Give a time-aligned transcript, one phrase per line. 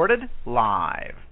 [0.00, 1.29] recorded live.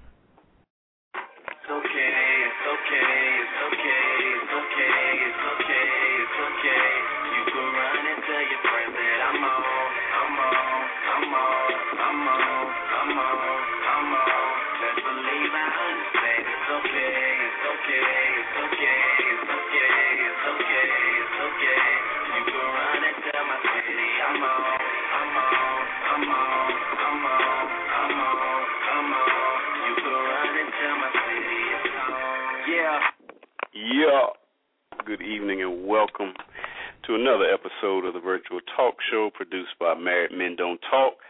[37.29, 41.21] Another episode of the Virtual Talk Show produced by Married Men Don't Talk.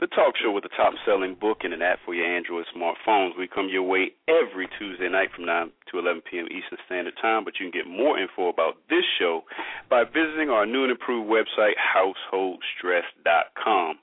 [0.00, 3.36] The talk show with the top selling book and an app for your Android smartphones.
[3.36, 6.48] We come your way every Tuesday night from 9 to 11 p.m.
[6.48, 9.44] Eastern Standard Time, but you can get more info about this show
[9.90, 14.00] by visiting our new and improved website, householdstress.com.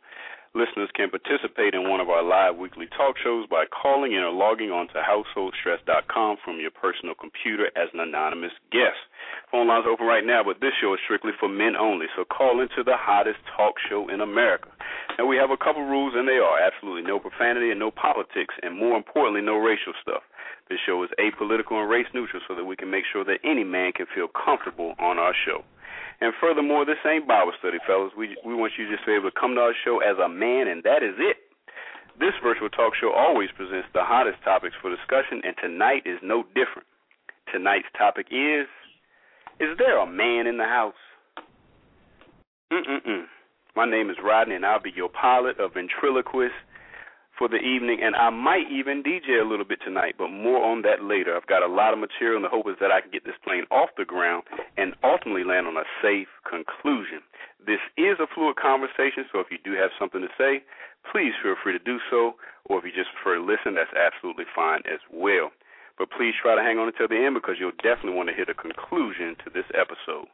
[0.53, 4.29] Listeners can participate in one of our live weekly talk shows by calling in or
[4.29, 9.01] logging on to householdstress.com from your personal computer as an anonymous guest.
[9.51, 12.61] Phone lines open right now, but this show is strictly for men only, so call
[12.61, 14.69] into the hottest talk show in America.
[15.17, 18.53] And we have a couple rules, and they are absolutely no profanity and no politics,
[18.61, 20.21] and more importantly, no racial stuff.
[20.69, 23.65] This show is apolitical and race neutral so that we can make sure that any
[23.65, 25.65] man can feel comfortable on our show.
[26.21, 28.13] And furthermore, this ain't Bible study, fellas.
[28.13, 30.29] We we want you to just be able to come to our show as a
[30.29, 31.41] man, and that is it.
[32.19, 36.43] This virtual talk show always presents the hottest topics for discussion, and tonight is no
[36.53, 36.85] different.
[37.49, 38.67] Tonight's topic is:
[39.59, 40.95] Is there a man in the house?
[42.71, 43.25] Mm-mm-mm.
[43.75, 46.55] My name is Rodney, and I'll be your pilot of ventriloquist
[47.37, 50.83] for the evening, and I might even DJ a little bit tonight, but more on
[50.83, 51.35] that later.
[51.35, 53.35] I've got a lot of material, and the hope is that I can get this
[53.43, 54.43] plane off the ground
[54.77, 57.19] and ultimately land on a safe conclusion.
[57.59, 60.63] This is a fluid conversation, so if you do have something to say,
[61.11, 62.39] please feel free to do so,
[62.71, 65.51] or if you just prefer to listen, that's absolutely fine as well.
[65.99, 68.47] But please try to hang on until the end because you'll definitely want to hit
[68.47, 70.31] a conclusion to this episode.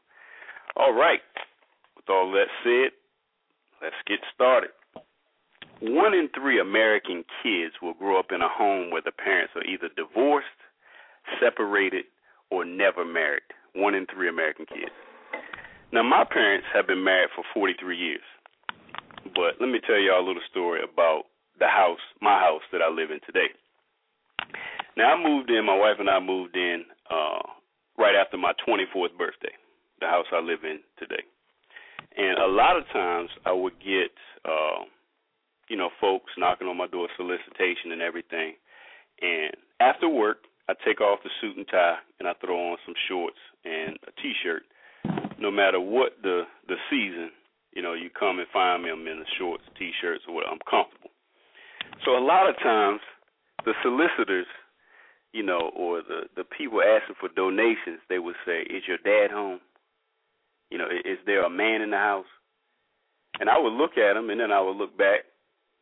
[0.78, 1.26] All right,
[1.98, 2.94] with all that said,
[3.81, 4.70] let's get started.
[5.81, 9.66] One in three American kids will grow up in a home where the parents are
[9.66, 10.48] either divorced,
[11.42, 12.06] separated,
[12.52, 13.50] or never married.
[13.74, 14.94] One in three American kids.
[15.92, 18.24] Now, my parents have been married for 43 years.
[19.34, 21.24] But let me tell y'all a little story about
[21.59, 23.50] the house, my house that I live in today.
[24.98, 27.44] Now, I moved in, my wife and I moved in uh,
[27.98, 29.54] right after my 24th birthday,
[30.00, 31.24] the house I live in today.
[32.18, 34.12] And a lot of times I would get.
[34.46, 34.86] Uh,
[35.70, 38.54] you know, folks knocking on my door, solicitation and everything.
[39.22, 42.96] And after work, I take off the suit and tie and I throw on some
[43.08, 44.64] shorts and a t-shirt.
[45.40, 47.30] No matter what the the season,
[47.74, 48.90] you know, you come and find me.
[48.90, 50.48] I'm in the shorts, t-shirts, or what.
[50.48, 51.12] I'm comfortable.
[52.04, 53.02] So a lot of times,
[53.66, 54.48] the solicitors,
[55.35, 59.35] you know, or the the people asking for donations, they would say, "Is your dad
[59.35, 59.59] home?
[60.72, 62.31] You know, is there a man in the house?"
[63.41, 65.28] And I would look at them, and then I would look back,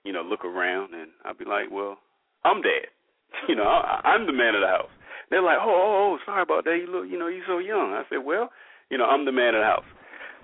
[0.03, 1.99] you know, look around, and I'd be like, "Well,
[2.43, 2.89] I'm dad.
[3.47, 4.89] You know, I, I'm the man of the house."
[5.29, 6.77] They're like, "Oh, oh, oh, sorry about that.
[6.81, 8.49] You look, you know, you're so young." I said, "Well,
[8.89, 9.89] you know, I'm the man of the house."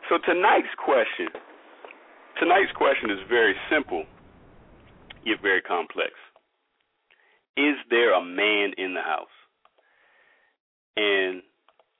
[0.07, 1.33] So tonight's question,
[2.37, 4.05] tonight's question is very simple,
[5.25, 6.13] yet very complex.
[7.57, 9.27] Is there a man in the house?
[10.95, 11.41] And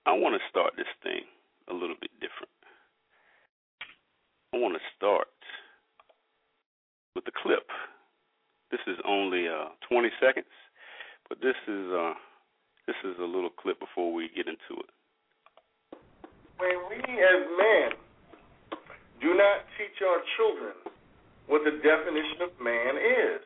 [0.05, 1.23] I want to start this thing
[1.69, 2.51] a little bit different.
[4.53, 5.27] I want to start
[7.15, 7.67] with the clip.
[8.71, 10.53] This is only uh, 20 seconds,
[11.27, 12.13] but this is uh,
[12.87, 14.89] this is a little clip before we get into it.
[16.57, 17.89] When we as men
[19.21, 20.73] do not teach our children
[21.47, 23.41] what the definition of man is,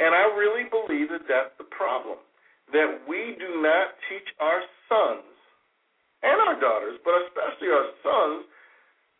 [0.00, 2.16] and I really believe that that's the problem,
[2.72, 5.28] that we do not teach our sons
[6.24, 8.48] and our daughters, but especially our sons,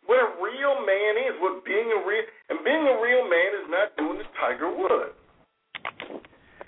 [0.09, 3.67] what a real man is, what being a real and being a real man is
[3.69, 5.13] not doing the Tiger Woods.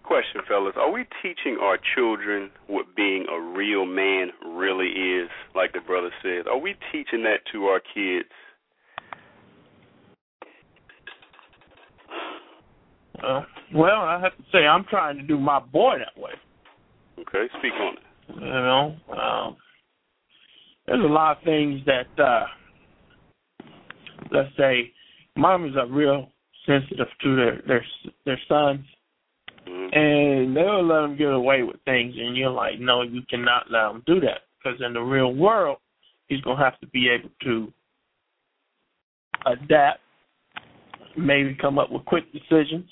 [0.04, 5.30] Question, fellas: Are we teaching our children what being a real man really is?
[5.56, 8.30] Like the brother says, are we teaching that to our kids?
[13.24, 13.42] Uh,
[13.74, 16.32] well, I have to say I'm trying to do my boy that way.
[17.20, 18.36] Okay, speak on it.
[18.36, 19.58] You know, um,
[20.86, 22.46] there's a lot of things that, uh,
[24.32, 24.92] let's say,
[25.38, 26.30] moms are real
[26.66, 27.86] sensitive to their their
[28.26, 28.86] their sons,
[29.66, 29.96] Mhm.
[29.96, 33.88] and they'll let them get away with things, and you're like, no, you cannot let
[33.88, 35.78] them do that because in the real world,
[36.28, 37.72] he's gonna have to be able to
[39.46, 40.02] adapt
[41.16, 42.90] maybe come up with quick decisions,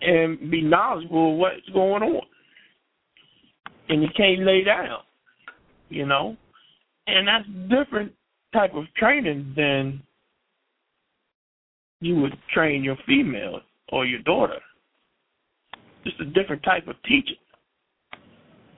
[0.00, 2.22] and be knowledgeable of what's going on.
[3.88, 4.98] And you can't lay down,
[5.88, 6.36] you know,
[7.06, 8.12] and that's different
[8.52, 10.02] type of training than
[12.00, 13.60] you would train your female
[13.90, 14.58] or your daughter.
[16.04, 17.36] Just a different type of teaching.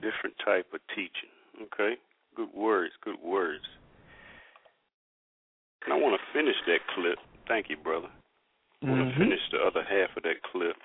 [0.01, 1.29] Different type of teaching.
[1.63, 1.95] Okay.
[2.35, 2.93] Good words.
[3.03, 3.63] Good words.
[5.85, 7.17] And I want to finish that clip.
[7.47, 8.09] Thank you, brother.
[8.81, 9.17] I want to Mhm.
[9.17, 10.77] finish the other half of that clip.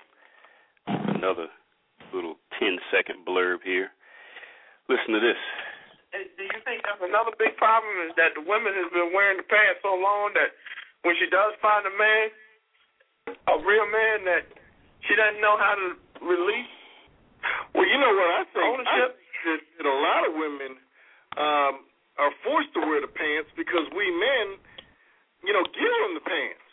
[0.87, 1.47] Another
[2.13, 3.89] little 10 second blurb here.
[4.87, 5.39] Listen to this.
[6.15, 9.47] Do you think that's another big problem is that the woman has been wearing the
[9.49, 10.55] pants so long that
[11.03, 12.25] when she does find a man,
[13.51, 14.47] a real man, that
[15.03, 15.87] she doesn't know how to
[16.23, 16.71] release
[17.73, 18.63] Well, you know what I think?
[18.63, 18.87] Ownership.
[18.87, 20.71] I think that, that a lot of women
[21.35, 21.73] um,
[22.17, 24.47] are forced to wear the pants because we men,
[25.43, 26.65] you know, give them the pants.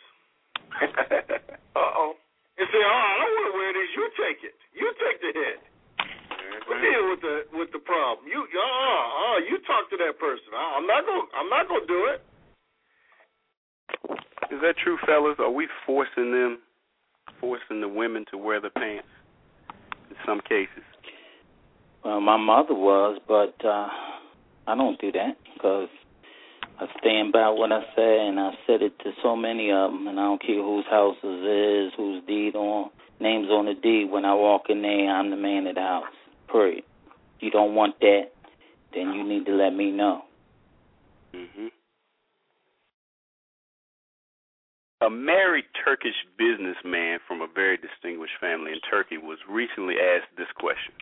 [1.75, 2.13] uh oh.
[2.57, 3.89] And say, "Oh, I don't want to wear this.
[3.95, 4.55] You take it.
[4.73, 5.59] You take the hit.
[6.69, 8.27] We deal with the with the problem.
[8.27, 10.53] You, oh, oh, you talk to that person.
[10.55, 12.19] I- I'm not gonna, I'm not gonna do it.
[14.53, 15.35] Is that true, fellas?
[15.39, 16.59] Are we forcing them,
[17.41, 19.07] forcing the women to wear the pants
[20.09, 20.83] in some cases?
[22.05, 23.87] Well, my mother was, but uh
[24.67, 25.89] I don't do that because
[26.79, 30.07] I stand by what I say, and I said it to so many of them,
[30.07, 32.89] and I don't care whose house it is, whose deed on
[33.19, 34.11] names on the deed.
[34.11, 36.05] When I walk in there, I'm the man of the house.
[36.51, 36.83] Period.
[37.39, 38.31] You don't want that,
[38.93, 40.23] then you need to let me know.
[41.33, 41.67] hmm
[45.01, 50.47] A married Turkish businessman from a very distinguished family in Turkey was recently asked this
[50.55, 50.93] question.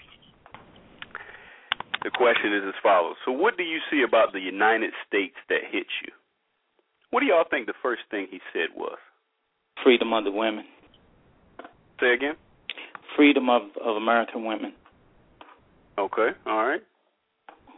[2.04, 5.62] The question is as follows So, what do you see about the United States that
[5.70, 6.12] hits you?
[7.12, 8.98] What do y'all think the first thing he said was?
[9.84, 10.66] Freedom of the women.
[12.00, 12.36] Say again?
[13.16, 14.74] Freedom of of American women.
[16.00, 16.82] Okay, all right.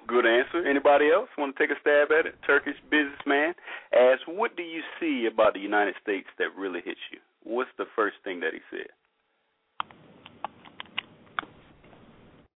[0.07, 0.65] Good answer.
[0.67, 2.35] Anybody else want to take a stab at it?
[2.45, 3.55] Turkish businessman
[3.93, 7.85] asked, "What do you see about the United States that really hits you?" What's the
[7.95, 8.87] first thing that he said?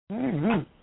[0.09, 0.73] hmm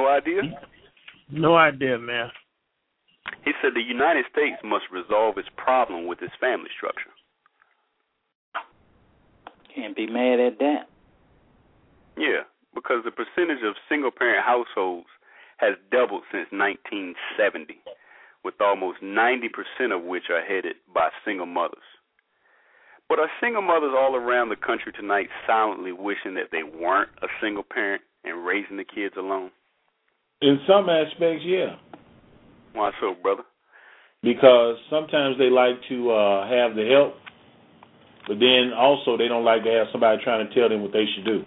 [0.00, 0.40] No idea.
[1.30, 2.30] No idea, man.
[3.44, 7.12] He said the United States must resolve its problem with its family structure.
[9.74, 10.88] Can't be mad at that.
[12.16, 15.06] Yeah, because the percentage of single parent households
[15.58, 17.76] has doubled since 1970,
[18.42, 19.52] with almost 90%
[19.94, 21.84] of which are headed by single mothers.
[23.06, 27.28] But are single mothers all around the country tonight silently wishing that they weren't a
[27.42, 29.50] single parent and raising the kids alone?
[30.42, 31.76] In some aspects, yeah,
[32.72, 33.42] Why so, brother?
[34.22, 37.14] because sometimes they like to uh have the help,
[38.26, 41.04] but then also they don't like to have somebody trying to tell them what they
[41.14, 41.42] should do.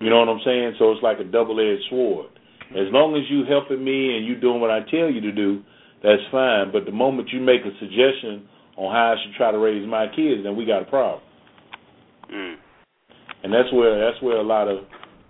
[0.00, 0.74] You know what I'm saying?
[0.78, 2.26] So it's like a double-edged sword.
[2.70, 5.62] As long as you helping me and you doing what I tell you to do,
[6.02, 6.72] that's fine.
[6.72, 10.06] But the moment you make a suggestion on how I should try to raise my
[10.08, 11.22] kids, then we got a problem.
[12.32, 12.56] Mm.
[13.44, 14.84] And that's where that's where a lot of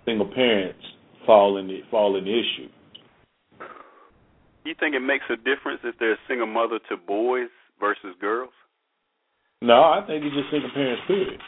[0.05, 0.81] single parents
[1.25, 2.69] fall in the fall in the issue.
[4.65, 8.53] You think it makes a difference if they're a single mother to boys versus girls?
[9.61, 11.39] No, I think it's just single parents, period.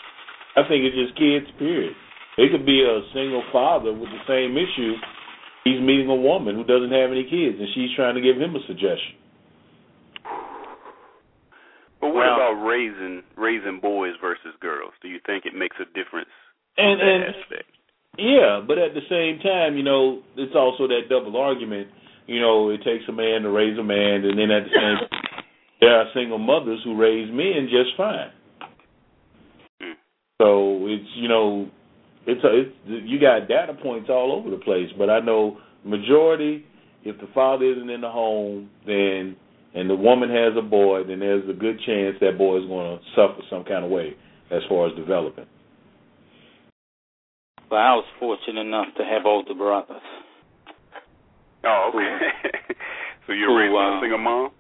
[0.56, 1.94] I think it's just kids, period.
[2.38, 4.94] It could be a single father with the same issue.
[5.66, 8.56] He's meeting a woman who doesn't have any kids, and she's trying to give him
[8.56, 9.18] a suggestion.
[12.00, 14.94] But what Well- about raising raising boys versus girls?
[15.02, 16.30] Do you think it makes a difference
[16.78, 17.70] And in that and aspect?
[18.18, 21.88] Yeah, but at the same time, you know, it's also that double argument.
[22.26, 25.10] You know, it takes a man to raise a man, and then at the same,
[25.10, 25.44] time,
[25.80, 28.32] there are single mothers who raise men just fine.
[29.82, 29.94] Hmm.
[30.42, 31.70] So it's you know,
[32.26, 36.66] it's a, it's you got data points all over the place, but I know majority,
[37.04, 39.36] if the father isn't in the home, then
[39.74, 42.98] and the woman has a boy, then there's a good chance that boy is going
[42.98, 44.16] to suffer some kind of way
[44.50, 45.46] as far as developing.
[47.70, 50.02] But I was fortunate enough to have older brothers.
[51.66, 52.54] Oh, okay.
[53.28, 54.52] so you're Who, raising uh, a single mom?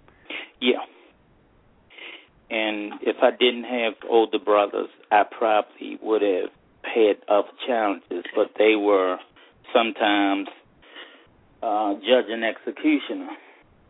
[0.59, 0.83] Yeah.
[2.49, 6.49] And if I didn't have older brothers, I probably would have
[6.83, 9.17] had other challenges, but they were
[9.73, 10.47] sometimes
[11.61, 13.29] uh judge and executioner,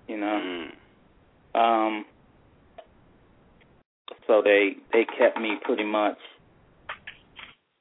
[0.07, 0.67] you know.
[1.55, 1.59] Mm.
[1.59, 2.05] Um
[4.25, 6.17] so they they kept me pretty much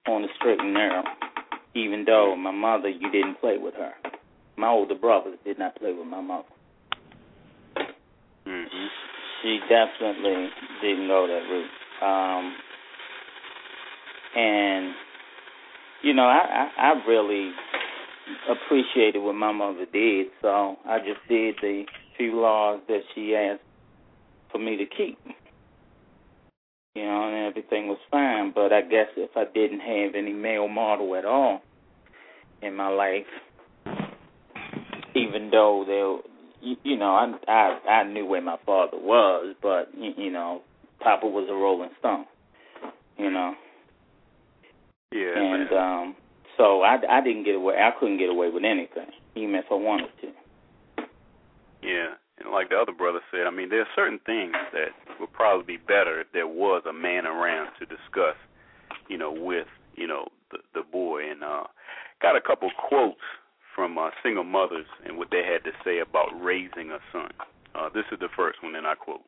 [0.07, 1.05] on the straight and narrow.
[1.77, 3.93] Even though my mother you didn't play with her.
[4.57, 6.49] My older brothers did not play with my mother.
[8.47, 8.89] Mhm.
[9.43, 10.49] She definitely
[10.81, 11.71] didn't go that route.
[12.01, 12.57] Um,
[14.35, 14.95] and
[16.03, 17.53] you know, I, I I really
[18.49, 21.85] appreciated what my mother did, so I just did the
[22.17, 23.61] few laws that she asked
[24.51, 25.19] for me to keep.
[26.97, 28.53] You know, and everything was fine.
[28.55, 31.61] But I guess if I didn't have any male model at all
[32.63, 33.27] in my life,
[35.15, 39.91] even though there, you, you know, I, I I knew where my father was, but
[39.95, 40.63] you, you know,
[41.01, 42.25] Papa was a Rolling Stone.
[43.19, 43.53] You know,
[45.13, 45.37] Yeah.
[45.37, 45.79] and man.
[45.79, 46.17] um
[46.57, 47.75] so I I didn't get away.
[47.75, 50.29] I couldn't get away with anything, even if I wanted to.
[51.83, 52.15] Yeah,
[52.53, 55.83] like the other brother said, I mean, there are certain things that would probably be
[55.83, 58.37] better if there was a man around to discuss,
[59.09, 61.31] you know, with you know the the boy.
[61.31, 61.65] And uh,
[62.21, 63.25] got a couple quotes
[63.75, 67.31] from uh, single mothers and what they had to say about raising a son.
[67.75, 69.23] Uh, this is the first one, and I quote: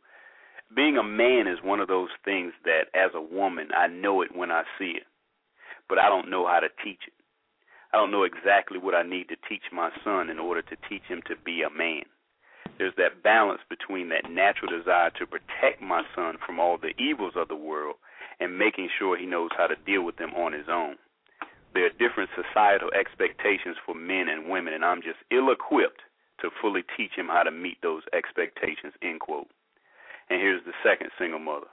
[0.75, 4.35] "Being a man is one of those things that, as a woman, I know it
[4.35, 5.07] when I see it,
[5.89, 7.13] but I don't know how to teach it.
[7.93, 11.05] I don't know exactly what I need to teach my son in order to teach
[11.09, 12.05] him to be a man."
[12.79, 17.35] There's that balance between that natural desire to protect my son from all the evils
[17.37, 17.97] of the world
[18.41, 20.97] and making sure he knows how to deal with them on his own.
[21.75, 26.01] There are different societal expectations for men and women, and I'm just ill equipped
[26.41, 28.95] to fully teach him how to meet those expectations.
[29.03, 29.51] End quote.
[30.31, 31.67] And here's the second single mother.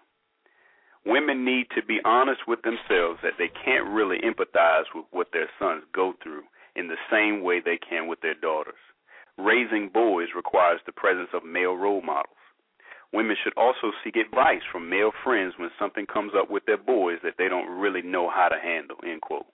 [1.06, 5.50] Women need to be honest with themselves that they can't really empathize with what their
[5.60, 6.44] sons go through
[6.76, 8.82] in the same way they can with their daughters.
[9.38, 12.36] Raising boys requires the presence of male role models.
[13.14, 17.20] Women should also seek advice from male friends when something comes up with their boys
[17.24, 18.98] that they don't really know how to handle.
[19.06, 19.46] End quote.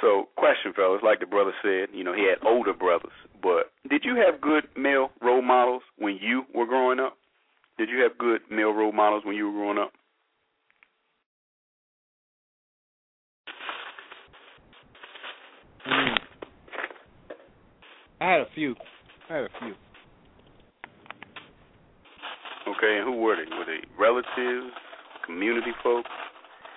[0.00, 3.12] So, question, fellas, like the brother said, you know, he had older brothers,
[3.42, 7.16] but did you have good male role models when you were growing up?
[7.78, 9.92] Did you have good male role models when you were growing up?
[15.86, 16.13] Mm.
[18.24, 18.74] I had a few.
[19.28, 19.74] I had a few.
[22.72, 23.44] Okay, and who were they?
[23.54, 24.72] Were they relatives,
[25.26, 26.08] community folks?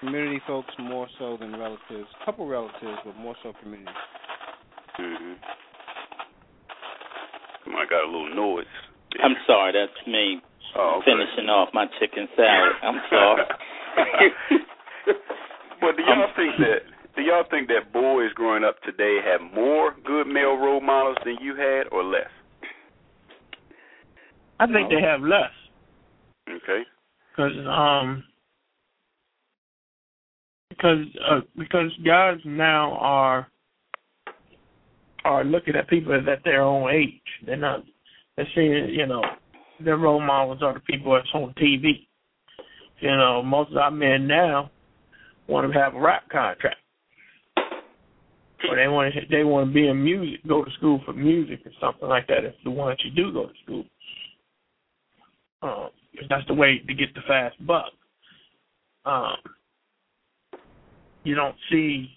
[0.02, 2.08] Community folks more so than relatives.
[2.22, 3.90] A couple relatives, but more so community.
[5.00, 5.34] Mm-hmm.
[7.78, 8.66] I got a little noise.
[9.24, 10.42] I'm sorry, that's me
[10.76, 11.12] Oh, okay.
[11.12, 12.72] finishing off my chicken salad.
[12.84, 13.44] I'm sorry.
[15.80, 16.82] But do y'all think that
[17.18, 21.36] do y'all think that boys growing up today have more good male role models than
[21.42, 22.30] you had or less?
[24.60, 25.52] I think they have less
[26.50, 26.84] Okay.
[27.32, 28.24] because um
[30.70, 33.48] because uh, because guys now are
[35.26, 37.22] are looking at people at their own age.
[37.46, 37.84] They're not
[38.36, 39.22] they're seeing you know
[39.84, 42.08] their role models are the people that's on TV.
[43.00, 44.72] You know, most of our men now
[45.48, 46.78] want to have a rap contract.
[48.70, 51.60] Or they want to they want to be in music, go to school for music
[51.66, 52.44] or something like that.
[52.44, 53.84] If the one that you do go to school,
[55.62, 55.90] um,
[56.30, 57.86] that's the way to get the fast buck.
[59.06, 59.38] Um,
[61.24, 62.10] you don't see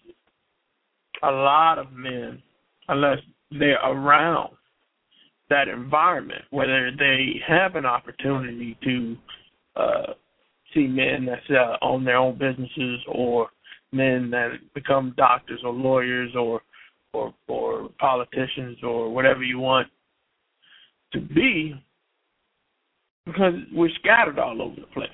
[1.22, 2.42] a lot of men
[2.88, 3.18] unless
[3.50, 4.54] they're around
[5.50, 9.16] that environment, whether they have an opportunity to
[9.76, 10.12] uh,
[10.72, 13.48] see men that's uh, own their own businesses or
[13.92, 16.60] men that become doctors or lawyers or
[17.12, 19.88] or or politicians or whatever you want
[21.12, 21.74] to be
[23.26, 25.08] because we're scattered all over the place.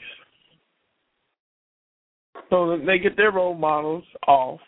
[2.50, 4.61] So they get their role models off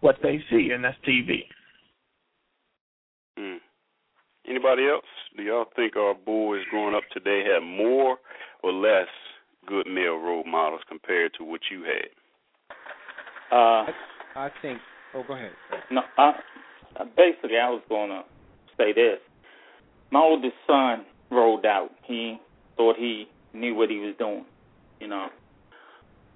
[0.00, 1.44] what they see, and that's TV.
[3.38, 3.58] Mm.
[4.48, 5.04] Anybody else?
[5.36, 8.18] Do y'all think our boys growing up today have more
[8.62, 9.08] or less
[9.66, 12.08] good male role models compared to what you had?
[13.50, 13.86] Uh,
[14.36, 14.78] I think.
[15.14, 15.50] Oh, go ahead.
[15.90, 16.32] no, I,
[17.16, 18.22] basically, I was going to
[18.76, 19.18] say this.
[20.12, 21.90] My oldest son rolled out.
[22.06, 22.38] He
[22.76, 24.44] thought he knew what he was doing.
[25.00, 25.26] You know,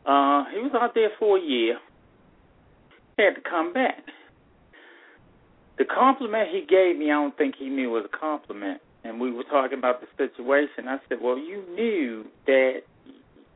[0.06, 1.78] uh, he was out there for a year.
[3.16, 4.02] He had to come back.
[5.78, 8.80] The compliment he gave me, I don't think he knew was a compliment.
[9.02, 10.88] And we were talking about the situation.
[10.88, 12.82] I said, "Well, you knew that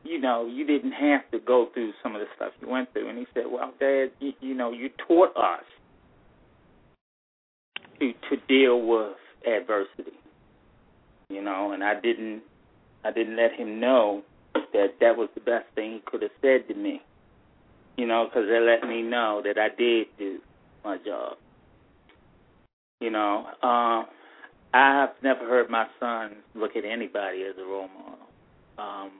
[0.03, 3.09] you know, you didn't have to go through some of the stuff you went through.
[3.09, 5.63] And he said, Well, Dad, you, you know, you taught us
[7.99, 9.15] to to deal with
[9.45, 10.17] adversity.
[11.29, 12.41] You know, and I didn't
[13.03, 16.67] I didn't let him know that that was the best thing he could have said
[16.67, 17.01] to me.
[17.97, 20.39] You know, because it let me know that I did do
[20.83, 21.37] my job.
[23.01, 24.03] You know, uh,
[24.73, 28.27] I've never heard my son look at anybody as a role model,
[28.77, 29.11] um,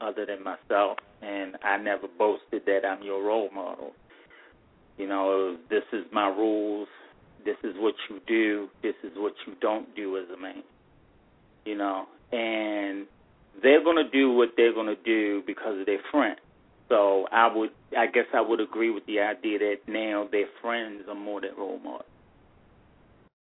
[0.00, 3.92] other than myself, and I never boasted that I'm your role model.
[4.96, 6.88] You know, this is my rules.
[7.44, 8.68] This is what you do.
[8.82, 10.62] This is what you don't do as a man.
[11.64, 13.06] You know, and
[13.62, 16.36] they're going to do what they're going to do because of their friend.
[16.88, 21.02] So I would, I guess, I would agree with the idea that now their friends
[21.08, 22.04] are more than role models.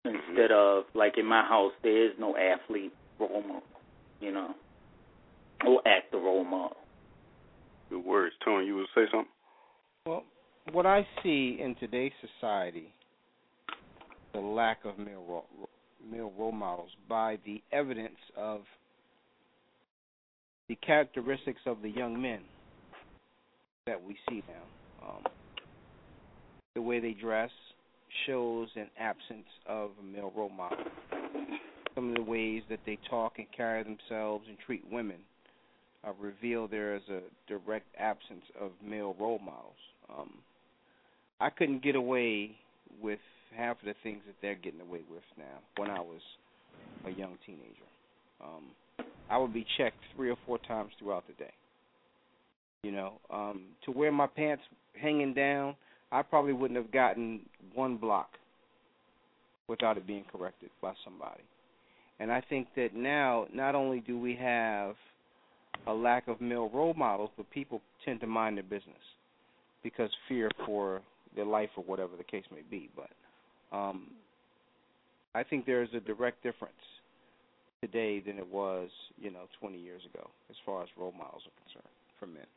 [0.05, 0.15] Mm-hmm.
[0.17, 3.63] Instead of like in my house, there is no athlete role model,
[4.21, 4.53] you know,
[5.65, 6.77] or actor role model.
[7.89, 8.65] Good words, Tony.
[8.65, 9.31] You would say something?
[10.05, 10.23] Well,
[10.71, 12.91] what I see in today's society,
[14.33, 15.45] the lack of male role,
[16.09, 18.61] male role models by the evidence of
[20.67, 22.41] the characteristics of the young men
[23.85, 25.07] that we see now.
[25.07, 25.23] Um,
[26.73, 27.51] the way they dress
[28.25, 30.77] shows an absence of a male role model.
[31.93, 35.17] Some of the ways that they talk and carry themselves and treat women
[36.05, 39.73] uh, reveal there is a direct absence of male role models.
[40.09, 40.33] Um,
[41.39, 42.51] I couldn't get away
[43.01, 43.19] with
[43.55, 46.21] half of the things that they're getting away with now when I was
[47.05, 47.65] a young teenager.
[48.43, 51.51] Um, I would be checked three or four times throughout the day.
[52.83, 54.63] You know, um, to wear my pants
[55.01, 55.75] hanging down,
[56.11, 57.41] I probably wouldn't have gotten
[57.73, 58.29] one block
[59.67, 61.41] without it being corrected by somebody.
[62.19, 64.95] And I think that now, not only do we have
[65.87, 68.95] a lack of male role models, but people tend to mind their business
[69.83, 71.01] because fear for
[71.35, 72.89] their life or whatever the case may be.
[72.95, 74.07] But um,
[75.33, 76.73] I think there is a direct difference
[77.81, 78.89] today than it was,
[79.19, 82.47] you know, 20 years ago as far as role models are concerned for men.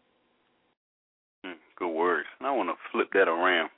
[1.44, 2.26] Mm, good words.
[2.38, 3.70] And I want to flip that around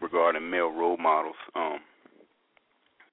[0.00, 1.78] regarding male role models um,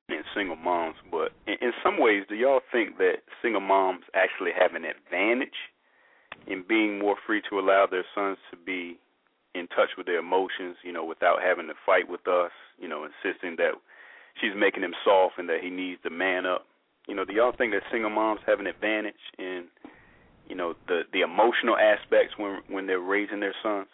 [0.09, 0.95] and single moms.
[1.09, 5.57] But in, in some ways, do y'all think that single moms actually have an advantage
[6.47, 8.97] in being more free to allow their sons to be
[9.55, 13.05] in touch with their emotions, you know, without having to fight with us, you know,
[13.05, 13.73] insisting that
[14.41, 16.65] she's making him soft and that he needs to man up.
[17.07, 19.65] You know, do y'all think that single moms have an advantage in,
[20.47, 23.87] you know, the the emotional aspects when when they're raising their sons?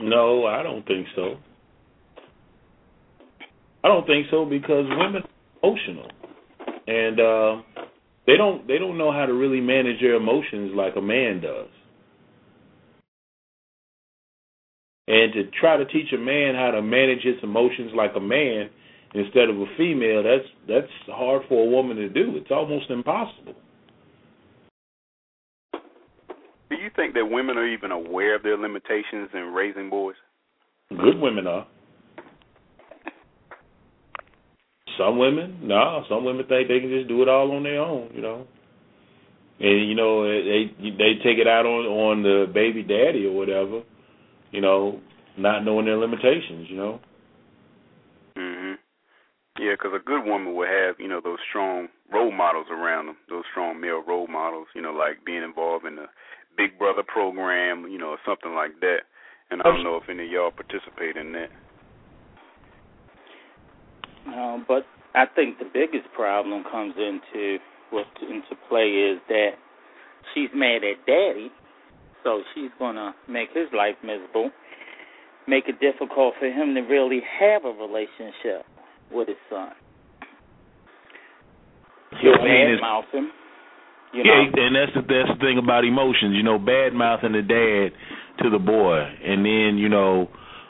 [0.00, 1.36] No, I don't think so.
[3.86, 6.10] I don't think so because women are emotional,
[6.88, 7.62] and uh,
[8.26, 11.68] they don't they don't know how to really manage their emotions like a man does.
[15.06, 18.70] And to try to teach a man how to manage his emotions like a man
[19.14, 22.32] instead of a female, that's that's hard for a woman to do.
[22.34, 23.54] It's almost impossible.
[26.70, 30.16] Do you think that women are even aware of their limitations in raising boys?
[30.88, 31.68] Good women are.
[34.98, 36.04] Some women, no.
[36.08, 38.46] Some women think they can just do it all on their own, you know.
[39.58, 43.82] And you know they they take it out on on the baby daddy or whatever,
[44.50, 45.00] you know,
[45.36, 47.00] not knowing their limitations, you know.
[48.36, 48.78] Mhm.
[49.58, 53.16] Yeah, because a good woman will have you know those strong role models around them,
[53.28, 56.08] those strong male role models, you know, like being involved in the
[56.56, 59.08] Big Brother program, you know, or something like that.
[59.50, 61.50] And I don't know if any of y'all participate in that.
[64.26, 64.84] Um, but
[65.14, 67.58] I think the biggest problem comes into
[67.90, 69.50] what into play is that
[70.34, 71.50] she's mad at daddy,
[72.24, 74.50] so she's gonna make his life miserable,
[75.46, 78.66] make it difficult for him to really have a relationship
[79.12, 79.72] with his son.
[82.22, 83.30] Yeah, I mean, it's- mouth him.
[84.12, 86.36] You yeah, and that's the that's the thing about emotions.
[86.36, 87.92] You know, bad mouthing the dad
[88.42, 90.28] to the boy, and then you know,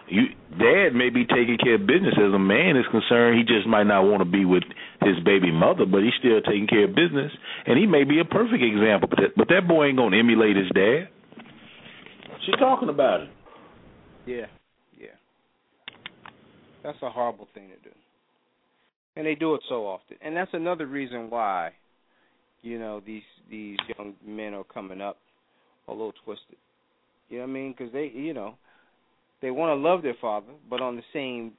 [0.08, 0.26] you
[0.58, 3.38] dad may be taking care of business as a man is concerned.
[3.38, 4.62] He just might not want to be with
[5.02, 7.32] his baby mother, but he's still taking care of business,
[7.66, 9.08] and he may be a perfect example.
[9.08, 11.08] But that, but that boy ain't gonna emulate his dad.
[12.44, 13.30] She's talking about it.
[14.26, 14.46] Yeah,
[14.98, 15.16] yeah.
[16.82, 17.94] That's a horrible thing to do.
[19.16, 20.18] And they do it so often.
[20.20, 21.70] And that's another reason why,
[22.62, 25.18] you know, these these young men are coming up
[25.88, 26.58] a little twisted.
[27.28, 27.74] You know what I mean?
[27.76, 28.54] Because they, you know,
[29.42, 31.52] they want to love their father, but on the same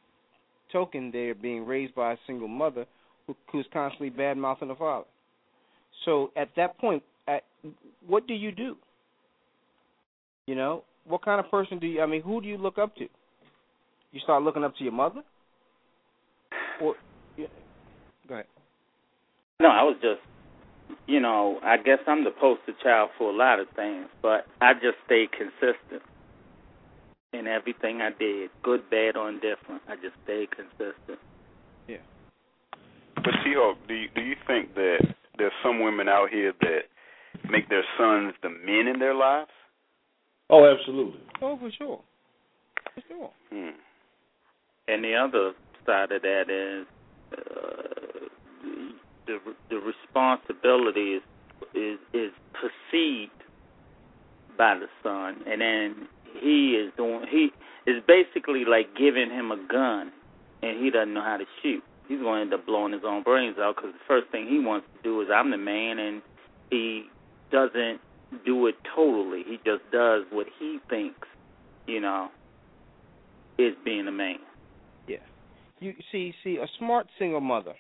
[0.71, 2.85] token, they're being raised by a single mother
[3.25, 5.05] who, who's constantly bad mouthing the father.
[6.05, 7.43] So at that point, at,
[8.05, 8.75] what do you do?
[10.45, 12.01] You know, what kind of person do you?
[12.01, 13.05] I mean, who do you look up to?
[14.11, 15.21] You start looking up to your mother,
[16.81, 16.95] or
[17.35, 17.47] yeah.
[18.27, 18.45] go ahead.
[19.59, 20.21] No, I was just,
[21.07, 24.73] you know, I guess I'm the poster child for a lot of things, but I
[24.73, 26.01] just stayed consistent
[27.33, 29.81] in everything I did, good, bad, or indifferent.
[29.87, 31.19] I just stayed consistent.
[31.87, 31.97] Yeah.
[33.15, 34.99] But T-Hawk, do you do you think that
[35.37, 36.81] there's some women out here that
[37.49, 39.49] make their sons the men in their lives?
[40.49, 41.19] Oh, absolutely.
[41.41, 42.01] Oh, for sure.
[42.95, 43.31] For sure.
[43.51, 43.77] Hmm.
[44.87, 45.51] And the other
[45.85, 46.87] side of that is
[47.33, 47.97] uh,
[49.25, 49.37] the
[49.69, 51.21] the responsibility is
[51.73, 53.31] is is perceived
[54.57, 56.07] by the son, and then
[56.39, 57.49] he is doing he
[57.89, 60.11] is basically like giving him a gun,
[60.61, 61.83] and he doesn't know how to shoot.
[62.07, 64.59] He's going to end up blowing his own brains out because the first thing he
[64.59, 66.21] wants to do is I'm the man, and
[66.69, 67.03] he
[67.51, 67.99] doesn't
[68.45, 69.43] do it totally.
[69.45, 71.27] He just does what he thinks,
[71.85, 72.29] you know,
[73.57, 74.37] is being a man.
[75.07, 75.17] Yeah.
[75.79, 77.73] You see, see, a smart single mother,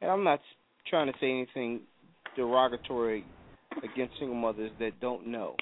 [0.00, 0.40] and I'm not
[0.88, 1.80] trying to say anything
[2.36, 3.24] derogatory
[3.82, 5.56] against single mothers that don't know,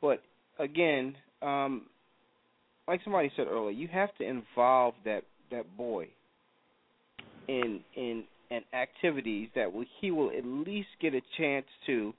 [0.00, 0.22] but
[0.58, 1.82] again, um,
[2.86, 6.08] like somebody said earlier, you have to involve that that boy
[7.48, 12.14] in in and activities that will, he will at least get a chance to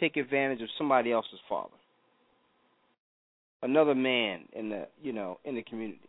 [0.00, 1.74] take advantage of somebody else's father,
[3.62, 6.00] another man in the you know in the community.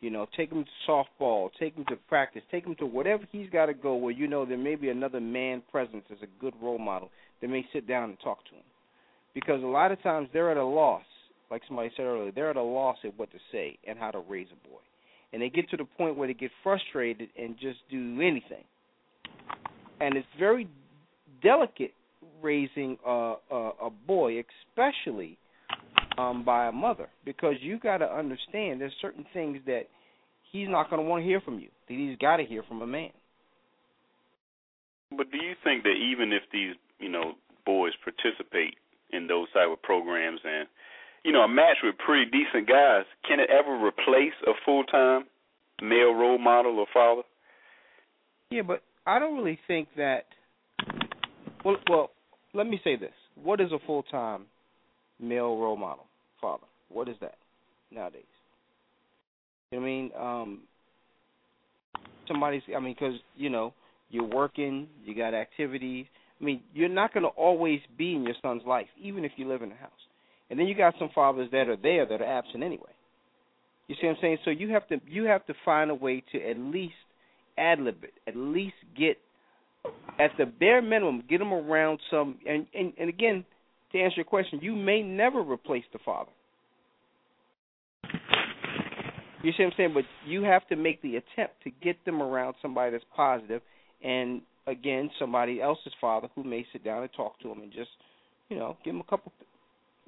[0.00, 3.50] You know, take him to softball, take him to practice, take him to whatever he's
[3.50, 6.54] got to go where you know there may be another man present as a good
[6.62, 8.62] role model that may sit down and talk to him.
[9.34, 11.04] Because a lot of times they're at a loss,
[11.50, 14.20] like somebody said earlier, they're at a loss at what to say and how to
[14.28, 14.80] raise a boy.
[15.32, 18.64] And they get to the point where they get frustrated and just do anything.
[20.00, 20.68] And it's very
[21.42, 21.92] delicate
[22.42, 25.36] raising a a, a boy, especially
[26.18, 29.82] um by a mother because you got to understand there's certain things that
[30.52, 32.82] he's not going to want to hear from you that he's got to hear from
[32.82, 33.10] a man
[35.10, 38.74] But do you think that even if these, you know, boys participate
[39.10, 40.40] in those type of programs.
[40.44, 40.68] And,
[41.24, 45.24] you know, a match with pretty decent guys, can it ever replace a full time
[45.82, 47.22] male role model or father?
[48.50, 50.24] yeah but i don't really think that
[51.64, 52.10] well well
[52.54, 53.12] let me say this.
[53.34, 54.46] What is a full-time
[55.20, 56.06] male role model
[56.40, 56.64] father?
[56.88, 57.34] What is that
[57.90, 58.22] nowadays?
[59.70, 60.10] You know i mean?
[60.18, 60.60] Um
[62.26, 63.72] somebody's i mean because you know
[64.10, 66.06] you're working you got activities
[66.40, 69.48] i mean you're not going to always be in your son's life even if you
[69.48, 69.90] live in the house.
[70.50, 72.90] And then you got some fathers that are there that are absent anyway.
[73.86, 74.38] You see what i'm saying?
[74.44, 76.94] So you have to you have to find a way to at least
[77.56, 79.18] ad lib it at least get
[80.18, 83.44] at the bare minimum get them around some and and, and again
[83.92, 86.30] to answer your question you may never replace the father.
[89.42, 89.94] You see what I'm saying?
[89.94, 93.62] But you have to make the attempt to get them around somebody that's positive,
[94.02, 97.90] and again, somebody else's father who may sit down and talk to him and just,
[98.48, 99.32] you know, give him a couple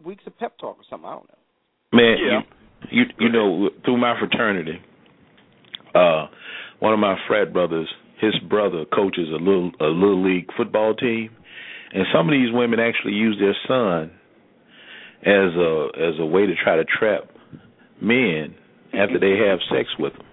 [0.04, 1.08] weeks of pep talk or something.
[1.08, 1.38] I don't know.
[1.92, 2.40] Man, Yeah.
[2.90, 4.80] you, you you know through my fraternity,
[5.94, 6.26] uh,
[6.78, 7.88] one of my frat brothers,
[8.20, 11.30] his brother coaches a little a little league football team,
[11.92, 14.12] and some of these women actually use their son
[15.22, 17.24] as a as a way to try to trap
[18.00, 18.54] men
[18.94, 20.26] after they have sex with them.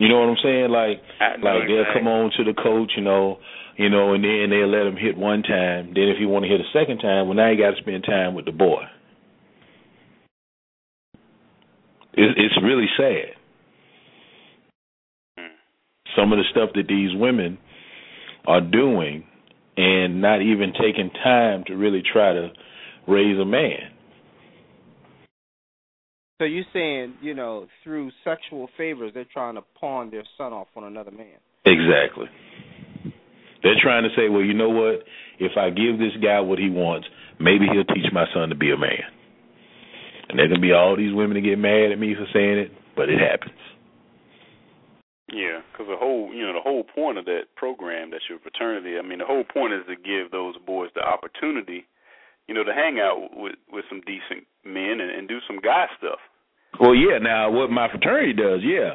[0.00, 0.70] You know what I'm saying?
[0.70, 1.04] Like
[1.44, 2.00] like they'll exactly.
[2.00, 3.36] come on to the coach, you know,
[3.76, 5.92] you know, and then they'll let him hit one time.
[5.92, 8.04] Then if he want to hit a second time, well now he got to spend
[8.04, 8.82] time with the boy.
[12.14, 13.36] It, it's really sad.
[15.36, 15.52] Hmm.
[16.16, 17.58] Some of the stuff that these women
[18.46, 19.24] are doing,
[19.76, 22.48] and not even taking time to really try to
[23.06, 23.89] raise a man.
[26.40, 30.68] So you're saying, you know, through sexual favors, they're trying to pawn their son off
[30.74, 31.36] on another man.
[31.66, 32.24] Exactly.
[33.62, 35.04] They're trying to say, well, you know what?
[35.38, 37.06] If I give this guy what he wants,
[37.38, 39.04] maybe he'll teach my son to be a man.
[40.30, 42.72] And there can be all these women that get mad at me for saying it,
[42.96, 43.60] but it happens.
[45.28, 48.96] Yeah, because the whole, you know, the whole point of that program, that's your fraternity.
[48.96, 51.84] I mean, the whole point is to give those boys the opportunity,
[52.48, 55.84] you know, to hang out with with some decent men and, and do some guy
[55.98, 56.18] stuff.
[56.78, 57.18] Well, yeah.
[57.18, 58.94] Now, what my fraternity does, yeah,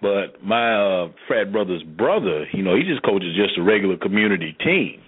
[0.00, 4.56] but my uh, frat brother's brother, you know, he just coaches just a regular community
[4.64, 5.00] team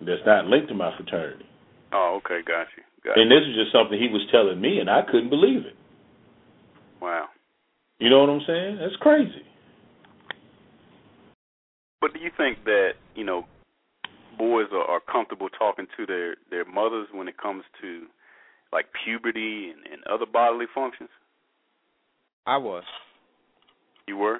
[0.00, 1.44] that's not linked to my fraternity.
[1.92, 2.82] Oh, okay, got you.
[3.04, 3.36] Got And you.
[3.36, 5.76] this is just something he was telling me, and I couldn't believe it.
[7.00, 7.26] Wow.
[7.98, 8.78] You know what I'm saying?
[8.80, 9.42] That's crazy.
[12.00, 13.44] But do you think that you know
[14.36, 18.06] boys are, are comfortable talking to their their mothers when it comes to
[18.74, 21.08] like puberty and, and other bodily functions?
[22.46, 22.82] I was.
[24.06, 24.38] You were.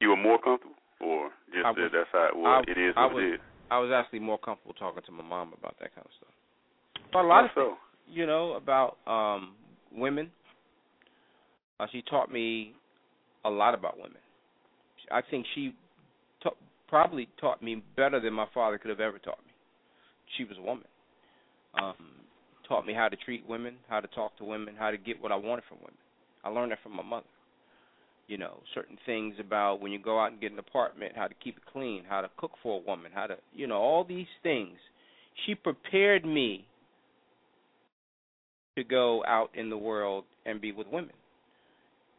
[0.00, 2.64] You were more comfortable, or just I that that's how it was.
[2.66, 3.40] I- it is I was- it is.
[3.70, 7.04] I was actually more comfortable talking to my mom about that kind of stuff.
[7.12, 7.76] But a lot of so.
[8.08, 9.54] you know about um
[9.92, 10.30] women.
[11.78, 12.74] Uh, she taught me
[13.44, 14.18] a lot about women.
[15.10, 15.74] I think she
[16.42, 16.50] ta-
[16.88, 19.52] probably taught me better than my father could have ever taught me.
[20.36, 20.84] She was a woman.
[21.74, 21.94] Um,
[22.70, 25.32] taught me how to treat women, how to talk to women, how to get what
[25.32, 25.98] I wanted from women.
[26.44, 27.26] I learned that from my mother.
[28.28, 31.34] You know, certain things about when you go out and get an apartment, how to
[31.42, 34.28] keep it clean, how to cook for a woman, how to, you know, all these
[34.44, 34.76] things.
[35.44, 36.64] She prepared me
[38.78, 41.10] to go out in the world and be with women.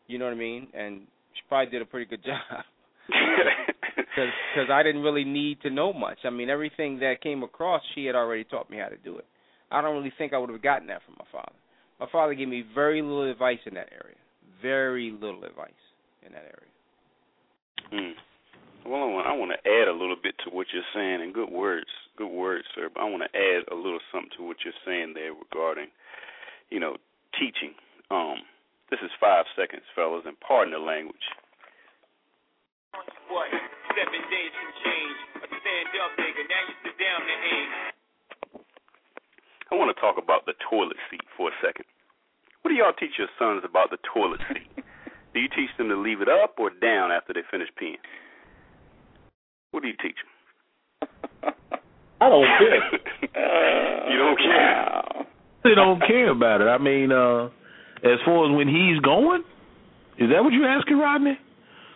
[0.08, 0.68] You know what I mean?
[0.74, 2.66] And she probably did a pretty good job
[3.08, 6.18] because I didn't really need to know much.
[6.26, 9.26] I mean, everything that came across, she had already taught me how to do it.
[9.72, 11.56] I don't really think I would have gotten that from my father.
[12.00, 14.18] My father gave me very little advice in that area.
[14.62, 15.72] Very little advice
[16.26, 16.72] in that area.
[17.92, 18.18] Hmm.
[18.90, 21.34] Well, I want, I want to add a little bit to what you're saying, and
[21.34, 22.90] good words, good words, sir.
[22.90, 25.94] But I want to add a little something to what you're saying there regarding,
[26.74, 26.98] you know,
[27.38, 27.78] teaching.
[28.10, 28.42] Um,
[28.90, 31.26] this is five seconds, fellas, and pardon the language.
[33.30, 33.48] What?
[33.94, 35.18] Seven days can change.
[35.40, 37.91] A stand up nigga, now you sit down and aim.
[39.72, 41.86] I want to talk about the toilet seat for a second.
[42.62, 44.84] What do y'all teach your sons about the toilet seat?
[45.34, 48.04] do you teach them to leave it up or down after they finish peeing?
[49.72, 51.54] What do you teach them?
[52.22, 52.84] I don't care.
[54.12, 55.26] you don't care.
[55.64, 56.68] They don't care about it.
[56.68, 57.50] I mean, uh
[58.04, 59.46] as far as when he's going,
[60.18, 61.38] is that what you're asking, Rodney?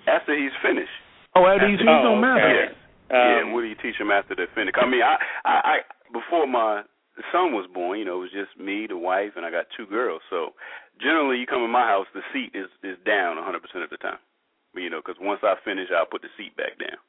[0.06, 0.94] After he's finished.
[1.34, 2.70] Oh, after he's finished, don't matter.
[3.10, 3.42] Yeah.
[3.42, 3.54] yeah.
[3.54, 4.78] What do you teach them after they're finished?
[4.78, 5.76] I mean, I, I, I
[6.14, 6.84] before my
[7.32, 9.86] son was born, you know, it was just me, the wife, and I got two
[9.86, 10.22] girls.
[10.30, 10.54] So
[11.00, 14.20] generally, you come in my house, the seat is is down 100% of the time.
[14.76, 17.00] You know, because once I finish, I'll put the seat back down.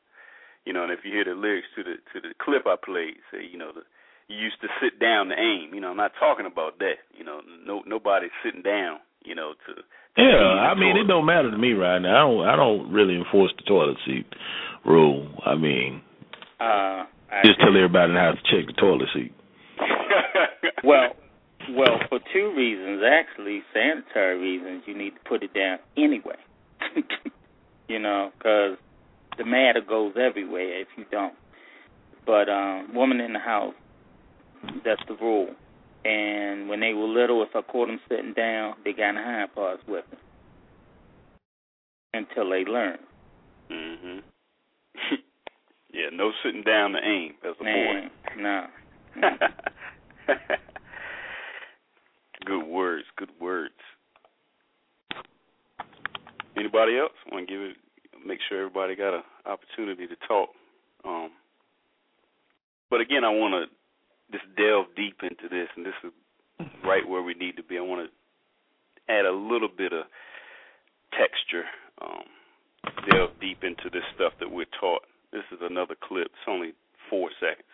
[0.64, 3.18] You know, and if you hear the lyrics to the to the clip I played,
[3.30, 3.82] say, you know, the
[4.28, 5.74] you used to sit down to aim.
[5.74, 7.02] You know, I'm not talking about that.
[7.16, 8.98] You know, no nobody's sitting down.
[9.24, 9.82] You know, to, to
[10.18, 12.14] Yeah, I mean, it don't matter to me right now.
[12.14, 12.48] I don't.
[12.48, 14.26] I don't really enforce the toilet seat
[14.84, 15.28] rule.
[15.44, 16.02] I mean,
[16.60, 19.32] Uh, I just tell everybody how to check the toilet seat.
[20.84, 21.14] Well,
[21.70, 24.82] well, for two reasons actually, sanitary reasons.
[24.86, 26.36] You need to put it down anyway.
[27.88, 28.76] you know, because
[29.38, 31.34] the matter goes everywhere if you don't.
[32.24, 33.74] But um, woman in the house,
[34.84, 35.48] that's the rule.
[36.04, 39.22] And when they were little, if I caught them sitting down, they got in the
[39.22, 40.20] hind parts with them
[42.14, 42.98] until they learn.
[43.70, 44.22] Mhm.
[45.92, 48.66] yeah, no sitting down to aim as a Man, no.
[49.20, 49.28] boy.
[52.46, 53.74] good words, good words.
[56.56, 57.76] Anybody else want to give it?
[58.24, 60.48] Make sure everybody got an opportunity to talk.
[61.04, 61.30] Um,
[62.88, 67.22] but again, I want to just delve deep into this, and this is right where
[67.22, 67.76] we need to be.
[67.76, 70.06] I want to add a little bit of
[71.12, 71.64] texture,
[72.00, 72.24] um,
[73.10, 75.02] delve deep into this stuff that we're taught.
[75.32, 76.26] This is another clip.
[76.26, 76.72] It's only
[77.10, 77.65] four seconds.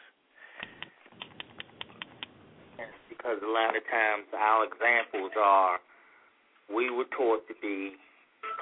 [3.23, 5.79] Because a lot of times our examples are
[6.75, 7.93] we were taught to be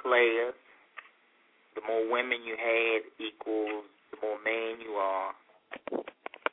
[0.03, 0.55] players.
[1.75, 5.33] The more women you had equals the more man you are.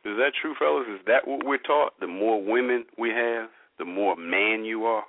[0.05, 0.87] Is that true, fellas?
[0.87, 1.93] Is that what we're taught?
[1.99, 5.03] The more women we have, the more man you are.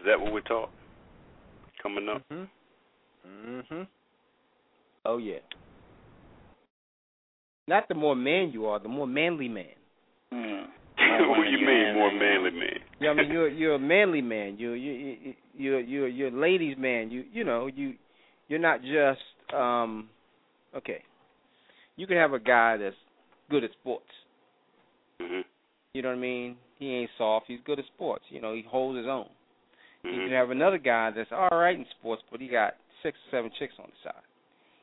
[0.00, 0.70] Is that what we're taught?
[1.82, 2.22] Coming up.
[2.28, 2.48] Mhm.
[3.26, 3.88] Mhm.
[5.04, 5.38] Oh yeah.
[7.66, 9.74] Not the more man you are, the more manly man.
[10.30, 10.64] Hmm.
[11.28, 12.78] What do you mean, more manly man?
[13.00, 14.56] Yeah, I mean you're you're a manly man.
[14.58, 17.10] You you you you're you're you're a ladies man.
[17.10, 17.94] You you know you
[18.48, 20.08] you're not just um
[20.76, 21.02] okay.
[21.96, 22.96] You can have a guy that's
[23.50, 24.10] good at sports.
[25.20, 25.42] Mhm.
[25.94, 26.56] You know what I mean?
[26.78, 27.46] He ain't soft.
[27.48, 28.24] He's good at sports.
[28.30, 29.28] You know he holds his own.
[30.04, 30.24] You Mhm.
[30.26, 33.50] can have another guy that's all right in sports, but he got six or seven
[33.58, 34.22] chicks on the side.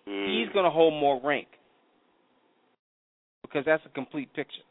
[0.08, 0.28] Mm.
[0.28, 1.48] He's gonna hold more rank
[3.42, 4.62] because that's a complete picture.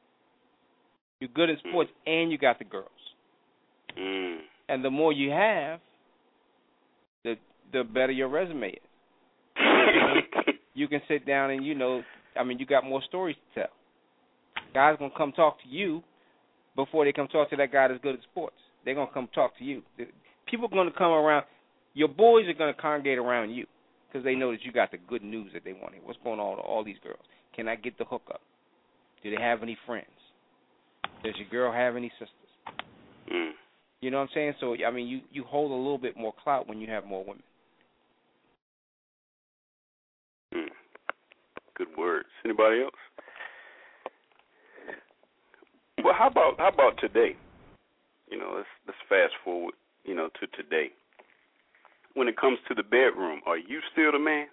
[1.20, 2.88] You're good in sports and you got the girls.
[3.98, 4.38] Mm.
[4.68, 5.80] And the more you have,
[7.22, 7.34] the
[7.72, 8.78] the better your resume is.
[10.74, 12.02] You can sit down and you know,
[12.38, 13.70] I mean, you got more stories to tell.
[14.74, 16.02] Guys gonna come talk to you
[16.74, 18.56] before they come talk to that guy that's good at sports.
[18.84, 19.82] They're gonna come talk to you.
[20.46, 21.44] People are gonna come around.
[21.94, 23.66] Your boys are gonna congregate around you
[24.08, 25.94] because they know that you got the good news that they want.
[26.02, 27.22] What's going on with all these girls?
[27.54, 28.40] Can I get the hookup?
[29.22, 30.06] Do they have any friends?
[31.24, 32.28] Does your girl have any sisters?
[33.32, 33.50] mm.
[34.00, 34.52] You know what I'm saying?
[34.60, 37.24] So I mean, you you hold a little bit more clout when you have more
[37.24, 37.42] women.
[40.54, 40.68] Mm.
[41.76, 42.28] Good words.
[42.44, 42.92] Anybody else?
[46.04, 47.34] Well, how about how about today?
[48.30, 49.74] You know, let's let's fast forward.
[50.04, 50.90] You know, to today.
[52.14, 54.46] when it comes to the bedroom, are you still the man?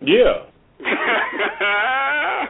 [0.00, 0.46] Yeah.
[0.76, 2.48] I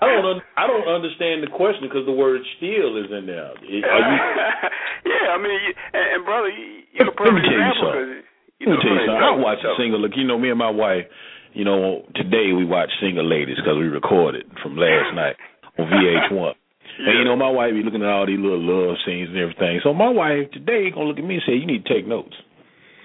[0.00, 0.24] don't.
[0.24, 3.52] Un- I don't understand the question because the word "still" is in there.
[3.62, 3.80] You?
[3.84, 8.22] yeah, I mean, you, and, and brother, you, you're a Let me tell you something.
[8.58, 9.22] you Let me know, tell you something.
[9.22, 10.00] I watch a single.
[10.00, 11.04] Look, you know, me and my wife.
[11.52, 15.36] You know, today we watch Single Ladies because we recorded from last night
[15.78, 16.54] on VH1.
[16.98, 17.10] Yeah.
[17.10, 19.80] And you know, my wife be looking at all these little love scenes and everything.
[19.84, 22.34] So my wife today gonna look at me and say, "You need to take notes."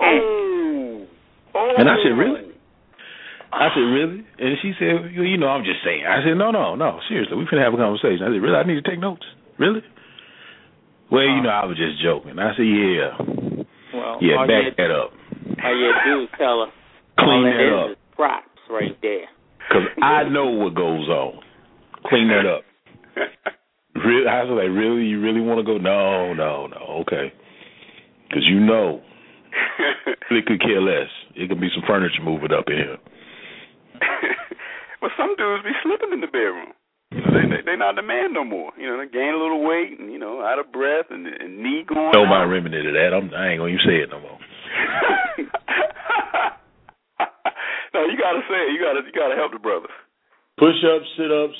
[0.01, 0.35] Oh.
[1.59, 1.75] Oh.
[1.77, 2.47] And I said, "Really?"
[3.51, 6.75] I said, "Really?" And she said, "You know, I'm just saying." I said, "No, no,
[6.75, 6.99] no.
[7.09, 8.55] Seriously, we finna have a conversation." I said, "Really?
[8.55, 9.25] I need to take notes.
[9.57, 9.81] Really?"
[11.11, 12.37] Well, you know, I was just joking.
[12.37, 13.17] I said, "Yeah,
[13.93, 15.09] Well, yeah, back that up,
[15.63, 16.71] all you do is tell her
[17.17, 19.25] clean it up, props right there.
[19.67, 21.41] because I know what goes on.
[22.05, 22.63] Clean that up."
[23.95, 25.09] Really, I was like, "Really?
[25.09, 27.01] You really want to go?" No, no, no.
[27.01, 27.33] Okay,
[28.29, 29.01] because you know,
[30.31, 31.09] it could care less.
[31.35, 32.97] It could be some furniture moving up in here.
[35.01, 36.71] well, some dudes be slipping in the bedroom.
[37.11, 38.71] You know, they they they not the man no more.
[38.77, 41.57] You know, they gain a little weight and you know, out of breath and, and
[41.57, 42.11] knee going.
[42.13, 42.29] No out.
[42.29, 43.13] mind remedy to that.
[43.17, 44.37] I'm, I ain't gonna even say it no more.
[47.97, 48.77] no, you gotta say it.
[48.77, 49.89] You gotta you gotta help the brothers.
[50.61, 51.57] Push ups, sit ups.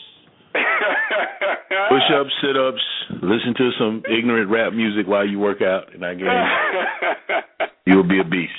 [1.89, 2.81] Push ups, sit ups,
[3.21, 8.19] listen to some ignorant rap music while you work out, and I guarantee you'll be
[8.19, 8.51] a beast.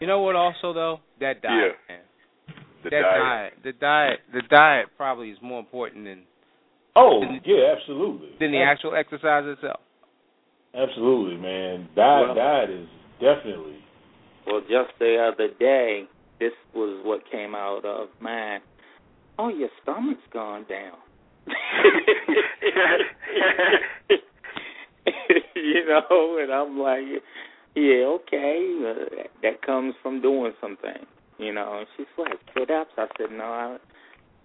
[0.00, 0.36] You know what?
[0.36, 1.94] Also, though, that diet, Yeah.
[1.94, 2.00] man.
[2.82, 3.52] The that diet.
[3.62, 6.22] the diet, the diet probably is more important than
[6.96, 8.28] Oh yeah, absolutely.
[8.38, 9.80] than the actual exercise itself.
[10.74, 11.88] Absolutely, man.
[11.96, 12.88] Diet, Well- diet is
[13.20, 13.78] definitely.
[14.46, 16.04] Well, just the other day,
[16.38, 18.60] this was what came out of mine.
[19.38, 20.96] Oh, your stomach's gone down.
[25.56, 27.02] you know, and I'm like,
[27.74, 31.06] yeah, okay, uh, that comes from doing something.
[31.38, 32.92] You know, and she's like, sit ups.
[32.96, 33.76] I said, no, I,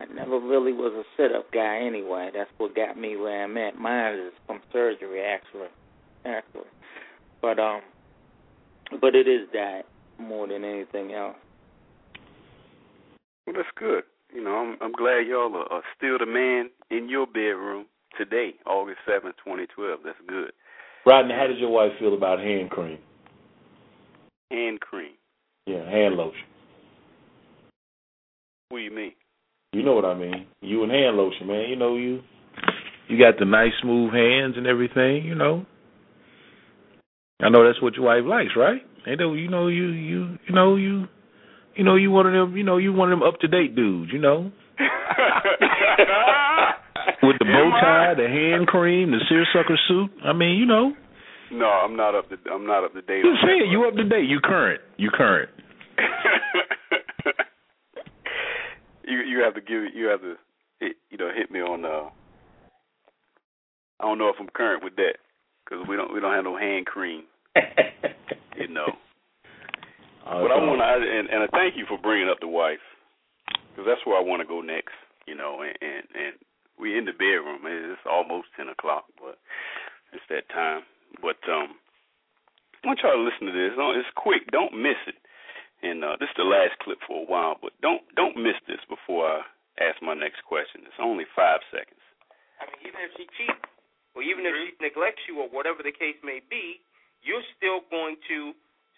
[0.01, 2.31] I never really was a sit up guy anyway.
[2.33, 3.77] That's what got me where I'm at.
[3.77, 5.67] Mine is from surgery, actually,
[6.25, 6.69] actually.
[7.41, 7.81] But um,
[8.99, 9.83] but it is that
[10.17, 11.35] more than anything else.
[13.45, 14.03] Well, that's good.
[14.33, 17.85] You know, I'm I'm glad y'all are, are still the man in your bedroom
[18.17, 19.99] today, August seventh, 2012.
[20.03, 20.51] That's good.
[21.05, 22.99] Rodney, how does your wife feel about hand cream?
[24.51, 25.13] Hand cream.
[25.65, 26.41] Yeah, hand lotion.
[28.69, 29.13] What do you mean?
[29.71, 30.47] You know what I mean.
[30.61, 31.69] You and hand lotion, man.
[31.69, 32.21] You know you.
[33.07, 35.65] You got the nice smooth hands and everything, you know.
[37.41, 38.81] I know that's what your wife likes, right?
[39.07, 41.07] Ain't that you know you you you know you
[41.79, 43.75] you know you one of them you know you one of them up to date
[43.75, 44.51] dudes, you know.
[47.23, 50.11] With the bow tie, the hand cream, the seersucker suit.
[50.23, 50.93] I mean, you know.
[51.51, 53.23] No, I'm not up to I'm not up to date.
[53.23, 54.81] You it, you up to date, you current.
[54.97, 55.49] You current.
[59.07, 60.35] you you have to give you have to
[60.79, 62.09] hit, you know hit me on uh
[63.99, 65.15] I don't know if I'm current with that
[65.63, 67.23] because we don't we don't have no hand cream
[68.57, 68.97] you know
[70.29, 72.83] Uh, but I want to and and I thank you for bringing up the wife
[73.73, 74.93] because that's where I want to go next
[75.25, 76.33] you know and and, and
[76.77, 79.41] we in the bedroom it's almost ten o'clock but
[80.13, 80.85] it's that time
[81.17, 81.73] but um
[82.85, 85.17] I want y'all to listen to this it's quick don't miss it
[85.81, 88.83] and uh, this is the last clip for a while, but don't don't miss this
[88.91, 89.39] before I
[89.79, 90.83] ask my next question.
[90.83, 92.03] It's only five seconds.
[92.59, 93.63] I mean, even if she cheats,
[94.11, 96.83] or even if she neglects you, or whatever the case may be,
[97.23, 98.51] you're still going to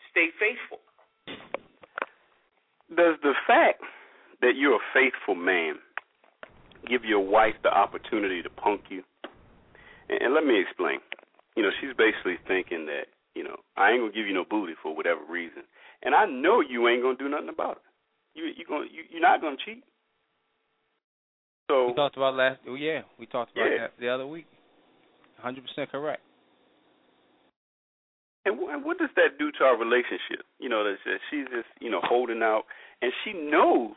[0.10, 0.82] stay faithful.
[1.28, 3.82] Does the fact
[4.42, 5.76] that you're a faithful man
[6.90, 9.04] give your wife the opportunity to punk you?
[10.10, 11.00] And, and let me explain.
[11.56, 13.06] You know, she's basically thinking that
[13.36, 15.64] you know I ain't gonna give you no booty for whatever reason,
[16.04, 17.84] and I know you ain't gonna do nothing about it.
[18.34, 19.84] You you going you, you're not gonna cheat.
[21.70, 22.60] So We talked about last.
[22.68, 23.78] Oh yeah, we talked about Yeah.
[23.88, 24.46] that the other week.
[25.44, 26.22] 100% correct.
[28.46, 30.46] And, wh- and what does that do to our relationship?
[30.60, 32.64] You know, that, that she's just, you know, holding out,
[33.02, 33.94] and she knows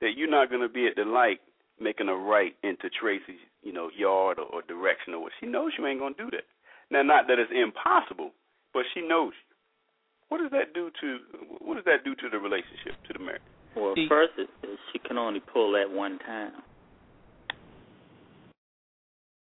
[0.00, 1.40] that you're not going to be at the light
[1.80, 5.32] making a right into Tracy's, you know, yard or, or direction or what.
[5.40, 6.44] She knows you ain't going to do that.
[6.90, 8.30] Now, not that it's impossible,
[8.72, 9.54] but she knows you.
[10.28, 11.18] What does that do to
[11.60, 13.42] what does that do to the relationship, to the marriage?
[13.76, 16.52] Well, first, it, it- she can only pull at one time.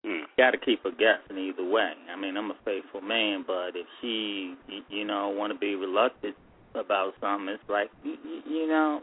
[0.06, 0.22] Mm.
[0.38, 1.92] Got to keep her guessing either way.
[2.12, 4.56] I mean, I'm a faithful man, but if she,
[4.90, 6.36] you know, want to be reluctant
[6.74, 9.02] about something, it's like, y- y- you know,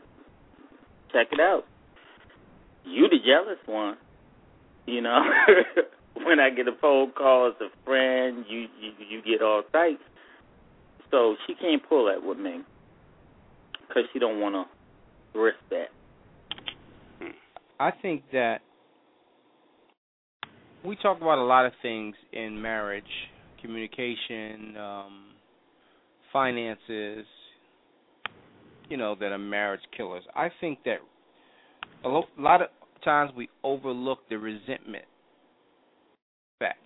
[1.12, 1.62] check it out.
[2.84, 3.96] You the jealous one,
[4.86, 5.20] you know.
[6.24, 10.02] when I get a phone call as a friend, you you, you get all types.
[11.10, 12.60] So she can't pull that with me
[13.86, 14.54] because she don't want
[15.34, 15.88] to risk that.
[17.80, 18.60] I think that
[20.84, 23.04] we talk about a lot of things in marriage,
[23.60, 25.24] communication, um,
[26.32, 27.26] finances,
[28.88, 30.22] you know, that are marriage killers.
[30.34, 30.98] I think that
[32.04, 32.68] a lo- lot of
[33.04, 35.04] times we overlook the resentment
[36.58, 36.78] fact.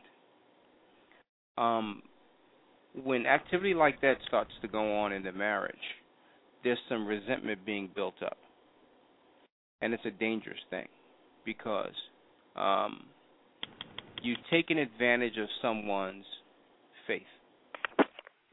[1.59, 2.03] Um,
[3.05, 5.75] when activity like that starts to go on in the marriage,
[6.65, 8.37] there's some resentment being built up.
[9.81, 10.87] And it's a dangerous thing
[11.45, 11.95] because
[12.55, 13.05] um,
[14.23, 16.25] you've taken advantage of someone's
[17.07, 17.23] faith.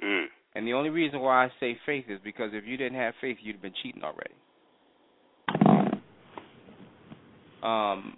[0.03, 0.26] Mm.
[0.55, 3.38] And the only reason why I say faith is because if you didn't have faith,
[3.41, 4.34] you'd have been cheating already.
[7.61, 8.17] Um,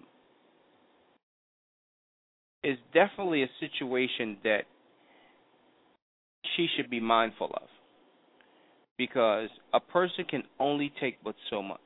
[2.64, 4.62] is definitely a situation that
[6.56, 7.68] she should be mindful of
[8.98, 11.80] because a person can only take but so much.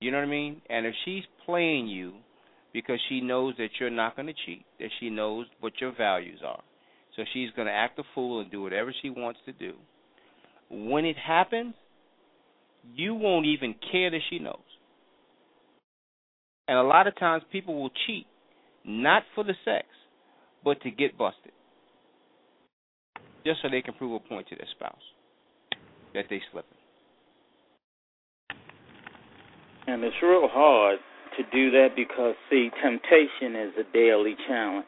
[0.00, 0.62] You know what I mean?
[0.70, 2.14] And if she's playing you
[2.72, 6.40] because she knows that you're not going to cheat, that she knows what your values
[6.44, 6.62] are,
[7.16, 9.74] so she's going to act a fool and do whatever she wants to do.
[10.70, 11.74] When it happens,
[12.94, 14.56] you won't even care that she knows.
[16.68, 18.26] And a lot of times people will cheat
[18.84, 19.86] not for the sex,
[20.64, 21.52] but to get busted.
[23.44, 24.94] Just so they can prove a point to their spouse
[26.14, 26.78] that they slipping.
[29.86, 30.98] And it's real hard
[31.36, 34.86] to do that because see, temptation is a daily challenge.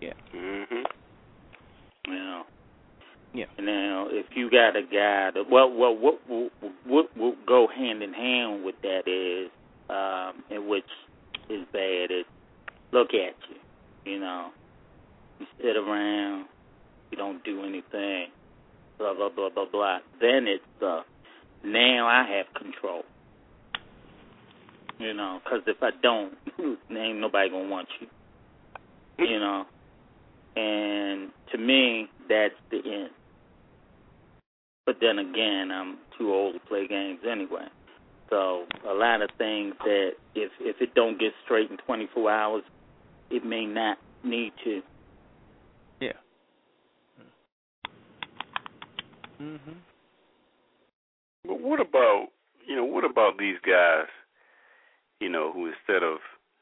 [0.00, 0.12] Yeah.
[0.34, 0.84] Mhm.
[2.06, 2.42] You know.
[3.34, 3.44] Yeah.
[3.58, 6.50] You know, if you got a guy that well, well, what what
[6.86, 9.50] what will go hand in hand with that is,
[9.90, 10.88] um, and which
[11.50, 12.24] is bad is
[12.92, 14.12] look at you.
[14.12, 14.48] You know,
[15.38, 16.46] you sit around,
[17.10, 18.28] you don't do anything,
[18.98, 19.98] blah blah blah blah blah.
[20.20, 21.02] Then it's uh,
[21.64, 23.02] now I have control.
[24.98, 26.34] You know, because if I don't,
[26.90, 28.06] ain't nobody gonna want you.
[29.18, 29.64] You know,
[30.56, 33.10] and to me, that's the end.
[34.86, 37.66] But then again, I'm too old to play games anyway.
[38.30, 42.62] So a lot of things that if if it don't get straight in 24 hours,
[43.30, 44.82] it may not need to.
[46.00, 46.12] Yeah.
[49.40, 49.76] Mhm.
[51.44, 52.28] But what about
[52.66, 54.06] you know what about these guys?
[55.20, 56.18] You know who instead of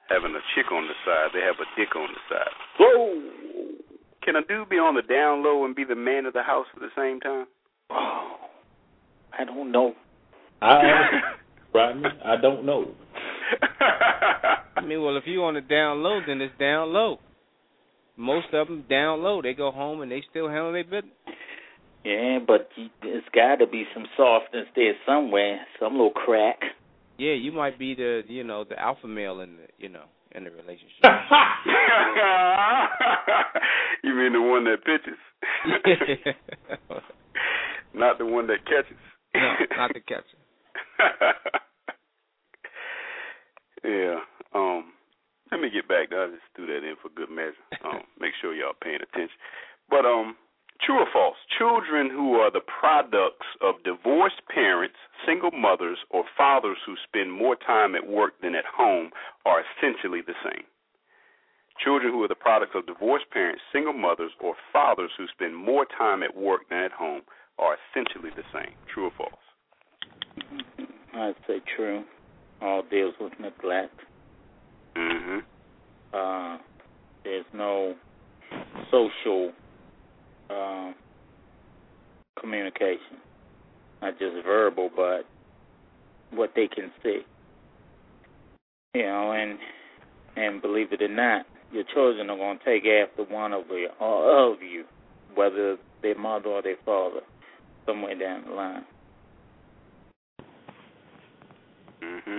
[0.09, 2.55] having a chick on the side, they have a dick on the side.
[2.79, 3.23] Whoa!
[4.23, 6.67] Can a dude be on the down low and be the man of the house
[6.75, 7.47] at the same time?
[7.91, 8.37] Oh,
[9.39, 9.95] I don't know.
[10.63, 10.81] I
[11.75, 12.87] Rodney, I don't know.
[14.77, 17.19] I mean, well, if you on the down low, then it's down low.
[18.17, 19.43] Most of them down low.
[19.43, 21.13] They go home and they still handle their business.
[22.05, 26.61] Yeah, but you- there's got to be some softness there somewhere, some little crack.
[27.19, 30.45] Yeah, you might be the you know the alpha male in the you know in
[30.45, 31.03] the relationship.
[34.05, 35.17] you mean the one that pitches?
[37.95, 38.99] Not the one that catches.
[39.35, 40.37] no, not the catcher.
[43.85, 44.17] yeah.
[44.55, 44.93] Um
[45.51, 46.09] let me get back.
[46.13, 47.55] I'll just threw that in for good measure.
[47.85, 49.37] Um, make sure y'all paying attention.
[49.89, 50.37] But um
[50.85, 54.97] true or false, children who are the products of divorced parents,
[55.27, 59.11] single mothers, or fathers who spend more time at work than at home
[59.45, 60.65] are essentially the same.
[61.85, 65.87] Children who are the products of divorced parents, single mothers, or fathers who spend more
[65.99, 67.23] time at work than at home
[67.59, 68.73] are essentially the same.
[68.93, 69.33] True or false?
[71.15, 72.05] I'd say true.
[72.63, 74.01] All deals with neglect.
[74.97, 75.39] Mm-hmm.
[76.15, 76.59] Uh,
[77.25, 77.95] there's no
[78.91, 79.53] social
[80.51, 80.93] uh,
[82.41, 83.19] communication,
[84.03, 85.25] not just verbal, but
[86.31, 87.21] what they can see.
[88.95, 89.59] You know, and
[90.37, 93.89] and believe it or not, your children are going to take after one of you,
[94.01, 94.85] or of you,
[95.35, 97.21] whether their mother or their father,
[97.87, 98.85] somewhere down the line.
[102.03, 102.39] hmm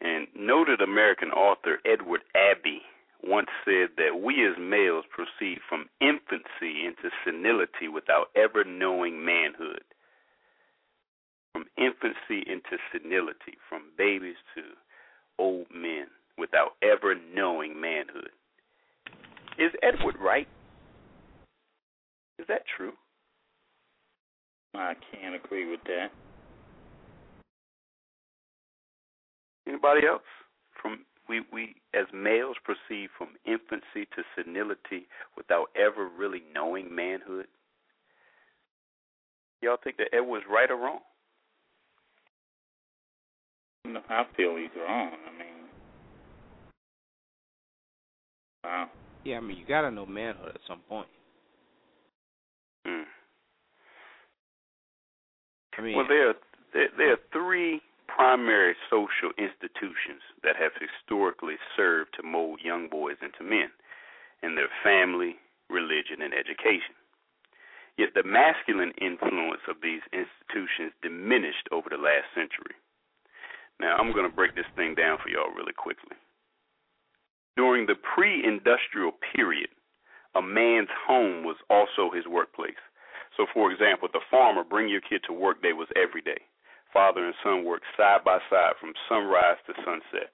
[0.00, 2.82] And noted American author Edward Abbey
[3.24, 9.84] once said that we as males proceed from infancy into senility without ever knowing manhood.
[11.52, 14.62] From infancy into senility, from babies to
[15.38, 16.06] old men,
[16.38, 18.30] without ever knowing manhood.
[19.58, 20.48] Is Edward right?
[22.38, 22.92] Is that true?
[24.74, 26.08] I can't agree with that.
[29.68, 30.22] Anybody else?
[30.80, 31.00] From
[31.32, 35.06] we we as males proceed from infancy to senility
[35.36, 37.46] without ever really knowing manhood?
[39.62, 41.00] Y'all think that Ed was right or wrong?
[43.84, 45.10] No, I feel he's wrong.
[45.12, 45.54] I mean,
[48.64, 48.88] wow.
[49.24, 51.08] Yeah, I mean, you gotta know manhood at some point.
[52.86, 53.02] Hmm.
[55.78, 56.34] I mean, Well, there are,
[56.74, 57.80] there, there are three
[58.16, 63.70] primary social institutions that have historically served to mold young boys into men,
[64.42, 65.36] and their family,
[65.70, 66.94] religion, and education.
[67.96, 72.76] Yet the masculine influence of these institutions diminished over the last century.
[73.80, 76.16] Now, I'm going to break this thing down for y'all really quickly.
[77.56, 79.68] During the pre industrial period,
[80.34, 82.80] a man's home was also his workplace.
[83.36, 86.40] So, for example, the farmer bring your kid to work day was every day.
[86.92, 90.30] Father and son worked side by side from sunrise to sunset.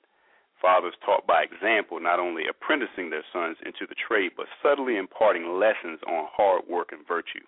[0.61, 5.59] Fathers taught by example, not only apprenticing their sons into the trade, but subtly imparting
[5.59, 7.47] lessons on hard work and virtue.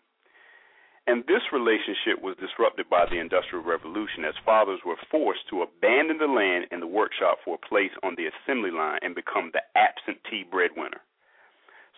[1.07, 6.19] And this relationship was disrupted by the Industrial Revolution as fathers were forced to abandon
[6.19, 9.63] the land and the workshop for a place on the assembly line and become the
[9.75, 11.01] absentee breadwinner.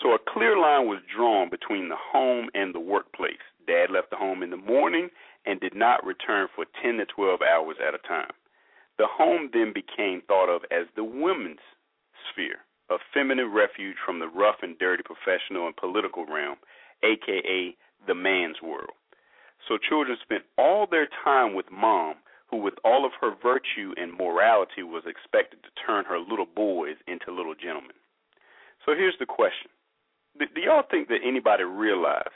[0.01, 3.45] So a clear line was drawn between the home and the workplace.
[3.67, 5.11] Dad left the home in the morning
[5.47, 8.33] and did not return for 10 to 12 hours at a time.
[8.99, 11.65] The home then became thought of as the women's
[12.31, 16.57] sphere, a feminine refuge from the rough and dirty professional and political realm,
[17.03, 17.77] aka
[18.07, 18.95] the man's world.
[19.69, 22.17] So children spent all their time with mom,
[22.51, 26.97] who, with all of her virtue and morality, was expected to turn her little boys
[27.07, 27.97] into little gentlemen.
[28.85, 29.71] So here's the question
[30.39, 32.35] Do, do y'all think that anybody realized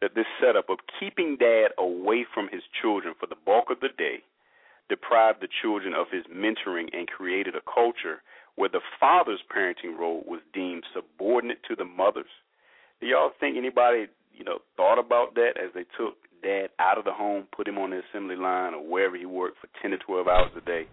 [0.00, 3.88] that this setup of keeping dad away from his children for the bulk of the
[3.96, 4.22] day
[4.88, 8.22] deprived the children of his mentoring and created a culture
[8.54, 12.30] where the father's parenting role was deemed subordinate to the mother's?
[13.00, 17.04] Do y'all think anybody, you know, thought about that as they took dad out of
[17.04, 19.98] the home, put him on the assembly line or wherever he worked for 10 to
[19.98, 20.86] 12 hours a day?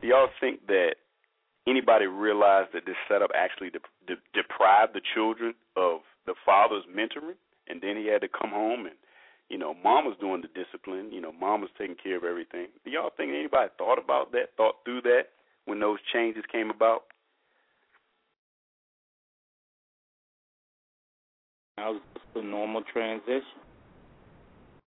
[0.00, 0.96] Do y'all think that
[1.66, 7.38] anybody realized that this setup actually de- de- deprived the children of the father's mentoring?
[7.72, 8.96] And then he had to come home and,
[9.48, 11.10] you know, mom was doing the discipline.
[11.12, 12.68] You know, mom was taking care of everything.
[12.84, 15.32] Do y'all think anybody thought about that, thought through that
[15.64, 17.04] when those changes came about?
[21.78, 23.64] That was just a normal transition.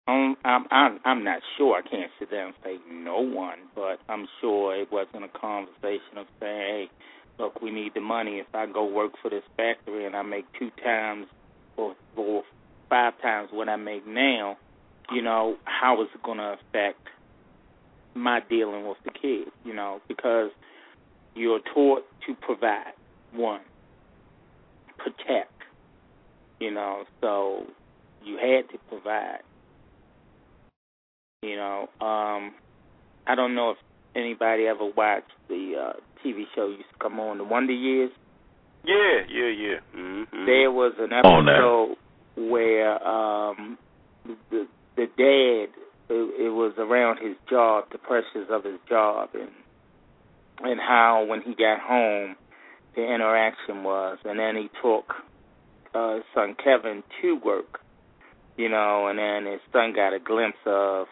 [0.09, 1.77] Um, I'm I'm I'm not sure.
[1.77, 6.19] I can't sit there and say no one, but I'm sure it wasn't a conversation
[6.19, 6.91] of saying, "Hey,
[7.41, 8.39] look, we need the money.
[8.39, 11.27] If I go work for this factory and I make two times
[11.77, 12.45] or or
[12.89, 14.57] five times what I make now,
[15.13, 17.01] you know, how is it going to affect
[18.15, 19.51] my dealing with the kids?
[19.65, 20.51] You know, because
[21.35, 22.93] you're taught to provide
[23.33, 23.61] one,
[24.99, 25.53] protect.
[26.61, 27.65] You know, so
[28.25, 29.41] you had to provide.
[31.43, 32.55] You know, um,
[33.27, 33.77] I don't know if
[34.17, 35.93] anybody ever watched the uh,
[36.25, 38.11] TV show used to come on, The Wonder Years.
[38.85, 39.77] Yeah, yeah, yeah.
[39.95, 40.47] Mm-hmm.
[40.47, 41.53] There was an On that.
[41.59, 41.97] episode
[42.37, 43.79] where um,
[44.51, 44.67] the
[44.97, 45.75] the dad
[46.09, 49.51] it, it was around his job, the pressures of his job, and
[50.61, 52.37] and how when he got home
[52.95, 55.13] the interaction was, and then he took
[55.95, 57.81] uh, son Kevin to work,
[58.57, 61.07] you know, and then his son got a glimpse of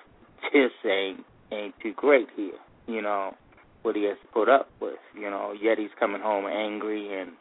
[0.53, 3.35] this ain't ain't too great here, you know,
[3.83, 5.55] what he has put up with, you know.
[5.61, 7.33] Yet he's coming home angry and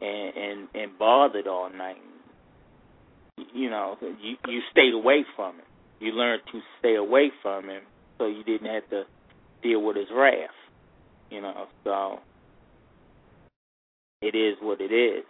[0.00, 2.02] and and, and bothered all night.
[3.38, 5.64] You know, you you stayed away from him.
[6.00, 7.82] You learned to stay away from him,
[8.18, 9.04] so you didn't have to
[9.62, 10.50] deal with his wrath.
[11.30, 12.18] You know, so
[14.20, 15.24] it is what it is.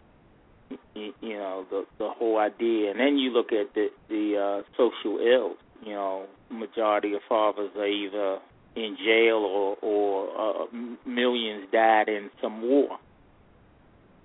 [0.95, 4.63] You, you know, the the whole idea, and then you look at the the uh,
[4.77, 5.57] social ills.
[5.85, 8.39] You know, majority of fathers are either
[8.77, 10.67] in jail or or uh,
[11.07, 12.99] millions died in some war,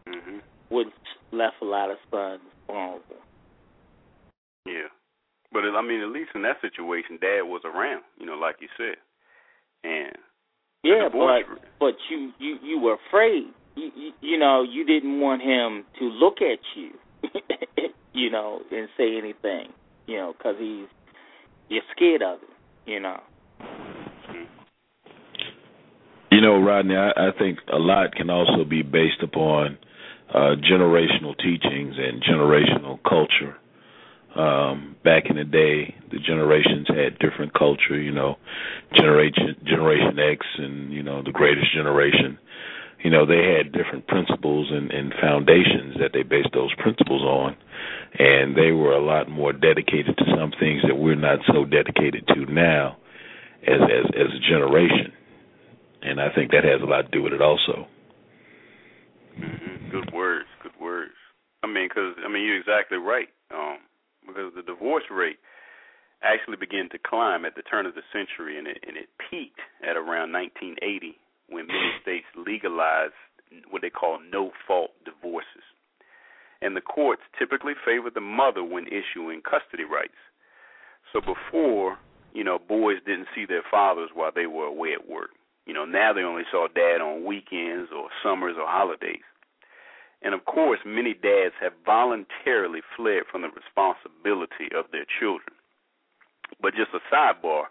[0.07, 0.87] hmm which
[1.31, 3.15] left a lot of sons vulnerable.
[4.67, 4.91] Yeah,
[5.51, 8.03] but I mean, at least in that situation, Dad was around.
[8.19, 8.97] You know, like you said,
[9.83, 10.13] and
[10.83, 11.43] Yeah, but
[11.79, 13.47] but you you you were afraid.
[13.75, 16.91] You, you you know you didn't want him to look at you,
[18.13, 19.71] you know, and say anything,
[20.05, 20.87] you know, because he's
[21.69, 23.19] you're scared of it, you know.
[26.31, 29.77] You know, Rodney, I, I think a lot can also be based upon
[30.33, 33.55] uh, generational teachings and generational culture.
[34.37, 37.99] Um, back in the day, the generations had different culture.
[37.99, 38.35] You know,
[38.95, 42.37] generation Generation X and you know the Greatest Generation.
[43.03, 47.55] you know, they had different principles and, and foundations that they based those principles on,
[48.17, 52.25] and they were a lot more dedicated to some things that we're not so dedicated
[52.27, 52.97] to now
[53.63, 55.13] as as as a generation.
[56.01, 57.87] And I think that has a lot to do with it also.
[59.39, 59.91] Mm-hmm.
[59.91, 60.47] Good words.
[60.63, 61.13] Good words.
[61.63, 63.27] I mean, because I mean, you're exactly right.
[63.51, 63.77] Um,
[64.27, 65.39] because the divorce rate
[66.21, 69.61] actually began to climb at the turn of the century, and it and it peaked
[69.81, 71.17] at around 1980
[71.49, 73.17] when many states legalized
[73.69, 75.63] what they call no-fault divorces.
[76.61, 80.17] And the courts typically favor the mother when issuing custody rights.
[81.13, 81.97] So before,
[82.33, 85.29] you know, boys didn't see their fathers while they were away at work.
[85.65, 89.23] You know, now they only saw dad on weekends or summers or holidays.
[90.21, 95.53] And of course, many dads have voluntarily fled from the responsibility of their children.
[96.61, 97.65] But just a sidebar,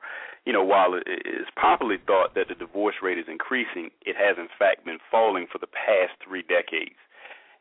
[0.45, 4.39] you know, while it is popularly thought that the divorce rate is increasing, it has
[4.39, 7.01] in fact been falling for the past three decades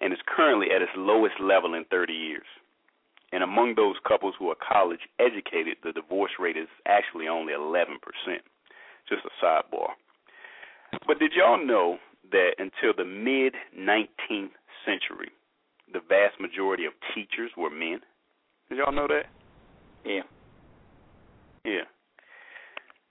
[0.02, 2.46] and is currently at its lowest level in 30 years.
[3.32, 7.98] And among those couples who are college educated, the divorce rate is actually only 11%.
[9.10, 9.90] Just a sidebar.
[11.08, 11.98] But did y'all know
[12.32, 14.56] that until the mid 19th
[14.86, 15.32] century,
[15.92, 18.00] the vast majority of teachers were men?
[18.70, 19.26] Did y'all know that?
[20.06, 20.24] Yeah.
[21.64, 21.86] Yeah.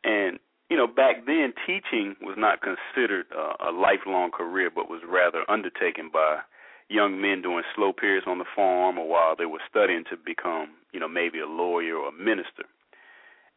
[0.04, 0.38] And
[0.70, 5.48] you know, back then teaching was not considered uh, a lifelong career, but was rather
[5.48, 6.40] undertaken by
[6.88, 10.68] young men during slow periods on the farm or while they were studying to become,
[10.92, 12.64] you know, maybe a lawyer or a minister.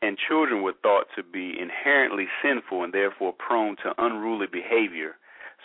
[0.01, 5.15] And children were thought to be inherently sinful and therefore prone to unruly behavior,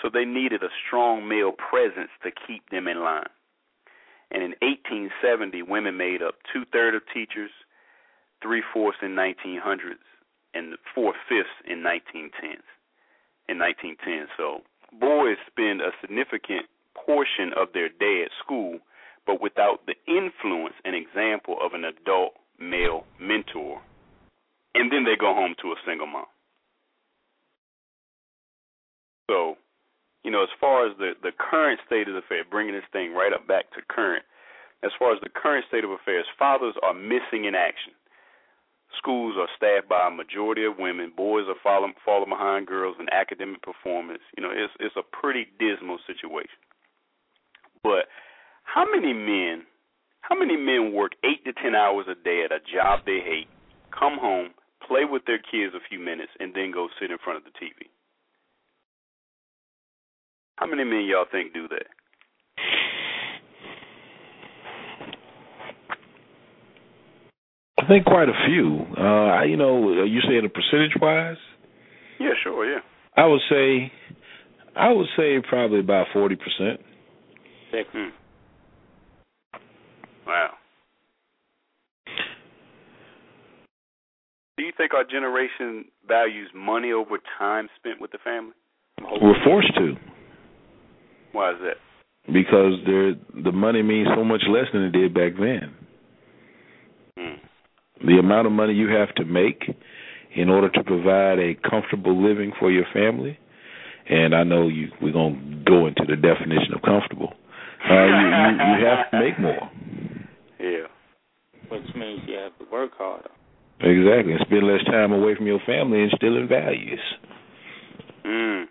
[0.01, 3.31] so they needed a strong male presence to keep them in line.
[4.31, 7.51] And in 1870, women made up two thirds of teachers,
[8.43, 10.01] three fourths in 1900s,
[10.55, 12.65] and four fifths in 1910s.
[13.49, 14.63] In 1910, so
[14.99, 18.79] boys spend a significant portion of their day at school,
[19.27, 23.83] but without the influence and example of an adult male mentor,
[24.75, 26.27] and then they go home to a single mom.
[29.31, 29.57] So,
[30.25, 33.33] you know, as far as the the current state of affairs, bringing this thing right
[33.33, 34.25] up back to current,
[34.83, 37.93] as far as the current state of affairs, fathers are missing in action.
[38.99, 41.13] Schools are staffed by a majority of women.
[41.17, 44.23] Boys are falling falling behind girls in academic performance.
[44.37, 46.61] You know, it's it's a pretty dismal situation.
[47.83, 48.07] But
[48.65, 49.67] how many men
[50.23, 53.49] how many men work eight to ten hours a day at a job they hate,
[53.91, 54.51] come home,
[54.87, 57.53] play with their kids a few minutes, and then go sit in front of the
[57.59, 57.92] TV?
[60.57, 61.87] How many men y'all think do that?
[67.79, 68.87] I think quite a few.
[68.97, 71.37] Uh, you know, you saying the percentage wise?
[72.21, 72.79] Yeah, sure, yeah.
[73.17, 73.91] I would say,
[74.77, 76.81] I would say probably about forty percent.
[77.73, 78.09] Hmm.
[80.27, 80.51] Wow.
[84.57, 88.53] Do you think our generation values money over time spent with the family?
[89.01, 89.97] We're forced to
[91.33, 91.77] Why is that?
[92.27, 95.75] because there the money means so much less than it did back then.
[97.17, 98.07] Hmm.
[98.07, 99.63] The amount of money you have to make
[100.35, 103.39] in order to provide a comfortable living for your family,
[104.09, 107.35] and I know you we're gonna go into the definition of comfortable.
[107.85, 109.71] Uh, you, you you have to make more.
[110.61, 110.87] Yeah.
[111.69, 113.31] Which means you have to work harder.
[113.81, 117.01] Exactly, and spend less time away from your family, instilling values.
[118.25, 118.67] Mm.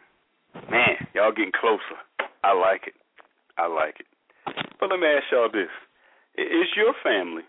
[0.70, 2.00] Man, y'all getting closer.
[2.44, 2.94] I like it.
[3.58, 4.08] I like it.
[4.80, 5.70] But let me ask y'all this:
[6.38, 7.44] Is your family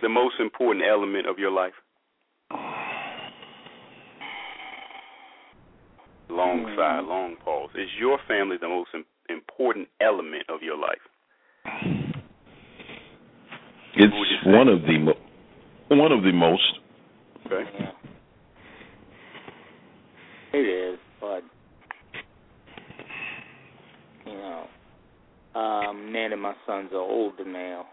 [0.00, 1.74] the most important element of your life?
[6.28, 6.76] Long Hmm.
[6.76, 7.70] sigh, long pause.
[7.74, 8.90] Is your family the most
[9.28, 11.02] important element of your life?
[13.94, 15.18] It's would you one of the mo-
[15.88, 16.80] one of the most.
[17.46, 17.68] Okay.
[17.78, 17.90] Yeah.
[20.54, 21.42] It is, but
[24.26, 24.66] you know,
[25.54, 27.86] um, Ned and my sons are older now.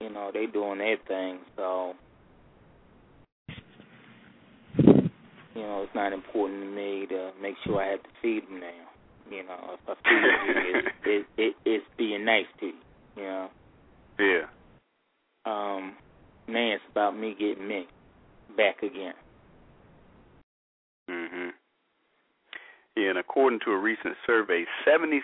[0.00, 1.94] You know, they doing their thing, so
[4.78, 8.60] you know, it's not important to me to make sure I have to feed them
[8.60, 8.66] now.
[9.30, 12.72] You know, if I feed you, it's it, it, it's being nice to you.
[13.16, 13.48] You know,
[14.18, 14.46] Yeah.
[15.44, 15.94] um,
[16.46, 17.86] now it's about me getting me
[18.56, 19.14] back again.
[21.10, 21.50] Mhm.
[22.87, 25.22] Yeah, and according to a recent survey, 76%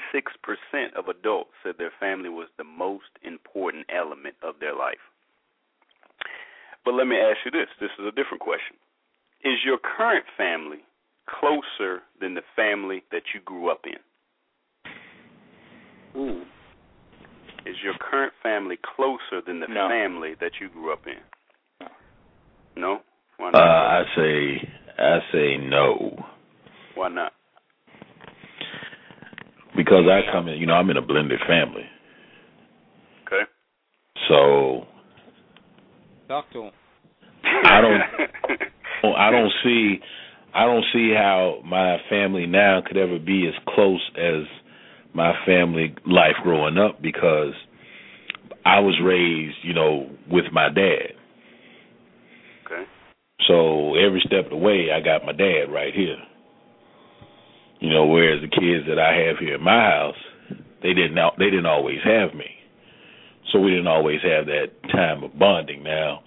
[0.97, 5.03] of adults said their family was the most important element of their life.
[6.85, 7.69] But let me ask you this.
[7.81, 8.77] This is a different question.
[9.43, 10.85] Is your current family
[11.27, 13.99] closer than the family that you grew up in?
[16.21, 16.43] Ooh.
[17.67, 19.89] Is your current family closer than the No.
[19.89, 21.19] family that you grew up in?
[21.81, 21.89] No.
[22.77, 23.03] No?
[23.39, 23.63] Why Uh, not?
[23.63, 24.69] I say
[24.99, 26.25] I say no
[26.95, 27.34] Why not?
[29.77, 30.59] Because I come in.
[30.59, 31.85] You know, I'm in a blended family,
[33.27, 33.43] Okay.
[34.29, 34.87] so
[36.29, 36.73] Talk to him.
[37.45, 40.01] I don't- I don't see
[40.55, 44.45] I don't see how my family now could ever be as close as
[45.13, 47.55] my family life growing up because
[48.65, 51.15] I was raised, you know, with my dad.
[52.65, 52.85] okay.
[53.47, 56.17] So every step of the way I got my dad right here.
[57.81, 60.17] You know, whereas the kids that I have here in my house,
[60.83, 62.49] they didn't they didn't always have me.
[63.53, 65.83] So we didn't always have that time of bonding.
[65.83, 66.23] Now,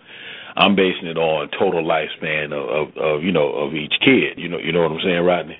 [0.55, 4.37] I'm basing it on total lifespan of, of, of you know of each kid.
[4.37, 5.57] You know you know what I'm saying, Rodney?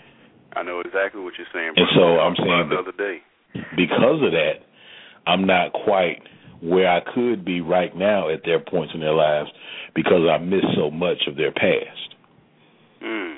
[0.55, 1.73] I know exactly what you're saying.
[1.75, 1.91] And brother.
[1.95, 3.19] so I'm saying the other day.
[3.75, 4.65] Because of that,
[5.25, 6.21] I'm not quite
[6.61, 9.49] where I could be right now at their points in their lives
[9.93, 12.15] because I miss so much of their past.
[13.03, 13.37] Mm.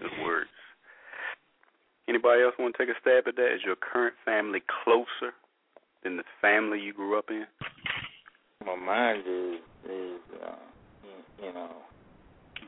[0.00, 0.50] Good words.
[2.14, 3.54] Anybody else want to take a stab at that?
[3.56, 5.34] Is your current family closer
[6.04, 7.44] than the family you grew up in?
[8.64, 9.58] My mind is
[9.90, 10.54] is uh,
[11.42, 11.72] you, know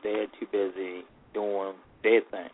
[0.03, 2.49] they're too busy doing their thing.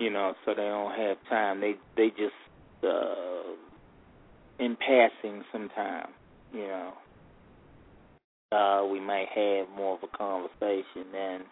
[0.00, 1.60] You know, so they don't have time.
[1.60, 2.34] They they just
[2.82, 3.54] uh
[4.58, 6.08] in passing sometime,
[6.52, 6.92] you know.
[8.50, 11.42] Uh we might have more of a conversation than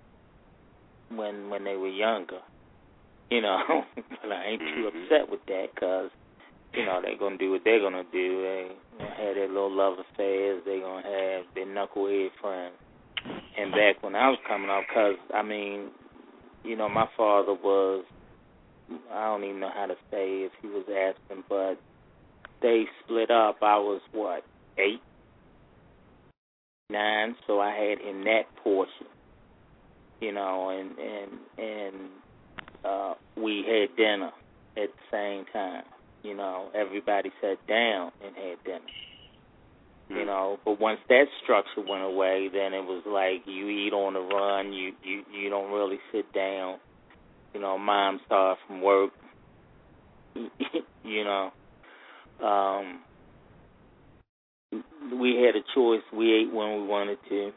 [1.16, 2.40] when when they were younger.
[3.30, 5.04] You know, but I ain't too Mhm.
[5.04, 6.10] upset with that cuz
[6.74, 8.42] you know, they're gonna do what they're gonna do.
[8.42, 10.62] They gonna have their little love affairs.
[10.64, 12.74] They're gonna have their knucklehead friends.
[13.56, 15.90] And back when I was coming up, cause I mean,
[16.64, 18.04] you know, my father was,
[19.12, 21.78] I don't even know how to say if he was asking, but
[22.62, 23.58] they split up.
[23.62, 24.44] I was what
[24.78, 25.00] eight,
[26.90, 29.06] nine, so I had him that portion.
[30.20, 32.10] You know, and and and
[32.86, 34.30] uh we had dinner
[34.76, 35.84] at the same time
[36.26, 38.80] you know, everybody sat down and had dinner.
[40.08, 44.14] You know, but once that structure went away, then it was like you eat on
[44.14, 44.72] the run.
[44.72, 46.78] You you you don't really sit down.
[47.54, 49.10] You know, mom started from work.
[50.36, 51.50] you know,
[52.40, 53.00] um,
[55.20, 56.02] we had a choice.
[56.12, 57.50] We ate when we wanted to,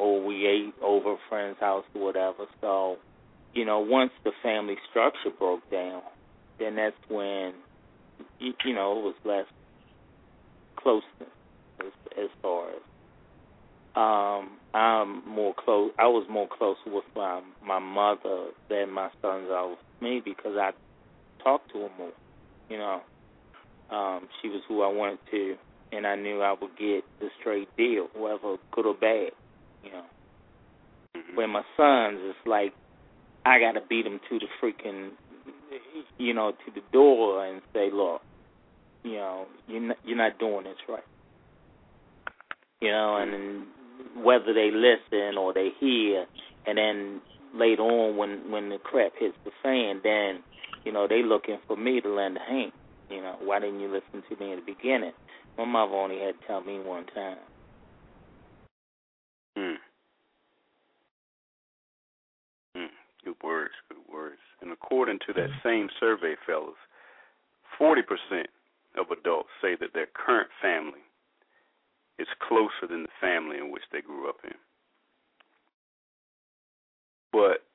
[0.00, 2.46] or we ate over a friend's house or whatever.
[2.60, 2.96] So,
[3.54, 6.02] you know, once the family structure broke down,
[6.58, 7.54] then that's when
[8.38, 9.46] you, know, it was less
[10.78, 11.32] closeness
[11.80, 12.82] as, as far as
[13.96, 19.48] um I'm more close I was more close with my my mother than my sons
[19.50, 20.70] are with me because I
[21.42, 22.12] talked to her more.
[22.68, 23.00] You know.
[23.90, 25.56] Um, she was who I wanted to
[25.92, 29.30] and I knew I would get the straight deal, whether good or bad,
[29.82, 30.04] you know.
[31.16, 31.36] Mhm.
[31.36, 32.74] Where my sons it's like
[33.48, 35.10] I gotta beat them to the freaking
[36.18, 38.20] you know, to the door and say, look,
[39.04, 41.02] you know, you're not, you're not doing this right.
[42.80, 43.66] You know, and then
[44.22, 46.26] whether they listen or they hear,
[46.66, 47.20] and then
[47.54, 50.42] later on when when the crap hits the fan, then
[50.84, 52.72] you know they looking for me to lend a hand.
[53.10, 55.12] You know, why didn't you listen to me in the beginning?
[55.56, 57.38] My mother only had to tell me one time.
[59.58, 59.74] Mm.
[63.28, 64.40] Good words, good words.
[64.62, 65.68] And according to that mm-hmm.
[65.68, 66.78] same survey, fellas,
[67.78, 68.00] 40%
[68.98, 71.04] of adults say that their current family
[72.18, 74.54] is closer than the family in which they grew up in.
[77.30, 77.66] But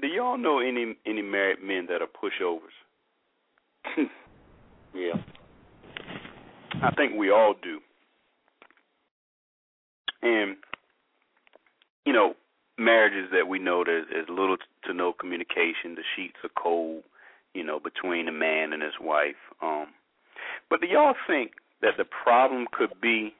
[0.00, 2.78] do y'all know any any married men that are pushovers?
[4.94, 5.20] yeah.
[6.80, 7.80] I think we all do.
[10.22, 10.56] And
[12.06, 12.34] you know,
[12.80, 15.94] marriages that we know there's, there's little to no communication.
[15.94, 17.04] The sheets are cold,
[17.54, 19.38] you know, between the man and his wife.
[19.62, 19.88] Um,
[20.68, 21.52] but do y'all think
[21.82, 23.34] that the problem could be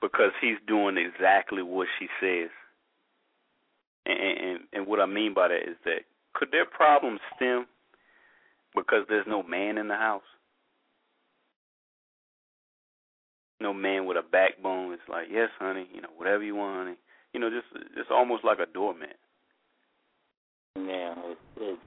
[0.00, 2.50] because he's doing exactly what she says?
[4.06, 7.66] And, and and what I mean by that is that could their problem stem
[8.74, 10.22] because there's no man in the house?
[13.60, 14.92] No man with a backbone.
[14.92, 16.96] It's like, yes, honey, you know, whatever you want, honey
[17.34, 17.66] you know, just
[17.96, 19.16] it's almost like a doormat.
[20.76, 21.78] Yeah, it, it,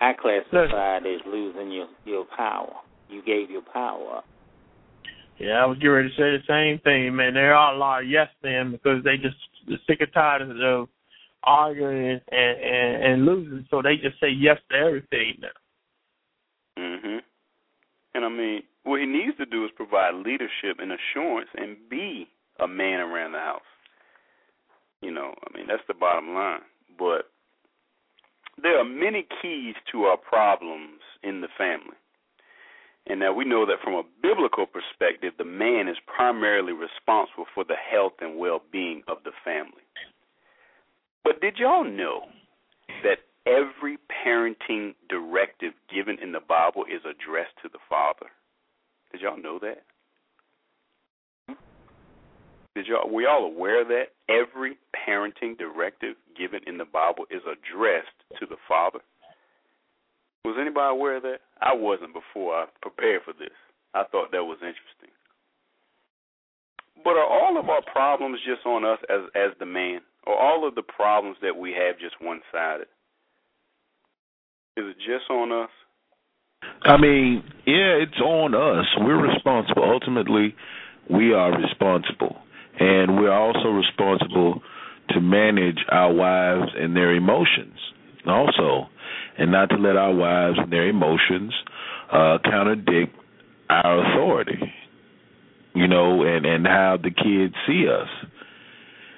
[0.00, 2.72] I classify it as losing your your power.
[3.08, 4.24] You gave your power up.
[5.38, 7.34] Yeah, I was getting ready to say the same thing, man.
[7.34, 9.36] There are a lot of yes men because they just
[9.86, 10.88] sick and tired of
[11.44, 16.82] arguing and, and and losing, so they just say yes to everything now.
[16.82, 17.22] Mhm.
[18.14, 22.28] And I mean, what he needs to do is provide leadership and assurance and be
[22.58, 23.62] a man around the house.
[25.02, 26.60] You know, I mean, that's the bottom line.
[26.98, 27.30] But
[28.62, 31.96] there are many keys to our problems in the family.
[33.08, 37.62] And now we know that from a biblical perspective, the man is primarily responsible for
[37.62, 39.84] the health and well being of the family.
[41.22, 42.22] But did y'all know
[43.02, 48.26] that every parenting directive given in the Bible is addressed to the father?
[49.12, 49.82] Did y'all know that?
[52.76, 58.12] Did y'all were y'all aware that every parenting directive given in the Bible is addressed
[58.38, 59.00] to the father?
[60.44, 61.40] Was anybody aware of that?
[61.62, 63.56] I wasn't before I prepared for this.
[63.94, 65.08] I thought that was interesting.
[67.02, 70.00] But are all of our problems just on us as as the man?
[70.26, 72.88] Or all of the problems that we have just one sided?
[74.76, 75.70] Is it just on us?
[76.82, 78.84] I mean, yeah, it's on us.
[78.98, 79.82] We're responsible.
[79.82, 80.54] Ultimately,
[81.08, 82.36] we are responsible.
[82.78, 84.62] And we're also responsible
[85.10, 87.78] to manage our wives and their emotions
[88.26, 88.88] also,
[89.38, 91.52] and not to let our wives and their emotions
[92.12, 93.14] uh contradict
[93.70, 94.58] our authority.
[95.74, 98.08] You know, and and how the kids see us.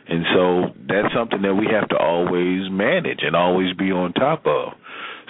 [0.09, 4.47] And so that's something that we have to always manage and always be on top
[4.47, 4.73] of.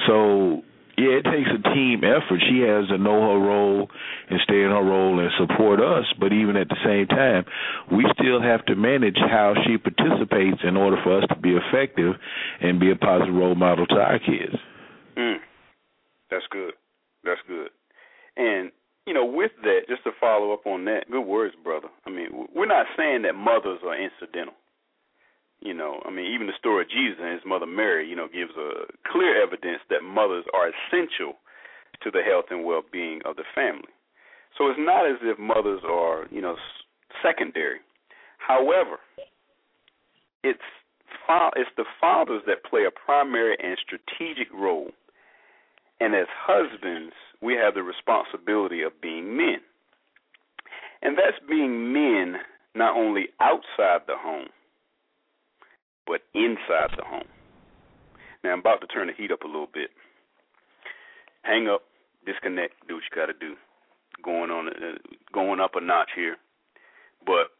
[0.06, 0.62] So
[0.98, 2.42] yeah, it takes a team effort.
[2.42, 3.88] She has to know her role
[4.28, 7.44] and stay in her role and support us, but even at the same time,
[7.94, 12.14] we still have to manage how she participates in order for us to be effective
[12.60, 14.58] and be a positive role model to our kids.
[15.16, 15.38] Mm.
[16.30, 16.74] That's good.
[17.22, 17.70] That's good.
[18.36, 18.72] And
[19.06, 21.88] you know, with that, just to follow up on that, good words, brother.
[22.06, 24.52] I mean, we're not saying that mothers are incidental.
[25.60, 28.28] You know, I mean, even the story of Jesus and his mother Mary, you know,
[28.28, 31.34] gives a clear evidence that mothers are essential
[32.02, 33.90] to the health and well-being of the family.
[34.56, 36.56] So it's not as if mothers are, you know,
[37.22, 37.78] secondary.
[38.38, 38.98] However,
[40.44, 40.62] it's
[41.26, 44.90] fa- it's the fathers that play a primary and strategic role.
[46.00, 49.58] And as husbands, we have the responsibility of being men.
[51.02, 52.36] And that's being men
[52.74, 54.48] not only outside the home,
[56.08, 57.28] but inside the home.
[58.42, 59.90] Now I'm about to turn the heat up a little bit.
[61.42, 61.82] Hang up,
[62.24, 63.54] disconnect, do what you got to do.
[64.24, 64.98] Going on, uh,
[65.32, 66.36] going up a notch here,
[67.24, 67.52] but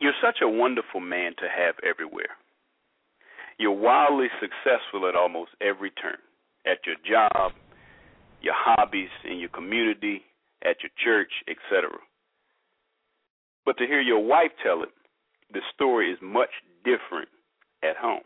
[0.00, 2.36] you're such a wonderful man to have everywhere.
[3.58, 6.18] You're wildly successful at almost every turn.
[6.66, 7.52] At your job,
[8.42, 10.22] your hobbies, in your community,
[10.62, 11.90] at your church, etc.
[13.64, 14.90] But to hear your wife tell it,
[15.52, 16.50] the story is much
[16.84, 17.28] different
[17.82, 18.24] at home.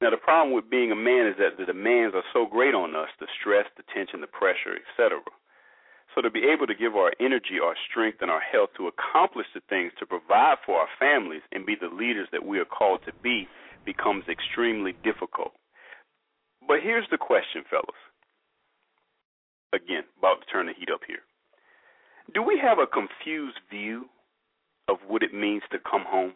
[0.00, 2.94] Now, the problem with being a man is that the demands are so great on
[2.94, 5.20] us the stress, the tension, the pressure, etc.
[6.14, 9.46] So, to be able to give our energy, our strength, and our health to accomplish
[9.54, 13.00] the things to provide for our families and be the leaders that we are called
[13.06, 13.48] to be
[13.86, 15.52] becomes extremely difficult.
[16.66, 18.02] But here's the question, fellas.
[19.72, 21.24] Again, about to turn the heat up here.
[22.32, 24.06] Do we have a confused view
[24.88, 26.32] of what it means to come home?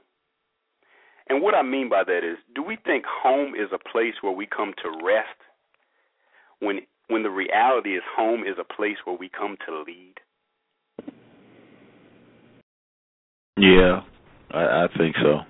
[1.28, 4.32] And what I mean by that is, do we think home is a place where
[4.32, 5.28] we come to rest
[6.60, 10.14] when when the reality is home is a place where we come to lead?
[13.56, 14.02] Yeah,
[14.52, 15.40] I, I think so.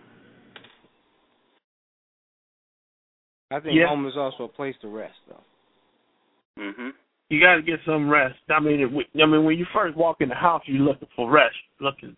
[3.50, 3.88] I think Yeah.
[3.88, 6.62] home is also a place to rest, though.
[6.62, 6.92] Mhm.
[7.30, 8.38] You got to get some rest.
[8.48, 11.30] I mean, it, I mean, when you first walk in the house, you're looking for
[11.30, 12.16] rest, looking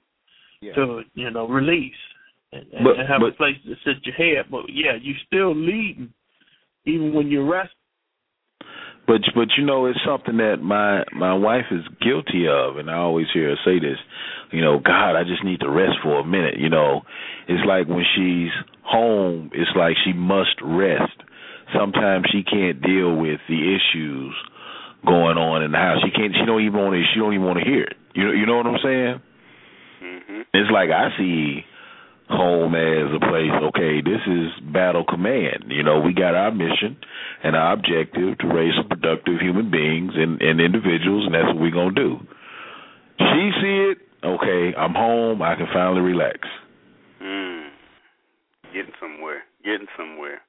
[0.61, 0.75] Yeah.
[0.75, 1.95] to you know release
[2.53, 4.47] and, and But- and have a place to sit your head.
[4.51, 6.13] But yeah, you still leading
[6.85, 7.73] even when you rest.
[9.07, 12.95] But but you know it's something that my my wife is guilty of, and I
[12.97, 13.99] always hear her say this.
[14.53, 16.59] You know, God, I just need to rest for a minute.
[16.59, 17.03] You know,
[17.49, 18.51] it's like when she's
[18.85, 21.17] home, it's like she must rest.
[21.75, 24.35] Sometimes she can't deal with the issues
[25.07, 25.99] going on in the house.
[26.05, 26.35] She can't.
[26.35, 27.03] She don't even want to.
[27.13, 27.97] She don't even want to hear it.
[28.15, 28.33] You know.
[28.33, 29.21] You know what I'm saying?
[30.03, 30.45] Mhm.
[30.55, 31.65] It's like I see
[32.31, 35.65] home as a place, okay, this is battle command.
[35.69, 36.97] You know, we got our mission
[37.43, 41.61] and our objective to raise some productive human beings and, and individuals, and that's what
[41.61, 42.19] we're going to do.
[43.19, 46.41] She see it, okay, I'm home, I can finally relax.
[47.23, 47.69] Mm.
[48.73, 49.43] Getting somewhere.
[49.65, 50.41] Getting somewhere.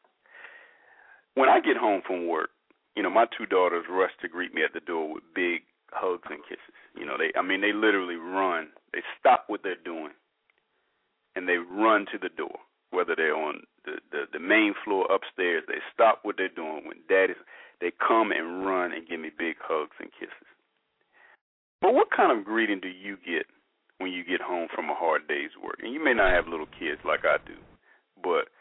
[1.35, 2.49] When I get home from work,
[2.95, 6.27] you know, my two daughters rush to greet me at the door with big hugs
[6.29, 6.79] and kisses.
[6.95, 8.69] You know, they I mean they literally run.
[8.93, 10.11] They stop what they're doing
[11.35, 12.57] and they run to the door.
[12.91, 16.97] Whether they're on the, the, the main floor upstairs, they stop what they're doing when
[17.07, 17.37] daddy's
[17.79, 20.51] they come and run and give me big hugs and kisses.
[21.81, 23.47] But what kind of greeting do you get
[23.97, 25.79] when you get home from a hard day's work?
[25.81, 27.57] And you may not have little kids like I do,
[28.21, 28.53] but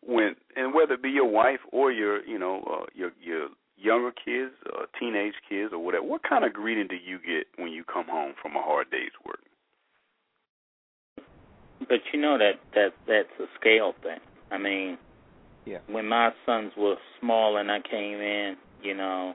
[0.00, 4.12] when and whether it be your wife or your you know uh, your your younger
[4.12, 7.84] kids, uh, teenage kids, or whatever, what kind of greeting do you get when you
[7.84, 9.40] come home from a hard day's work?
[11.88, 14.18] But you know that that that's a scale thing.
[14.50, 14.98] I mean,
[15.66, 15.78] yeah.
[15.88, 19.34] When my sons were small and I came in, you know,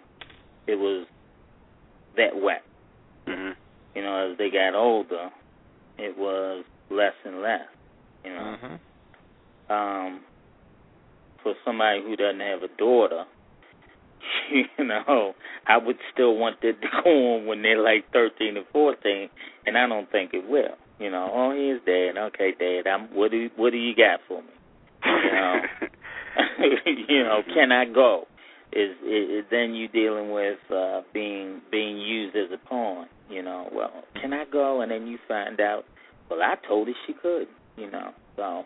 [0.65, 1.05] it was
[2.15, 2.63] that wet.
[3.27, 3.51] Mm-hmm.
[3.95, 5.29] You know, as they got older,
[5.97, 7.67] it was less and less.
[8.23, 8.57] You know.
[8.57, 9.73] Mm-hmm.
[9.73, 10.21] Um,
[11.43, 13.25] for somebody who doesn't have a daughter,
[14.51, 15.33] you know,
[15.67, 19.29] I would still want that to go on when they're like thirteen or fourteen,
[19.65, 20.77] and I don't think it will.
[21.01, 22.21] You know, oh here's dad.
[22.27, 24.49] Okay, dad, I'm what do what do you got for me?
[25.03, 25.61] You know,
[27.09, 28.25] you know, can I go?
[28.71, 33.67] Is, is then you dealing with uh being being used as a pawn, you know.
[33.73, 34.81] Well, can I go?
[34.81, 35.85] And then you find out,
[36.29, 37.47] well, I told her she could,
[37.77, 38.11] you know.
[38.35, 38.63] So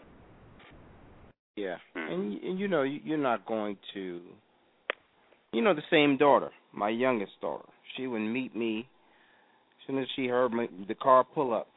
[1.56, 2.12] yeah, Hmm.
[2.12, 4.20] and and you know you're not going to,
[5.54, 7.64] you know, the same daughter, my youngest daughter.
[7.96, 8.80] She would meet me
[9.80, 11.70] as soon as she heard my, the car pull up.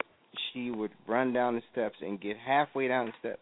[0.53, 3.41] She would run down the steps and get halfway down the steps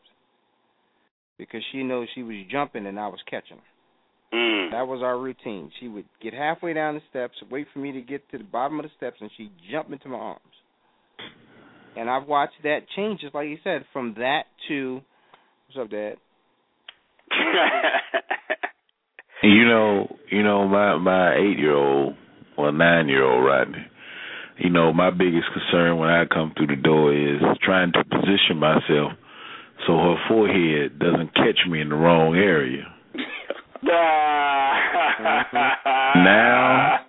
[1.37, 4.37] because she knows she was jumping and I was catching her.
[4.37, 4.71] Mm.
[4.71, 5.71] That was our routine.
[5.79, 8.79] She would get halfway down the steps, wait for me to get to the bottom
[8.79, 10.41] of the steps, and she'd jump into my arms.
[11.95, 15.01] And I've watched that change, just like you said, from that to
[15.67, 16.17] what's up, Dad?
[19.43, 22.15] You know, you know, my my eight year old
[22.57, 23.85] or nine year old Rodney,
[24.59, 28.57] you know, my biggest concern when I come through the door is trying to position
[28.57, 29.13] myself
[29.85, 32.83] so her forehead doesn't catch me in the wrong area.
[36.15, 36.99] Now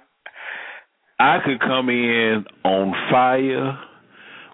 [1.18, 3.78] I could come in on fire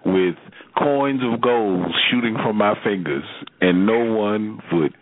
[0.05, 0.35] with
[0.77, 3.23] coins of gold shooting from my fingers
[3.61, 4.93] and no one would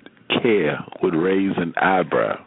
[0.42, 2.38] care, would raise an eyebrow.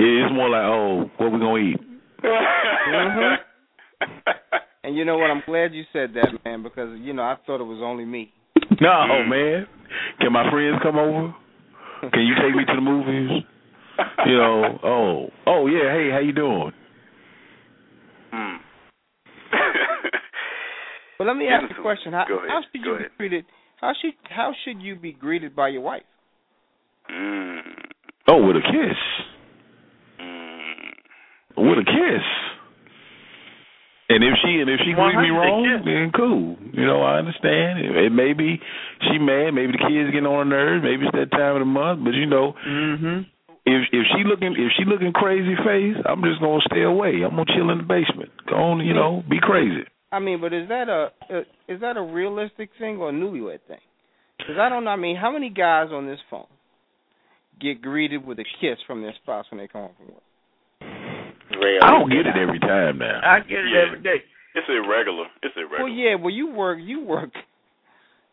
[0.00, 1.80] It's more like, oh, what we gonna eat?
[2.22, 3.36] Mhm.
[4.84, 5.30] And you know what?
[5.30, 8.32] I'm glad you said that, man, because you know I thought it was only me.
[8.80, 9.66] No, oh man.
[10.18, 11.34] Can my friends come over?
[12.10, 13.44] Can you take me to the movies?
[14.24, 15.92] You know, oh, oh yeah.
[15.92, 16.72] Hey, how you doing?
[18.32, 18.56] Hmm.
[21.18, 23.44] But let me ask you a question: How, how should you be treated?
[23.80, 26.02] How should how should you be greeted by your wife?
[27.10, 27.60] Mm.
[28.28, 28.96] Oh, with a kiss.
[30.18, 31.68] Mm.
[31.68, 32.47] With a kiss.
[34.08, 36.56] And if she and if she greet me wrong, then cool.
[36.72, 37.78] You know, I understand.
[37.84, 38.56] It, it may be
[39.04, 41.68] she mad, maybe the kids getting on her nerves, maybe it's that time of the
[41.68, 42.04] month.
[42.04, 43.28] But you know, Mm-hmm.
[43.68, 47.20] if if she looking if she looking crazy face, I'm just gonna stay away.
[47.20, 48.32] I'm gonna chill in the basement.
[48.48, 49.84] Go on, you know, be crazy.
[50.10, 53.60] I mean, but is that a uh, is that a realistic thing or a newlywed
[53.68, 53.84] thing?
[54.38, 54.90] Because I don't know.
[54.90, 56.48] I mean, how many guys on this phone
[57.60, 60.22] get greeted with a kiss from their spouse when they come home from work?
[61.60, 61.80] Rarely.
[61.82, 63.20] I don't get it every time now.
[63.22, 63.86] I get it Yeah.
[63.86, 64.22] every day.
[64.54, 65.26] It's irregular.
[65.42, 65.84] It's irregular.
[65.84, 66.14] Well, yeah.
[66.14, 67.30] Well, you work you work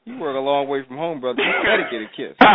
[0.05, 1.41] you work a long way from home, brother.
[1.41, 2.38] You better get a kiss.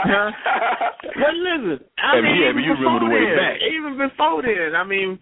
[0.00, 3.56] But listen, I Hey, mean, yeah, even but you remember the way then, back.
[3.62, 5.18] Even before then, I mean,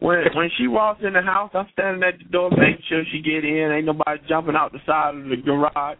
[0.00, 3.20] when when she walks in the house, I'm standing at the door making sure she
[3.20, 3.72] get in.
[3.72, 5.98] Ain't nobody jumping out the side of the garage.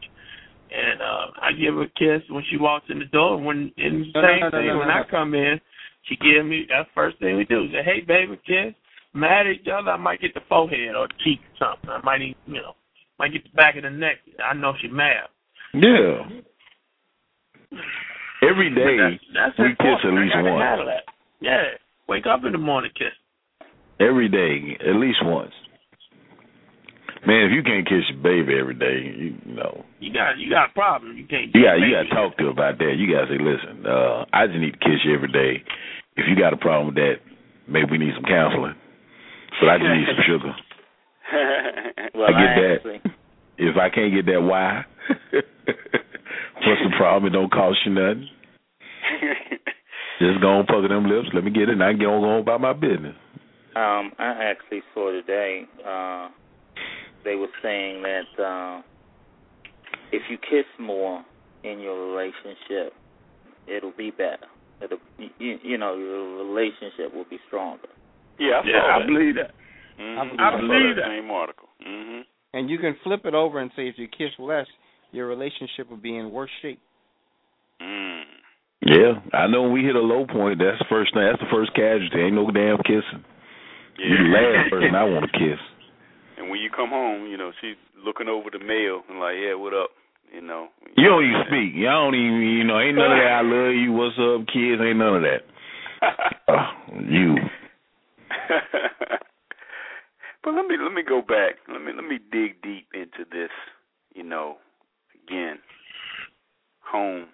[0.71, 3.39] And uh I give her a kiss when she walks in the door.
[3.41, 5.61] When and the No, no, same no, no, thing no, when no, I come in,
[6.09, 7.69] she give me that's the first thing we do.
[7.71, 8.75] Say, hey baby, kiss.
[9.15, 11.91] Mad at each other, I might get the forehead or the cheek or something.
[11.91, 12.75] I might even you know,
[13.19, 14.17] might get the back of the neck.
[14.45, 15.29] I know she mad.
[15.75, 16.29] Yeah.
[18.43, 20.89] Every day that's, that's we kiss at least once.
[21.41, 21.77] Yeah.
[22.09, 23.13] Wake up in the morning, kiss.
[24.01, 25.53] Every day, at least once.
[27.27, 30.49] Man, if you can't kiss your baby every day, you, you know, You got you
[30.49, 31.17] got a problem.
[31.19, 31.51] You can't.
[31.53, 32.95] you got you got to talk to her about that.
[32.97, 35.65] You got to say, listen, uh, I just need to kiss you every day.
[36.19, 37.23] If you got a problem with that,
[37.69, 38.75] maybe we need some counseling.
[39.61, 40.53] But I just need some sugar.
[42.15, 42.75] well, I get that.
[42.83, 43.01] actually,
[43.59, 44.85] If I can't get that, why?
[45.33, 47.31] What's the problem?
[47.33, 48.27] It don't cost you nothing.
[50.19, 51.29] Just go on, pucker them lips.
[51.33, 53.15] Let me get it, and I can go on about my business.
[53.77, 55.63] um, I actually saw today.
[55.87, 56.29] Uh,
[57.25, 58.83] they were saying that uh,
[60.11, 61.23] if you kiss more
[61.63, 62.93] in your relationship,
[63.69, 64.47] it'll be better.
[64.83, 64.99] It'll,
[65.39, 67.89] you, you know, your relationship will be stronger.
[68.39, 69.51] Yeah, I, Yeah, I believe that.
[70.01, 70.41] Mm-hmm.
[70.41, 71.11] I believe that.
[71.11, 71.69] Same article.
[71.83, 72.21] hmm
[72.55, 74.67] And you can flip it over and say if you kiss less,
[75.13, 76.81] your relationship will be in worse shape.
[77.83, 78.23] Mm.
[78.83, 81.27] Yeah, I know when we hit a low point, that's the first thing.
[81.27, 82.23] That's the first casualty.
[82.23, 83.25] Ain't no damn kissing.
[83.99, 85.59] You the last person I want to kiss.
[86.39, 89.59] And when you come home, you know she's looking over the mail and like, yeah,
[89.59, 89.91] what up?
[90.35, 90.69] You know.
[90.97, 91.75] You don't even speak.
[91.75, 92.41] You don't even.
[92.43, 93.33] You know, ain't none of that.
[93.33, 93.93] I love you.
[93.93, 94.81] What's up, kids?
[94.83, 95.43] Ain't none of that.
[96.49, 96.73] Uh,
[97.07, 97.35] you.
[100.43, 101.57] but let me let me go back.
[101.71, 103.51] Let me let me dig deep into this.
[104.15, 104.57] You know,
[105.29, 105.59] again,
[106.81, 107.27] home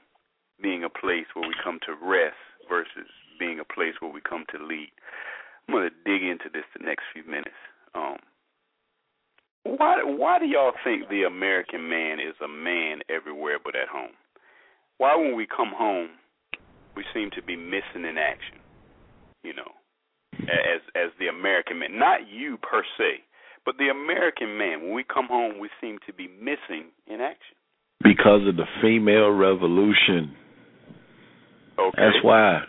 [0.61, 2.34] being a place where we come to rest
[2.68, 3.07] versus
[3.38, 4.90] being a place where we come to lead.
[5.68, 7.57] I'm going to dig into this the next few minutes.
[7.95, 8.16] Um,
[9.65, 14.12] why why do y'all think the American man is a man everywhere but at home?
[14.99, 16.11] Why when we come home
[16.97, 18.59] we seem to be missing in action?
[19.43, 19.73] You know,
[20.43, 23.25] as as the American man, not you per se,
[23.65, 24.83] but the American man.
[24.83, 27.57] When we come home, we seem to be missing in action.
[28.03, 30.37] Because of the female revolution.
[31.79, 32.62] Okay, That's why.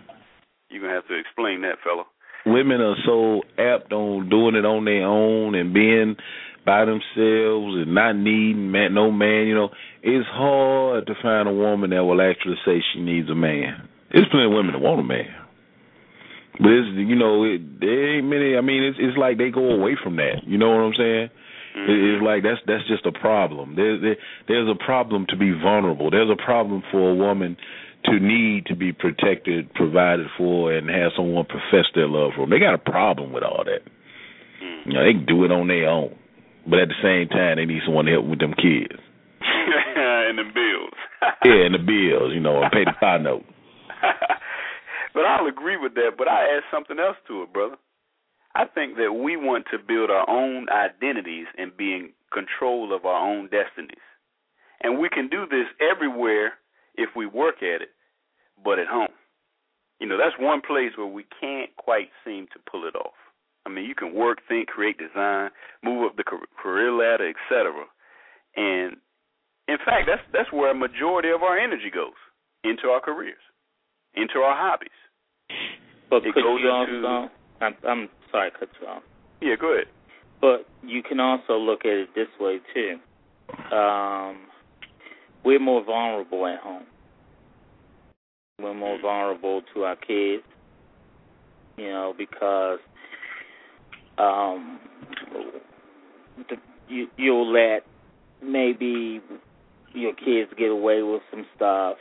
[0.69, 2.03] you're gonna have to explain that, fella.
[2.45, 6.15] women are so apt on doing it on their own and being
[6.65, 9.47] by themselves and not needing man, no man.
[9.47, 9.69] You know,
[10.03, 13.87] it's hard to find a woman that will actually say she needs a man.
[14.11, 15.27] There's plenty of women that want a man,
[16.59, 18.55] but it's you know it, there ain't many.
[18.55, 20.43] I mean, it's it's like they go away from that.
[20.45, 21.29] You know what I'm saying?
[21.77, 21.91] Mm-hmm.
[21.91, 23.75] It- It's like that's that's just a problem.
[23.75, 26.09] There's there, there's a problem to be vulnerable.
[26.11, 27.57] There's a problem for a woman
[28.05, 32.51] to need to be protected, provided for, and have someone profess their love for them.
[32.51, 33.81] They got a problem with all that.
[34.63, 34.85] Mm.
[34.85, 36.15] You know, they can do it on their own,
[36.69, 38.99] but at the same time, they need someone to help with them kids.
[39.95, 40.93] and the bills.
[41.43, 43.45] Yeah, and the bills, you know, and pay the car note.
[45.13, 46.11] but I'll agree with that.
[46.17, 47.75] But I add something else to it, brother.
[48.55, 53.05] I think that we want to build our own identities and be in control of
[53.05, 54.01] our own destinies.
[54.81, 56.53] And we can do this everywhere
[56.95, 57.89] if we work at it,
[58.63, 59.13] but at home.
[59.99, 63.13] You know, that's one place where we can't quite seem to pull it off.
[63.65, 65.49] I mean, you can work, think, create, design,
[65.83, 67.71] move up the career ladder, etc.
[68.55, 68.97] And
[69.67, 72.13] in fact, that's that's where a majority of our energy goes
[72.63, 73.41] into our careers,
[74.13, 74.89] into our hobbies.
[76.09, 77.31] But It could goes you into- also?
[77.61, 79.03] I'm, I'm sorry, cut you off.
[79.41, 79.87] Yeah, go ahead.
[80.41, 82.97] But you can also look at it this way too.
[83.75, 84.47] Um,
[85.43, 86.83] we're more vulnerable at home.
[88.61, 90.43] We're more vulnerable to our kids,
[91.77, 92.79] you know, because
[94.17, 94.79] um,
[96.49, 96.55] the,
[96.87, 97.83] you you'll let
[98.43, 99.21] maybe
[99.93, 101.97] your kids get away with some stuff,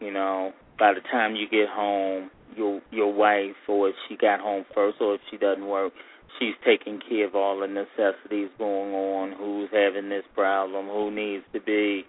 [0.00, 0.52] you know.
[0.78, 4.98] By the time you get home, your your wife, or if she got home first,
[5.00, 5.92] or if she doesn't work,
[6.38, 11.44] she's taking care of all the necessities going on, who's having this problem, who needs
[11.52, 12.04] to be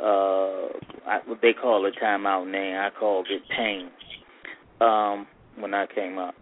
[0.00, 0.68] uh
[1.06, 2.86] I, what they call it timeout now.
[2.86, 3.90] I called it pain.
[4.80, 5.26] Um
[5.58, 6.34] when I came up.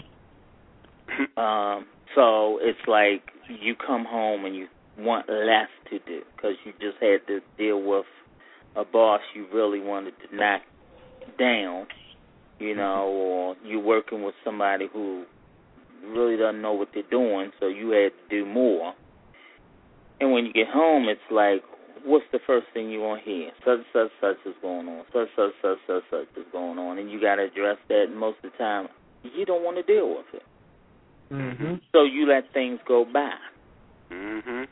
[1.37, 4.67] Um so it's like you come home and you
[4.99, 8.07] want less to do because you just had to deal with
[8.77, 10.63] a boss you really wanted to knock
[11.39, 11.87] down,
[12.59, 13.17] you know, mm-hmm.
[13.17, 15.25] or you're working with somebody who
[16.07, 18.95] really doesn't know what they're doing, so you had to do more.
[20.21, 21.63] And when you get home, it's like,
[22.05, 23.51] what's the first thing you want to hear?
[23.65, 25.05] Such, such, such is going on.
[25.13, 26.99] Such, such, such, such, such is going on.
[26.99, 28.07] And you got to address that.
[28.09, 28.89] And most of the time,
[29.23, 30.43] you don't want to deal with it.
[31.33, 31.81] Mhm.
[31.93, 33.33] So you let things go by.
[34.11, 34.69] Mhm.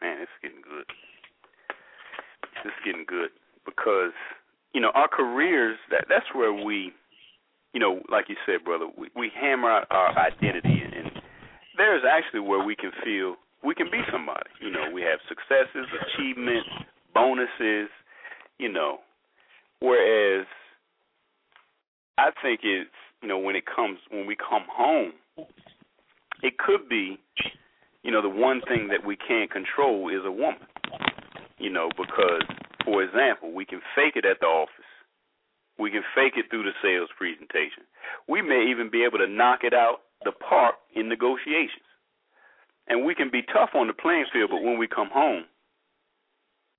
[0.00, 0.86] Man, it's getting good.
[2.64, 3.30] It's getting good
[3.66, 4.12] because
[4.72, 5.78] you know our careers.
[5.90, 6.92] That that's where we,
[7.74, 11.22] you know, like you said, brother, we, we hammer out our identity, and, and
[11.76, 14.50] there's actually where we can feel we can be somebody.
[14.60, 16.68] You know, we have successes, achievements,
[17.14, 17.90] bonuses.
[18.58, 19.00] You know,
[19.80, 20.46] whereas
[22.16, 22.90] I think it's
[23.22, 25.12] you know when it comes when we come home,
[26.42, 27.18] it could be
[28.02, 30.66] you know, the one thing that we can't control is a woman.
[31.58, 32.42] You know, because,
[32.84, 34.90] for example, we can fake it at the office.
[35.78, 37.86] We can fake it through the sales presentation.
[38.28, 41.86] We may even be able to knock it out the park in negotiations.
[42.88, 45.44] And we can be tough on the playing field, but when we come home,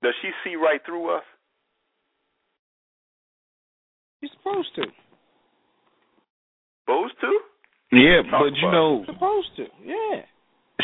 [0.02, 1.24] does she see right through us?
[4.20, 4.82] You're supposed to.
[6.84, 7.32] Supposed to?
[7.92, 9.64] Yeah, but you know, Supposed to.
[9.84, 10.22] Yeah.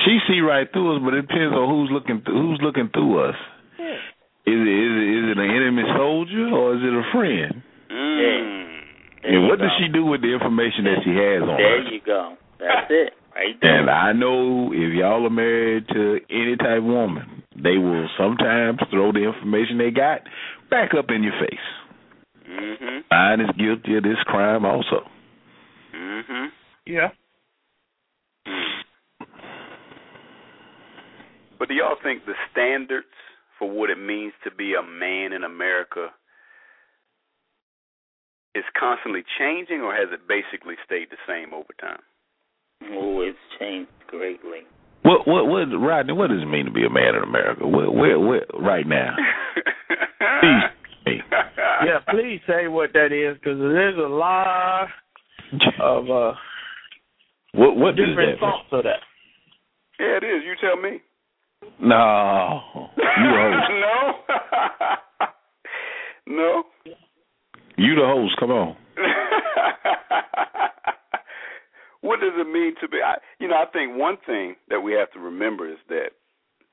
[0.05, 3.28] she see right through us, but it depends on who's looking th- who's looking through
[3.28, 3.36] us.
[3.78, 4.01] Yeah.
[4.48, 7.62] Is it is it is it an enemy soldier or is it a friend?
[7.90, 8.81] Mm.
[9.22, 9.64] There and what go.
[9.68, 11.90] does she do with the information that she has on There her?
[11.93, 12.36] you go.
[12.59, 13.12] That's it.
[13.35, 13.81] Right there.
[13.81, 18.78] And I know if y'all are married to any type of woman, they will sometimes
[18.90, 20.22] throw the information they got
[20.70, 21.66] back up in your face.
[22.48, 22.98] Mm-hmm.
[23.10, 25.05] Mine is guilty of this crime also.
[26.01, 26.48] Mhm.
[26.86, 27.10] Yeah.
[31.59, 33.06] But do y'all think the standards
[33.59, 36.09] for what it means to be a man in America
[38.55, 42.01] is constantly changing, or has it basically stayed the same over time?
[42.93, 44.64] Oh, it's changed greatly.
[45.02, 47.66] What what what Rodney, what does it mean to be a man in America?
[47.66, 49.16] Where where, where right now?
[51.05, 51.22] Please.
[51.85, 54.89] Yeah, please say what that is because there's a lot
[55.81, 56.32] of uh
[57.52, 58.39] What what does different that mean?
[58.40, 59.01] thoughts of that.
[59.98, 60.43] Yeah, it is.
[60.44, 61.01] You tell me.
[61.81, 62.60] No.
[62.97, 63.70] You the host.
[66.27, 66.27] no.
[66.27, 66.64] no.
[67.77, 68.77] You the host, come on.
[72.01, 72.98] what does it mean to be?
[73.05, 76.10] I, you know, I think one thing that we have to remember is that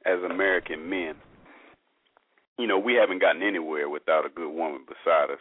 [0.06, 1.16] as American men,
[2.58, 5.40] you know, we haven't gotten anywhere without a good woman beside us,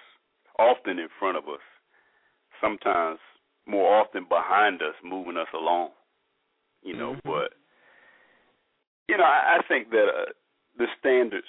[0.59, 1.61] often in front of us,
[2.61, 3.19] sometimes
[3.67, 5.91] more often behind us, moving us along.
[6.83, 7.29] You know, Mm-hmm.
[7.29, 7.53] but
[9.09, 10.33] you know, I, I think that uh,
[10.79, 11.47] the standards,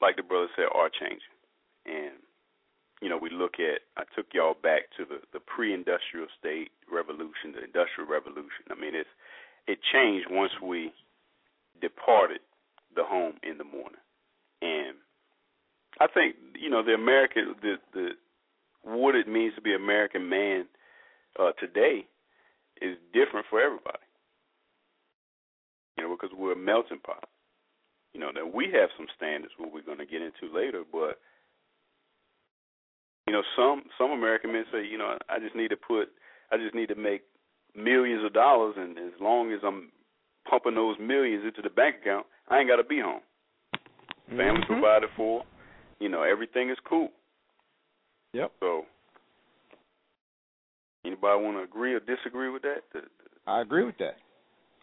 [0.00, 1.36] like the brother said, are changing,
[1.86, 2.18] and
[3.02, 3.80] you know, we look at.
[3.96, 8.70] I took y'all back to the the pre-industrial state revolution, the industrial revolution.
[8.70, 9.08] I mean, it's
[9.66, 10.92] it changed once we
[11.80, 12.40] departed
[12.94, 14.02] the home in the morning,
[14.62, 14.96] and
[16.00, 18.08] I think you know the American the the
[18.82, 20.66] what it means to be an American man
[21.38, 22.06] uh, today
[22.80, 23.98] is different for everybody.
[25.98, 27.28] You know, because we're a melting pot.
[28.14, 31.20] You know, that we have some standards what we're going to get into later, but
[33.26, 36.08] you know, some some American men say, you know, I just need to put,
[36.50, 37.22] I just need to make
[37.76, 39.92] millions of dollars, and as long as I'm
[40.48, 43.20] pumping those millions into the bank account, I ain't got to be home.
[44.26, 44.66] Family Mhm.
[44.66, 45.44] provided for,
[46.00, 47.12] you know, everything is cool.
[48.32, 48.52] Yep.
[48.60, 48.82] So,
[51.04, 52.82] anybody want to agree or disagree with that?
[52.92, 53.00] The-
[53.46, 54.16] I agree with that.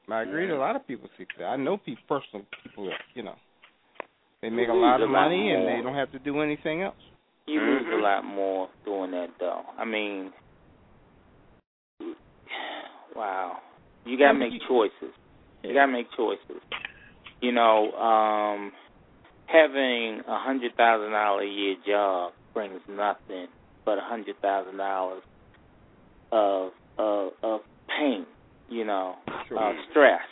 [0.10, 1.45] I agree that a lot of people see that.
[1.45, 3.36] I know people, personal people that you know,
[4.41, 6.41] they make a lose lot a of lot money and they don't have to do
[6.41, 6.95] anything else.
[7.45, 9.61] You lose a lot more doing that, though.
[9.78, 10.32] I mean,
[13.15, 13.57] wow.
[14.06, 15.14] You gotta make choices.
[15.64, 16.61] You gotta make choices.
[17.41, 18.72] You know, um,
[19.48, 23.48] having a hundred thousand dollar a year job brings nothing
[23.86, 25.22] but a hundred thousand dollars
[26.32, 28.26] of of of pain.
[28.70, 29.16] You know,
[29.48, 29.60] Sure.
[29.60, 30.28] uh, stress.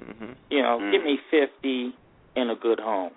[0.00, 0.32] Mm-hmm.
[0.50, 0.92] You know, Mm.
[0.92, 1.92] give me fifty
[2.36, 3.10] in a good home.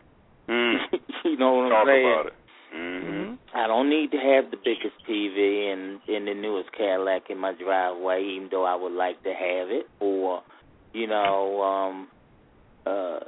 [0.49, 0.75] Mm.
[1.23, 2.05] you know what I'm saying?
[2.13, 2.33] about it.
[2.73, 7.37] hmm I don't need to have the biggest TV and and the newest Cadillac in
[7.37, 9.85] my driveway, even though I would like to have it.
[9.99, 10.41] Or,
[10.93, 12.07] you know, um,
[12.87, 13.19] uh,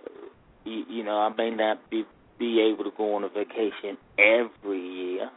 [0.65, 2.03] you, you know, I may not be
[2.43, 5.31] be able to go on a vacation every year,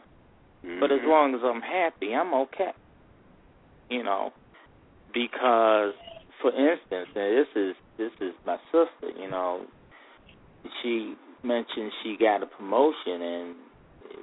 [0.79, 1.07] but as Mhm.
[1.07, 2.73] long as I'm happy, I'm okay.
[3.89, 4.33] You know,
[5.13, 5.93] because
[6.41, 9.09] for instance, and this is this is my sister.
[9.17, 9.65] You know,
[10.81, 13.55] she mentioned she got a promotion and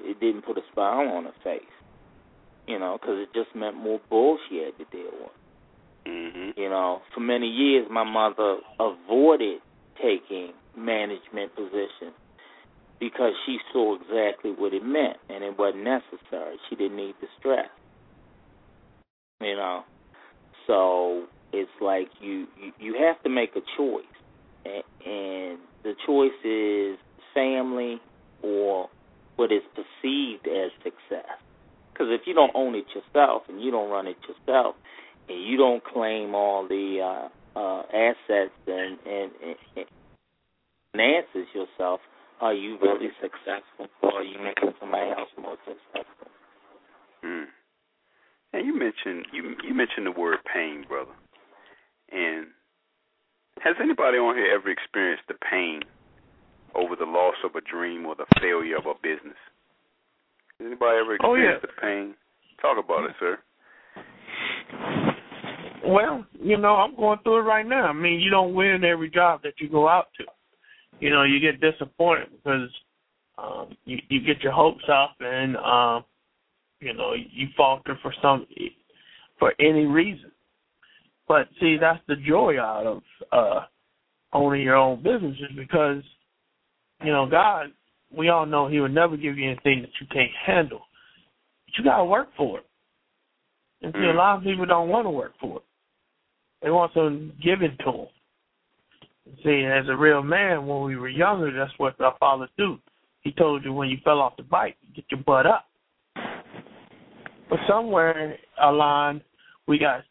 [0.05, 1.63] it didn't put a smile on her face.
[2.67, 5.33] You know, because it just meant more bull she had to deal with.
[6.07, 6.57] Mhm.
[6.57, 9.61] You know, for many years, my mother avoided
[10.01, 12.15] taking management positions
[13.05, 16.57] because she saw exactly what it meant, and it wasn't necessary.
[16.71, 17.69] She didn't need the stress.
[19.43, 19.83] You know,
[20.67, 24.05] so it's like you you, you have to make a choice,
[24.65, 26.97] and, the choice is
[27.35, 28.01] family
[28.43, 28.89] or
[29.37, 31.37] what is perceived as success.
[31.93, 34.77] Because if you don't own it yourself and you don't run it yourself,
[35.29, 39.31] and you don't claim all the uh, uh, assets and, and,
[39.77, 39.87] and
[40.93, 42.01] finances yourself,
[42.41, 46.29] are you really successful, or are you making somebody else more successful?
[47.25, 47.45] Mm.
[48.53, 51.13] And you mentioned you you mentioned the word pain, brother.
[52.13, 52.47] And
[53.61, 55.81] has anybody on here ever experienced the pain
[56.75, 59.39] over the loss of a dream or the failure of a business?
[60.59, 61.57] Has anybody ever Oh, yeah.
[61.59, 62.15] experienced the pain?
[62.61, 63.39] Talk about it, sir.
[65.87, 67.87] Well, you know, I'm going through it right now.
[67.89, 70.25] I mean, you don't win every job that you go out to.
[71.01, 72.69] You know, you get disappointed because
[73.39, 76.05] um you you get your hopes up and um
[76.81, 78.47] you know, you falter for some
[79.39, 80.31] for any reason.
[81.27, 83.03] But see, that's the joy out of
[83.33, 83.61] uh
[84.33, 86.03] owning your own business is because
[87.03, 87.67] you know, God,
[88.17, 90.83] we all know he would never give you anything that you can't handle.
[91.67, 92.67] But you gotta work for it.
[93.83, 95.65] And see, a lot of people don't want to work for it.
[96.63, 98.07] They want something given to them.
[99.43, 102.79] See, as a real man, when we were younger, that's what our fathers do.
[103.23, 105.65] He told you when you fell off the bike, get your butt up.
[107.49, 109.23] But somewhere along,
[109.67, 110.03] we got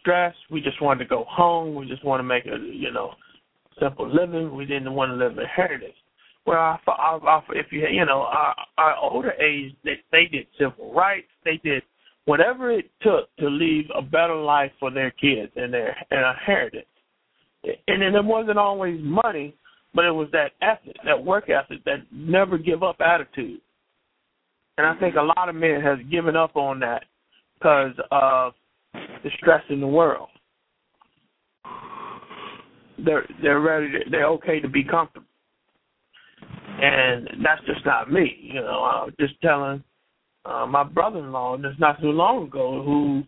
[0.00, 0.38] stressed.
[0.50, 1.74] We just wanted to go home.
[1.76, 3.12] We just want to make a, you know,
[3.80, 4.54] simple living.
[4.54, 5.94] We didn't want to live in heritage.
[6.46, 10.46] Well, our, our, our, if you, you know, our, our older age, they, they did
[10.58, 11.28] civil rights.
[11.44, 11.82] They did
[12.24, 16.34] whatever it took to leave a better life for their kids and their and a
[16.44, 16.86] heritage.
[17.86, 19.54] And then it wasn't always money,
[19.94, 23.60] but it was that ethic, that work ethic, that never give up attitude.
[24.78, 27.04] And I think a lot of men has given up on that
[27.54, 28.52] because of
[28.92, 30.28] the stress in the world.
[33.04, 33.90] They're they're ready.
[33.92, 35.26] To, they're okay to be comfortable,
[36.80, 38.36] and that's just not me.
[38.40, 39.84] You know, I was just telling
[40.44, 43.22] uh, my brother-in-law just not too long ago who,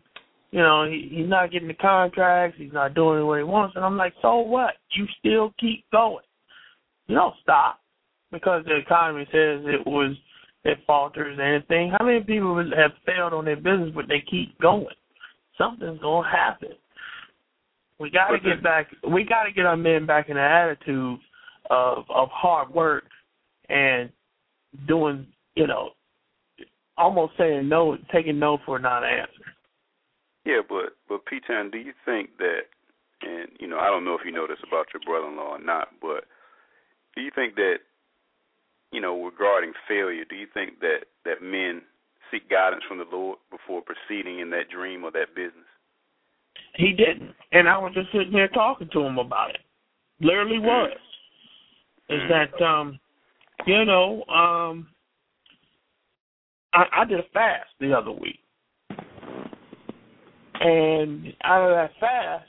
[0.50, 2.56] you know, he, he's not getting the contracts.
[2.58, 4.74] He's not doing what he wants, and I'm like, so what?
[4.92, 6.24] You still keep going.
[7.06, 7.80] You don't stop
[8.32, 10.16] because the economy says it was
[10.64, 11.92] it falters or anything.
[11.96, 14.86] How many people have failed on their business, but they keep going?
[15.56, 16.70] Something's gonna happen.
[17.98, 18.88] We got to get back.
[19.12, 21.18] We got to get our men back in the attitude
[21.68, 23.04] of of hard work
[23.68, 24.10] and
[24.88, 25.90] doing, you know,
[26.96, 29.32] almost saying no, taking no for a non-answer.
[30.44, 32.70] Yeah, but but P Town, do you think that?
[33.22, 35.88] And you know, I don't know if you know this about your brother-in-law or not,
[36.00, 36.24] but
[37.14, 37.76] do you think that,
[38.92, 41.82] you know, regarding failure, do you think that that men
[42.30, 45.68] seek guidance from the Lord before proceeding in that dream or that business?
[46.76, 49.60] He didn't, and I was just sitting there talking to him about it.
[50.20, 50.96] Literally was.
[52.08, 52.98] Is that um,
[53.66, 54.88] you know, um,
[56.72, 58.39] I, I did a fast the other week,
[60.60, 62.46] and out of that fast,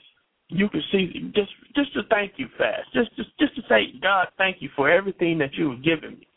[0.50, 4.28] you can see just just to thank you fast, just just just to say God,
[4.38, 6.28] thank you for everything that you have given me,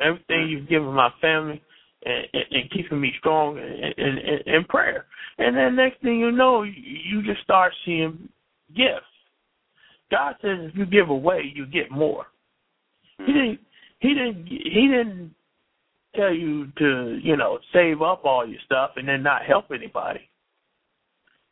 [0.00, 1.60] everything you've given my family,
[2.04, 5.06] and, and, and keeping me strong in, in, in, prayer.
[5.38, 8.28] And then next thing you know, you, you just start seeing
[8.76, 9.04] gifts.
[10.10, 12.26] God says if you give away, you get more.
[13.18, 13.58] He didn't.
[13.98, 14.46] He didn't.
[14.46, 15.34] He didn't
[16.14, 20.20] tell you to, you know, save up all your stuff and then not help anybody.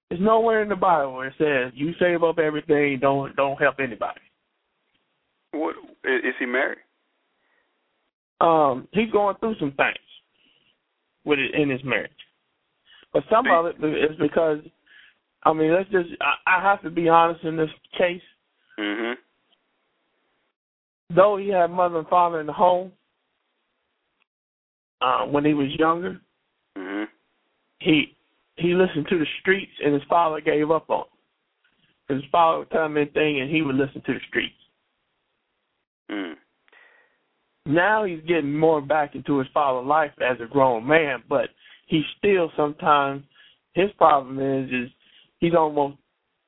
[0.08, 3.76] There's nowhere in the Bible where it says you save up everything, don't don't help
[3.80, 4.20] anybody.
[5.52, 5.74] What
[6.04, 6.78] is he married?
[8.40, 9.96] Um, he's going through some things
[11.24, 12.10] with it in his marriage,
[13.12, 14.58] but some of it is because,
[15.44, 18.22] I mean, let's just I, I have to be honest in this case.
[18.78, 19.14] Mhm.
[21.14, 22.92] Though he had mother and father in the home,
[25.00, 26.20] uh, when he was younger,
[26.76, 27.04] hmm
[27.78, 28.15] he
[28.56, 31.04] he listened to the streets, and his father gave up on
[32.08, 32.16] him.
[32.16, 34.54] His father would tell him anything, and he would listen to the streets.
[36.10, 36.34] Mm.
[37.66, 41.48] Now he's getting more back into his father's life as a grown man, but
[41.86, 43.24] he still sometimes
[43.74, 44.90] his problem is is
[45.38, 45.96] he's almost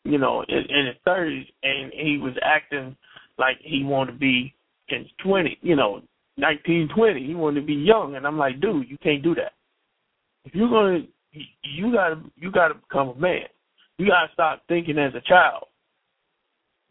[0.05, 2.97] you know in, in his thirties, and he was acting
[3.37, 4.55] like he wanted to be
[4.89, 6.03] in his twenty, you know,
[6.37, 7.27] nineteen, twenty.
[7.27, 9.53] He wanted to be young, and I'm like, dude, you can't do that.
[10.45, 11.01] If you're gonna,
[11.63, 13.43] you gotta, you gotta become a man.
[13.99, 15.65] You gotta stop thinking as a child.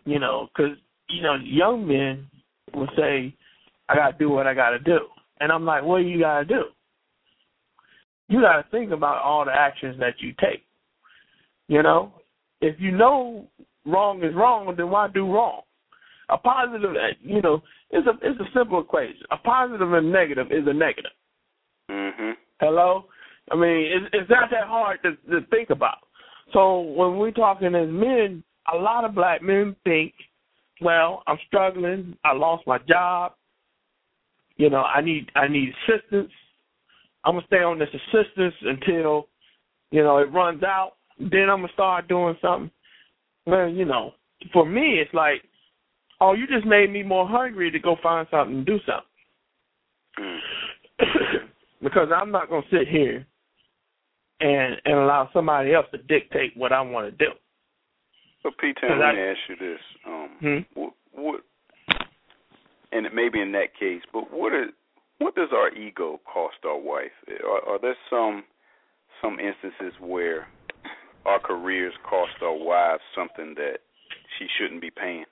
[0.05, 0.77] You know, because
[1.09, 2.27] you know, young men
[2.73, 3.33] will say,
[3.89, 4.99] I gotta do what I gotta do,
[5.39, 6.63] and I'm like, what do you gotta do?
[8.29, 10.63] You gotta think about all the actions that you take.
[11.67, 12.13] You know,
[12.61, 13.47] if you know
[13.85, 15.61] wrong is wrong, then why do wrong?
[16.29, 16.91] A positive,
[17.21, 19.23] you know, it's a it's a simple equation.
[19.31, 21.11] A positive and negative is a negative.
[21.89, 22.33] Mhm.
[22.59, 23.05] Hello,
[23.51, 25.97] I mean it's it's not that hard to, to think about.
[26.53, 28.43] So when we're talking as men,
[28.73, 30.13] a lot of black men think,
[30.81, 32.15] well, I'm struggling.
[32.23, 33.33] I lost my job.
[34.55, 36.31] You know, I need I need assistance.
[37.23, 39.27] I'm gonna stay on this assistance until,
[39.91, 40.93] you know, it runs out.
[41.19, 42.71] Then I'm gonna start doing something.
[43.45, 44.11] Well, you know,
[44.53, 45.43] for me, it's like
[46.21, 49.03] oh, you just made me more hungry to go find something and do something.
[50.19, 50.37] Mm.
[51.83, 53.25] because I'm not going to sit here
[54.39, 57.31] and and allow somebody else to dictate what I want to do.
[58.43, 60.79] So, Peter, let me ask you this: um, hmm?
[60.79, 61.41] what, what,
[62.91, 64.69] and it may be in that case, but what is
[65.19, 67.11] what does our ego cost our wife?
[67.43, 68.43] Are, are there some
[69.21, 70.47] some instances where
[71.25, 73.79] our careers cost our wives something that
[74.37, 75.25] she shouldn't be paying?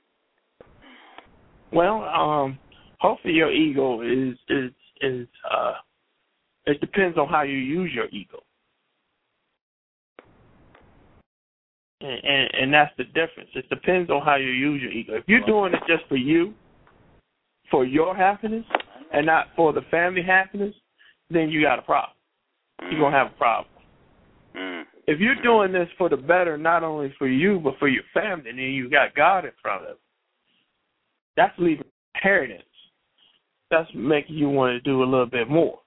[1.72, 2.58] Well, um,
[3.00, 4.72] hopefully your ego is is
[5.02, 5.74] is uh
[6.66, 8.40] it depends on how you use your ego.
[12.02, 13.50] And, and and that's the difference.
[13.56, 15.14] It depends on how you use your ego.
[15.16, 16.54] If you're doing it just for you,
[17.72, 18.66] for your happiness,
[19.14, 20.76] and not for the family happiness,
[21.30, 22.16] then you got a problem.
[22.92, 23.72] You're gonna have a problem.
[24.56, 24.84] Mm.
[25.08, 28.52] If you're doing this for the better, not only for you but for your family,
[28.52, 30.00] then you got God in front of it.
[31.38, 31.86] That's leaving
[32.16, 32.64] inheritance.
[33.72, 35.80] That's making you want to do a little bit more.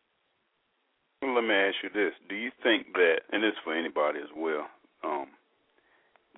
[1.23, 4.21] Well, let me ask you this: Do you think that, and this is for anybody
[4.21, 4.67] as well,
[5.05, 5.27] um,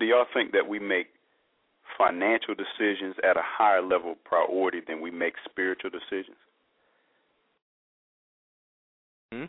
[0.01, 1.09] do y'all think that we make
[1.97, 6.40] financial decisions at a higher level of priority than we make spiritual decisions?
[9.32, 9.44] Hmm?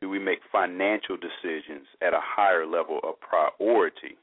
[0.00, 4.16] Do we make financial decisions at a higher level of priority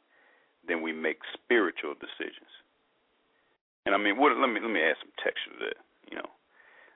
[0.67, 2.49] than we make spiritual decisions?
[3.85, 5.79] And I mean, what, let me let me add some texture to that.
[6.11, 6.29] You know,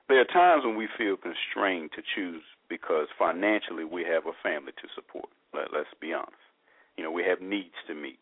[0.08, 4.72] there are times when we feel constrained to choose because financially we have a family
[4.82, 5.30] to support.
[5.54, 6.44] Let, let's be honest.
[6.96, 8.18] You know, we have needs to meet.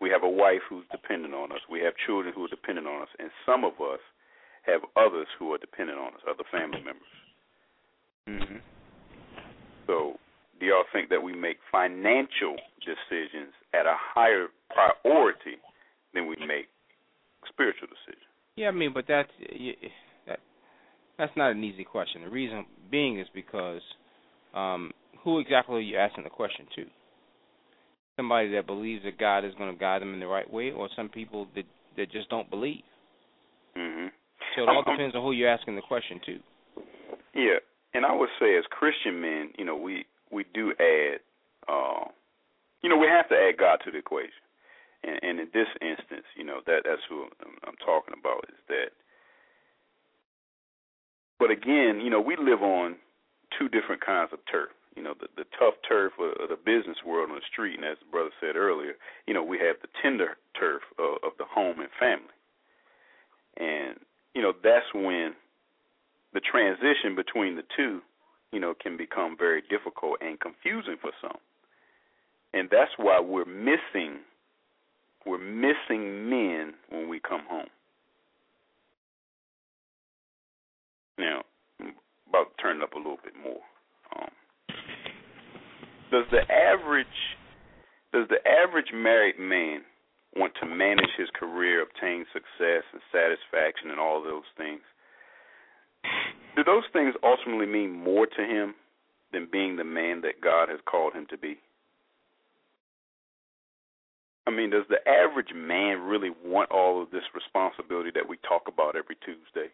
[0.00, 1.58] We have a wife who's dependent on us.
[1.70, 4.00] We have children who are dependent on us, and some of us
[4.62, 7.14] have others who are dependent on us, other family members.
[8.28, 8.58] Mm-hmm.
[9.86, 10.20] So,
[10.60, 15.56] do y'all think that we make financial decisions at a higher priority
[16.14, 16.68] than we make
[17.48, 18.28] spiritual decisions?
[18.56, 19.30] Yeah, I mean, but that's
[20.26, 20.40] that
[21.16, 22.22] that's not an easy question.
[22.22, 23.80] The reason being is because
[24.54, 24.92] um,
[25.22, 26.84] who exactly are you asking the question to?
[28.18, 30.88] Somebody that believes that God is going to guide them in the right way, or
[30.96, 31.64] some people that
[31.96, 32.82] that just don't believe.
[33.76, 34.08] Mm-hmm.
[34.56, 36.38] So it all Um, depends on who you're asking the question to.
[37.32, 37.58] Yeah,
[37.94, 41.20] and I would say as Christian men, you know, we we do add,
[41.68, 42.10] uh,
[42.82, 44.42] you know, we have to add God to the equation.
[45.04, 48.58] And, and in this instance, you know, that that's who I'm, I'm talking about is
[48.66, 48.90] that.
[51.38, 52.96] But again, you know, we live on
[53.56, 54.70] two different kinds of turf.
[54.98, 57.98] You know, the the tough turf of, the business world on the street, and as
[58.00, 58.94] the brother said earlier,
[59.28, 62.34] you know, we have the tender turf of, of the home and family.
[63.58, 64.00] And
[64.34, 65.34] you know, that's when
[66.34, 68.00] the transition between the two,
[68.50, 71.38] you know, can become very difficult and confusing for some.
[72.52, 74.26] And that's why we're missing
[75.24, 77.70] we're missing men when we come home.
[81.18, 81.42] Now,
[81.80, 81.92] I'm
[82.28, 83.62] about to turn it up a little bit more.
[86.10, 87.06] Does the average
[88.12, 89.82] does the average married man
[90.34, 94.80] want to manage his career, obtain success and satisfaction and all those things?
[96.56, 98.74] Do those things ultimately mean more to him
[99.32, 101.58] than being the man that God has called him to be?
[104.46, 108.62] I mean, does the average man really want all of this responsibility that we talk
[108.66, 109.68] about every Tuesday?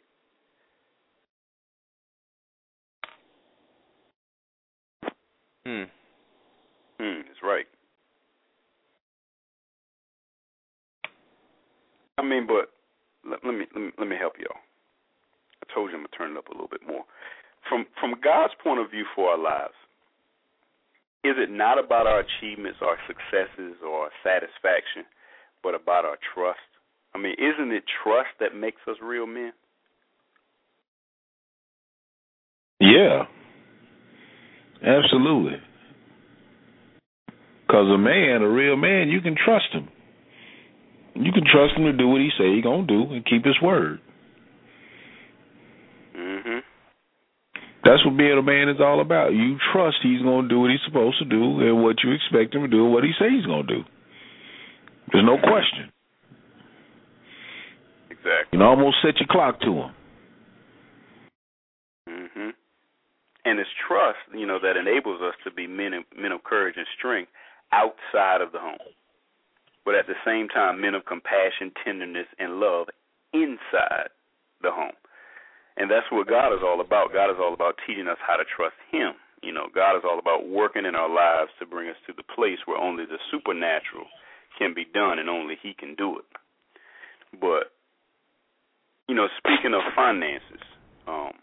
[5.65, 5.85] Hmm.
[6.99, 7.67] Hmm, that's right.
[12.19, 12.71] I mean, but
[13.29, 14.61] let, let me let me let me help y'all.
[15.63, 17.05] I told you I'm gonna turn it up a little bit more.
[17.69, 19.75] From from God's point of view for our lives,
[21.25, 25.05] is it not about our achievements, our successes, or our satisfaction,
[25.63, 26.61] but about our trust?
[27.15, 29.53] I mean, isn't it trust that makes us real men?
[32.81, 33.25] Yeah.
[34.85, 35.59] Absolutely.
[37.75, 39.89] Because a man, a real man, you can trust him.
[41.15, 43.61] You can trust him to do what he say he gonna do and keep his
[43.61, 43.99] word.
[46.15, 46.63] Mhm.
[47.83, 49.35] That's what being a man is all about.
[49.35, 52.63] You trust he's gonna do what he's supposed to do and what you expect him
[52.63, 53.85] to do and what he say he's gonna do.
[55.11, 55.91] There's no question.
[58.09, 58.51] Exactly.
[58.53, 59.91] You can almost set your clock to him.
[62.07, 62.51] hmm
[63.45, 66.87] And it's trust, you know, that enables us to be men men of courage and
[66.97, 67.33] strength
[67.75, 68.95] outside of the home,
[69.85, 72.87] but at the same time, men of compassion, tenderness, and love
[73.35, 74.15] inside
[74.63, 74.95] the home.
[75.77, 77.13] And that's what God is all about.
[77.13, 79.19] God is all about teaching us how to trust Him.
[79.43, 82.23] You know, God is all about working in our lives to bring us to the
[82.23, 84.07] place where only the supernatural
[84.57, 86.31] can be done and only He can do it.
[87.41, 87.75] But,
[89.09, 90.63] you know, speaking of finances,
[91.09, 91.35] um,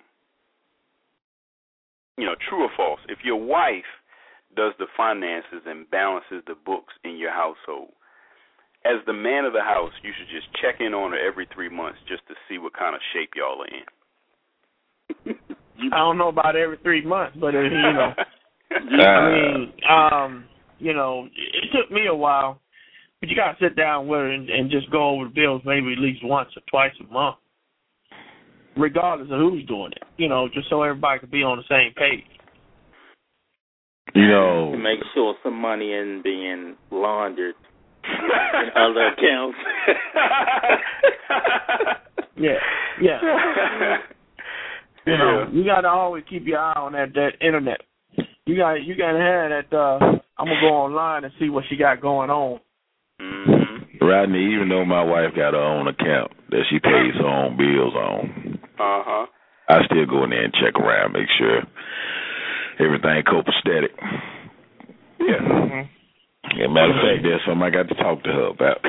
[2.18, 3.90] you know, true or false, if your wife
[4.56, 7.92] does the finances and balances the books in your household,
[8.84, 11.70] as the man of the house, you should just check in on her every three
[11.70, 15.36] months just to see what kind of shape y'all are in.
[15.94, 18.14] I don't know about every three months, but you know,
[19.04, 20.46] I mean, um,
[20.80, 22.60] you know, it took me a while,
[23.20, 25.94] but you gotta sit down with her and, and just go over the bills maybe
[25.94, 27.38] at least once or twice a month,
[28.78, 30.04] regardless of who's doing it.
[30.18, 32.26] You know, just so everybody can be on the same page.
[34.14, 37.56] You know, to make sure some money isn't being laundered
[38.04, 39.58] in other accounts.
[42.38, 42.58] yeah,
[43.02, 43.20] yeah.
[45.06, 47.82] You know, you gotta always keep your eye on that that internet.
[48.46, 49.74] You got you gotta have that.
[49.76, 49.98] uh
[50.38, 52.60] I'm gonna go online and see what she got going on.
[53.22, 54.06] Mm-hmm.
[54.06, 57.94] Rodney, even though my wife got her own account that she pays her own bills
[57.94, 59.26] on, Uh huh.
[59.70, 61.62] I still go in there and check around, make sure
[62.80, 63.92] everything copacetic.
[65.20, 65.42] Yeah.
[65.42, 65.86] Mm-hmm.
[66.58, 68.82] Yeah, matter of fact, there's something I got to talk to her about.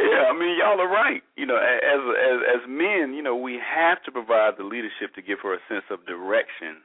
[0.00, 1.22] yeah, I mean, y'all are right.
[1.36, 5.22] You know, as as as men, you know, we have to provide the leadership to
[5.22, 6.80] give her a sense of direction,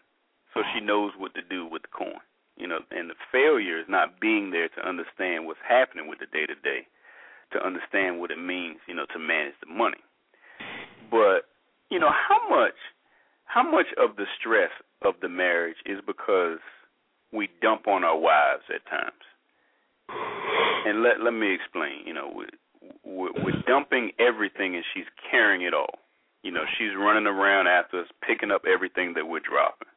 [0.53, 2.19] so she knows what to do with the coin.
[2.57, 6.27] You know, and the failure is not being there to understand what's happening with the
[6.27, 6.87] day to day,
[7.53, 10.01] to understand what it means, you know, to manage the money.
[11.09, 11.50] But
[11.91, 12.79] you know, how much
[13.45, 14.71] how much of the stress
[15.03, 16.59] of the marriage is because
[17.33, 19.21] we dump on our wives at times?
[20.87, 22.07] And let let me explain.
[22.07, 22.45] You know, we,
[23.03, 25.99] we're, we're dumping everything, and she's carrying it all.
[26.43, 29.91] You know, she's running around after us, picking up everything that we're dropping.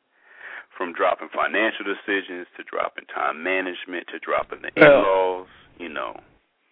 [0.77, 5.47] From dropping financial decisions to dropping time management to dropping the in-laws.
[5.79, 6.19] You know,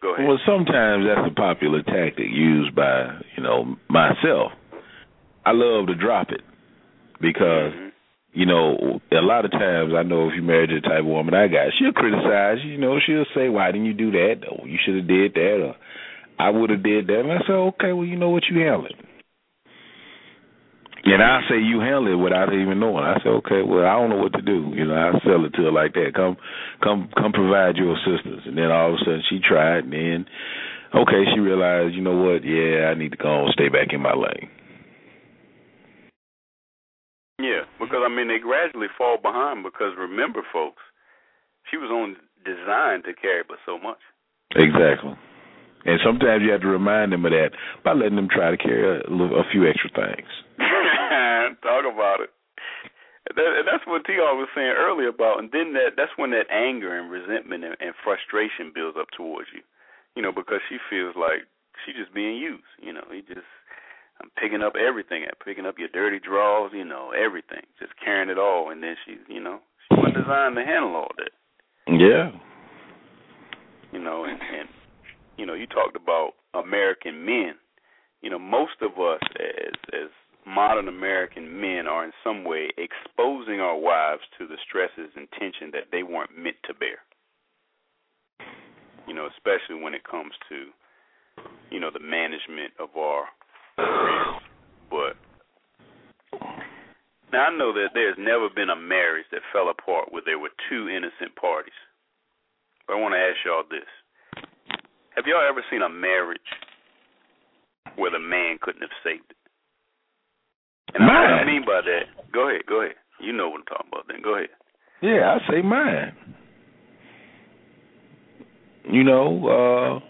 [0.03, 0.27] go ahead.
[0.27, 4.53] Well, sometimes that's a popular tactic used by, you know, myself.
[5.45, 6.43] I love to drop it
[7.21, 7.93] because, Mhm.
[8.33, 11.35] you know, a lot of times I know if you married the type of woman
[11.35, 14.47] I got, she'll criticize, you know, she'll say, "Why didn't you do that?
[14.49, 15.75] Or you should have did that, or
[16.39, 18.87] I would have did that." And I say, "Okay, well, you know what, you handle
[18.87, 18.97] it."
[21.05, 23.05] And I say you handle it without even knowing.
[23.05, 24.71] I say, okay, well, I don't know what to do.
[24.73, 26.15] You know, I sell it to her like that.
[26.15, 26.37] Come,
[26.83, 28.47] come, come, provide your assistance.
[28.47, 30.27] And then all of a sudden she tried, and then,
[30.95, 32.45] okay, she realized, you know what?
[32.45, 34.49] Yeah, I need to go and stay back in my lane.
[37.43, 37.83] Yeah, mm-hmm.
[37.83, 40.83] because I mean they gradually fall behind because remember, folks,
[41.71, 42.17] she was only
[42.47, 44.01] designed to carry but so much.
[44.55, 45.19] Exactly.
[45.85, 48.87] And sometimes you have to remind them of that by letting them try to carry
[48.87, 50.31] a, little, a few extra things.
[51.67, 52.31] Talk about it.
[53.35, 54.19] That, and that's what T.
[54.19, 57.95] was saying earlier about, and then that that's when that anger and resentment and, and
[58.03, 59.63] frustration builds up towards you,
[60.15, 61.47] you know, because she feels like
[61.83, 62.67] she's just being used.
[62.83, 63.47] You know, he just
[64.23, 68.31] I'm picking up everything, I'm picking up your dirty drawers, you know, everything, just carrying
[68.31, 69.59] it all, and then she's, you know,
[69.89, 71.33] she wasn't designed to handle all that.
[71.89, 72.31] Yeah.
[73.93, 74.69] you know, and, and
[75.37, 77.55] you know, you talked about American men.
[78.23, 80.11] You know, most of us as as
[80.47, 85.71] modern American men are in some way exposing our wives to the stresses and tension
[85.73, 86.99] that they weren't meant to bear.
[89.07, 90.67] You know, especially when it comes to,
[91.71, 93.25] you know, the management of our.
[93.77, 95.17] But
[97.33, 100.51] now I know that there's never been a marriage that fell apart where there were
[100.69, 101.73] two innocent parties.
[102.87, 103.89] But I want to ask y'all this.
[105.17, 106.41] Have y'all ever seen a marriage
[107.97, 109.37] where the man couldn't have saved it?
[110.95, 111.47] And what I Mine.
[111.47, 112.97] mean by that, go ahead, go ahead.
[113.21, 114.21] You know what I'm talking about then.
[114.23, 114.49] Go ahead.
[115.01, 116.13] Yeah, I say mine.
[118.91, 120.01] You know, uh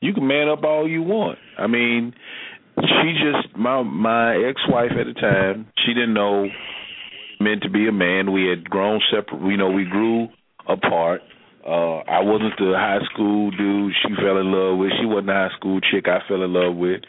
[0.00, 1.38] you can man up all you want.
[1.58, 2.12] I mean,
[2.80, 6.46] she just my my ex-wife at the time, she didn't know
[7.40, 8.32] meant to be a man.
[8.32, 10.28] We had grown separate, you know, we grew
[10.68, 11.22] apart.
[11.66, 14.92] Uh I wasn't the high school dude she fell in love with.
[15.00, 17.00] She wasn't the high school chick I fell in love with.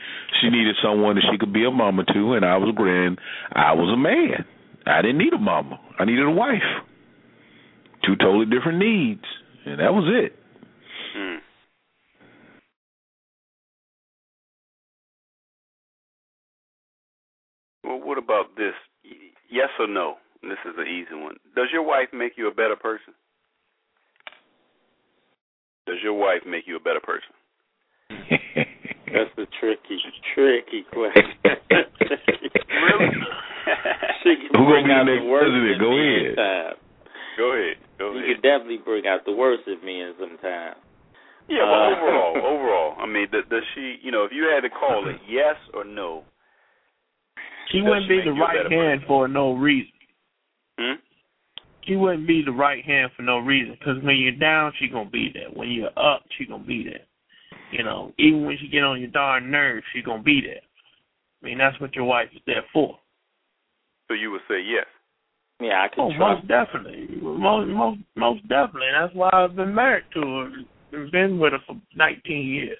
[0.42, 3.20] She needed someone that she could be a mama to and I was a grand.
[3.52, 4.46] I was a man.
[4.86, 5.80] I didn't need a mama.
[6.00, 6.64] I needed a wife.
[8.06, 9.26] Two totally different needs.
[9.66, 10.37] And that was it.
[17.98, 18.74] Well, what about this?
[19.50, 20.16] Yes or no?
[20.42, 21.36] This is an easy one.
[21.56, 23.14] Does your wife make you a better person?
[25.86, 27.34] Does your wife make you a better person?
[29.08, 30.00] That's a tricky,
[30.36, 31.34] tricky question.
[32.08, 33.10] Really?
[34.24, 35.76] she can Who bring gonna be out the worst president?
[35.76, 36.40] in Go me ahead.
[36.40, 36.74] at.
[37.36, 37.78] Go ahead.
[38.00, 38.30] Go You ahead.
[38.32, 40.78] can definitely bring out the worst in me in sometimes.
[41.50, 43.98] Yeah, but Uh, overall, overall, I mean, does, does she?
[44.02, 46.24] You know, if you had to call it yes or no,
[47.72, 49.92] She wouldn't she be the right better hand for no reason.
[50.80, 50.94] hmm?
[51.86, 53.76] She wouldn't be the right hand for no reason.
[53.80, 55.50] Because when you're down, she gonna be there.
[55.54, 57.02] When you're up, she gonna be there.
[57.72, 60.62] You know, even when she get on your darn nerves, she gonna be there.
[61.42, 62.98] I mean, that's what your wife is there for.
[64.08, 64.86] So you would say yes.
[65.60, 66.44] Yeah, I can Oh, trust.
[66.44, 68.90] most definitely, most most most definitely.
[68.92, 70.52] That's why I've been married to her,
[70.94, 72.78] and been with her for 19 years.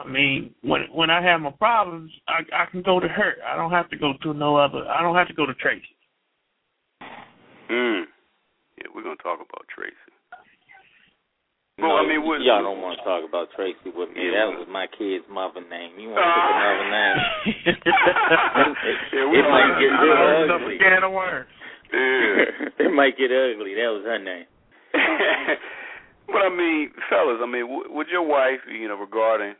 [0.00, 3.34] I mean, when when I have my problems, I I can go to her.
[3.46, 4.86] I don't have to go to no other.
[4.88, 5.84] I don't have to go to Tracy.
[7.70, 8.04] Mm.
[8.78, 9.96] Yeah, we're gonna talk about Tracy.
[11.78, 14.28] No, Well, I mean, what, y'all don't want to talk about Tracy with me.
[14.28, 14.44] Yeah.
[14.44, 15.96] That was my kid's mother name.
[15.98, 17.16] You want to pick another name?
[19.12, 20.78] Yeah, we it might get real Opened up a ugly.
[20.78, 21.48] can of worms.
[21.92, 22.84] Yeah.
[22.88, 23.72] it might get ugly.
[23.76, 24.44] That was her name.
[26.28, 29.54] but I mean, fellas, I mean, w- would your wife, you know, regarding,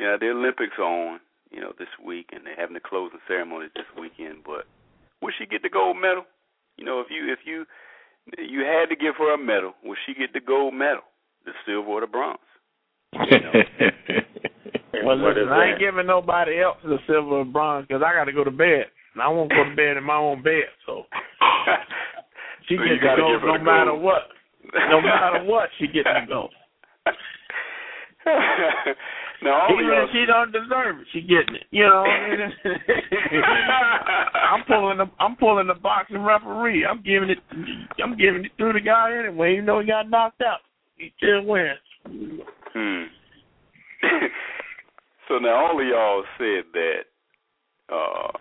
[0.00, 1.20] you know, the Olympics are on,
[1.52, 4.64] you know, this week, and they're having the closing ceremony this weekend, but
[5.20, 6.24] would she get the gold medal?
[6.78, 7.66] You know, if you if you
[8.38, 11.04] you had to give her a medal, would she get the gold medal,
[11.44, 12.38] the silver or the bronze?
[15.02, 15.80] Well, listen, I ain't that?
[15.80, 18.84] giving nobody else the silver or bronze because I got to go to bed.
[19.14, 21.04] And I won't go to bed in my own bed, so
[22.68, 24.02] she So gets to gotta go give her no the matter gold.
[24.02, 24.22] what.
[24.90, 26.48] No matter what, she gets to go.
[29.48, 31.64] Of Even if she don't deserve it, she getting it.
[31.70, 32.04] You know,
[34.52, 36.84] I'm pulling the I'm pulling the boxing referee.
[36.84, 37.38] I'm giving it
[38.02, 40.60] I'm giving it to the guy anyway, even though he got knocked out.
[40.96, 41.78] He still wins.
[42.04, 43.04] Hmm.
[45.28, 47.00] so now all of y'all said that,
[47.92, 48.32] uh,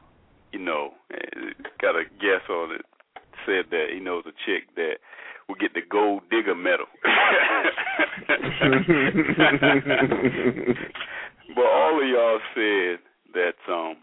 [0.51, 2.81] you know, eh, got a guess on it.
[3.45, 4.97] Said that he knows a chick that
[5.49, 6.85] will get the gold digger medal.
[11.57, 12.99] but all of y'all said
[13.33, 13.97] that um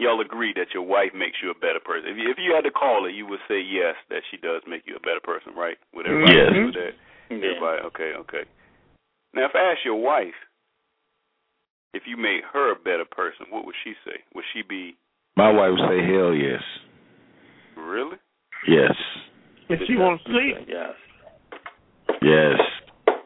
[0.00, 2.10] y'all agree that your wife makes you a better person.
[2.10, 4.62] If you, if you had to call her, you would say yes that she does
[4.66, 5.76] make you a better person, right?
[5.94, 6.48] Would everybody Yes.
[6.48, 6.94] agree with that?
[7.30, 7.36] Yeah.
[7.36, 8.44] Everybody, okay, okay.
[9.34, 10.36] Now, if I ask your wife
[11.94, 14.20] if you made her a better person, what would she say?
[14.34, 14.96] Would she be
[15.36, 16.62] My wife would say, "Hell yes,
[17.76, 18.16] really?
[18.68, 18.94] yes,
[19.68, 20.94] If she wants to sleep, Yes.
[22.22, 22.60] yes."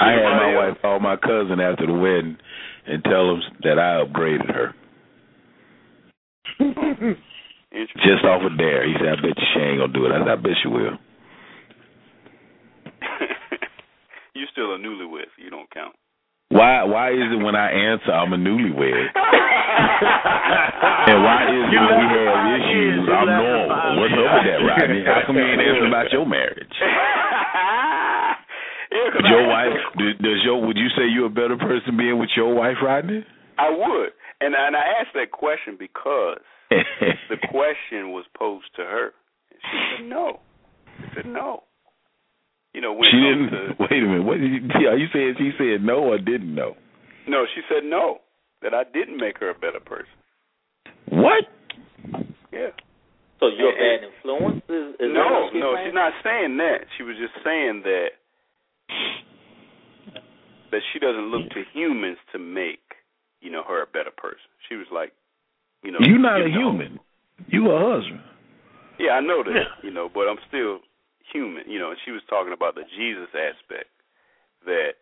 [0.00, 2.36] I had my wife call my cousin after the wedding
[2.86, 4.74] and tell him that I upgraded her
[8.02, 8.86] just off of dare.
[8.86, 10.68] He said, "I bet you she ain't gonna do it." I said, "I bet she
[10.68, 10.98] will."
[14.34, 15.94] You're still a newlywed, so you don't count.
[16.52, 16.84] Why?
[16.84, 19.08] Why is it when I answer I'm a newlywed?
[21.02, 24.04] And why is it when we have issues I'm normal?
[24.04, 25.02] What's up with that, Rodney?
[25.02, 26.76] How come you ain't answering about your marriage?
[28.92, 29.72] Your wife?
[29.96, 30.60] Does your?
[30.66, 33.24] Would you say you're a better person being with your wife, Rodney?
[33.58, 34.10] I would,
[34.40, 39.10] and and I asked that question because the question was posed to her,
[39.50, 40.40] she said no.
[40.98, 41.62] She said no.
[42.74, 43.50] You know when she didn't.
[43.50, 44.24] to Wait a minute.
[44.24, 44.60] What did you?
[44.88, 46.74] Are you saying she said no or didn't know?
[47.28, 48.18] no, she said no
[48.62, 50.10] that I didn't make her a better person.
[51.08, 51.44] What?
[52.52, 52.70] Yeah.
[53.40, 54.62] So you're a And- bad influence?
[54.68, 55.86] Is, is no, what she's no, saying?
[55.88, 56.78] she's not saying that.
[56.96, 58.08] She was just saying that
[60.70, 62.80] that she doesn't look to humans to make,
[63.40, 64.48] you know, her a better person.
[64.68, 65.12] She was like,
[65.82, 67.00] you know, You're not a giving the whole- human.
[67.48, 68.20] You a husband.
[68.98, 70.80] Yeah, I know that, you know, but I'm still
[71.32, 71.90] human, you know.
[71.90, 73.90] And she was talking about the Jesus aspect
[74.66, 74.94] that,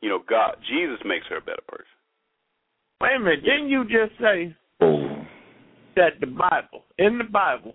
[0.00, 1.86] you know, God, Jesus makes her a better person.
[3.00, 5.26] wait a minute, didn't you just say Oh.
[5.96, 7.74] that the Bible, in the Bible,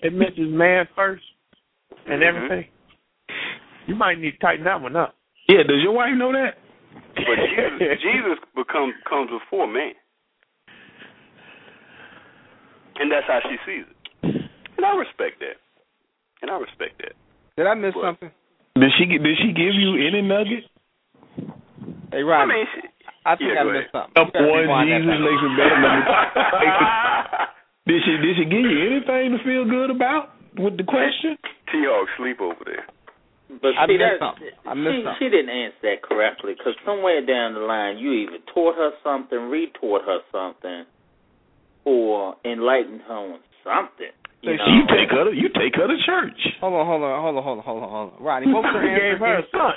[0.00, 1.24] it mentions man first
[2.06, 2.26] and Mhm.
[2.26, 2.68] everything?
[3.86, 5.16] You might need to tighten that one up.
[5.48, 5.62] Yeah.
[5.62, 6.58] Does your wife know that?
[7.14, 9.94] But Jesus, Jesus become comes before man,
[12.96, 14.50] and that's how she sees it.
[14.76, 15.56] And I respect that.
[16.42, 17.12] And I respect that.
[17.56, 18.04] Did I miss What?
[18.14, 18.30] something?
[18.78, 19.04] Did she?
[19.06, 20.64] Did she give you any nugget?
[22.12, 22.80] Hey, I mean, she,
[23.26, 24.16] I think yeah, I missed something.
[24.16, 25.78] Up one, Jesus makes it better.
[27.90, 28.12] Did she?
[28.22, 31.36] Did she give you anything to feel good about with the question?
[31.72, 32.86] T Hawk sleep over there.
[33.48, 34.52] But I see, missed that, something.
[34.68, 35.16] I missed she, something.
[35.18, 39.38] she didn't answer that correctly because somewhere down the line you either taught her something,
[39.50, 40.84] retaught her something,
[41.84, 44.12] or enlightened her on something.
[44.42, 44.64] You know?
[44.66, 45.24] You take her.
[45.24, 46.38] To, you take her to church.
[46.60, 48.22] Hold on, hold on, hold on, hold on, hold on, hold on.
[48.22, 49.10] Rodney, what was her answer?
[49.10, 49.74] gave her a son.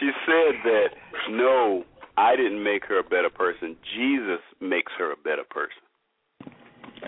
[0.00, 0.88] she said that
[1.30, 1.84] no,
[2.16, 3.76] I didn't make her a better person.
[3.96, 5.80] Jesus makes her a better person.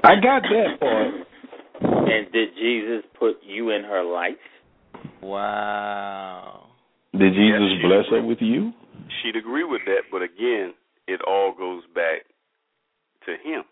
[0.05, 1.15] I got that part.
[1.81, 4.33] And did Jesus put you in her life?
[5.23, 6.69] Wow.
[7.13, 8.73] Did Jesus Yes, she bless her with you?
[9.23, 10.75] She'd agree with that, but again,
[11.07, 12.23] it all goes back
[13.27, 13.65] to him.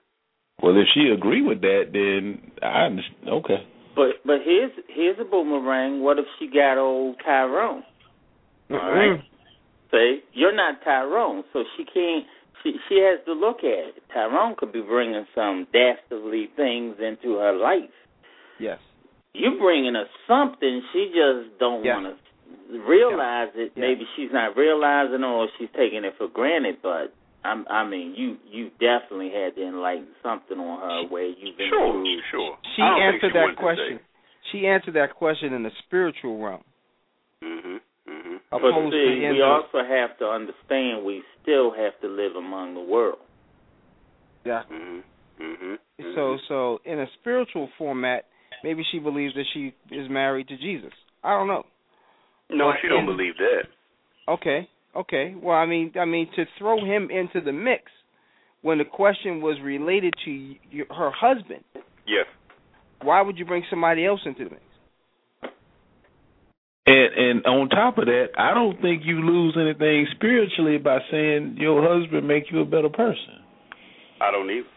[0.62, 3.28] Well, if she agree with that, then I understand.
[3.28, 3.66] Okay.
[3.94, 6.02] But but here's here's a boomerang.
[6.02, 7.82] What if she got old Tyrone?
[8.70, 9.18] All right.
[9.18, 9.26] Mm-hmm.
[9.90, 12.24] Say you're not Tyrone, so she can't.
[12.62, 14.02] She she has to look at it.
[14.12, 17.90] Tyrone could be bringing some dastardly things into her life.
[18.58, 18.78] Yes.
[19.34, 23.72] You bringing her something, she just don't want to realize it.
[23.76, 26.76] Maybe she's not realizing, or she's taking it for granted.
[26.82, 27.12] But
[27.46, 31.68] I'm, I mean, you you definitely had to enlighten something on her where you've been
[31.70, 32.20] Sure, through.
[32.30, 32.58] sure.
[32.74, 34.00] She I don't think answered she that question.
[34.52, 36.64] She answered that question in the spiritual realm.
[37.42, 37.80] Mhm.
[38.08, 38.40] Mhm.
[38.50, 38.60] But
[38.90, 43.18] see, we the- also have to understand we still have to live among the world.
[44.44, 44.62] Yeah.
[44.70, 45.02] Mhm.
[45.40, 45.78] Mhm.
[46.14, 48.26] So so in a spiritual format,
[48.62, 50.92] maybe she believes that she is married to Jesus.
[51.24, 51.66] I don't know.
[52.48, 53.66] No, But she don't in- believe that.
[54.28, 54.68] Okay.
[54.96, 55.34] Okay.
[55.40, 57.84] Well, I mean, I mean to throw him into the mix
[58.62, 61.64] when the question was related to y- her husband.
[62.06, 62.26] Yes.
[63.02, 64.62] Why would you bring somebody else into the mix?
[66.86, 71.56] And and on top of that, I don't think you lose anything spiritually by saying
[71.58, 73.42] your husband make you a better person.
[74.20, 74.68] I don't either.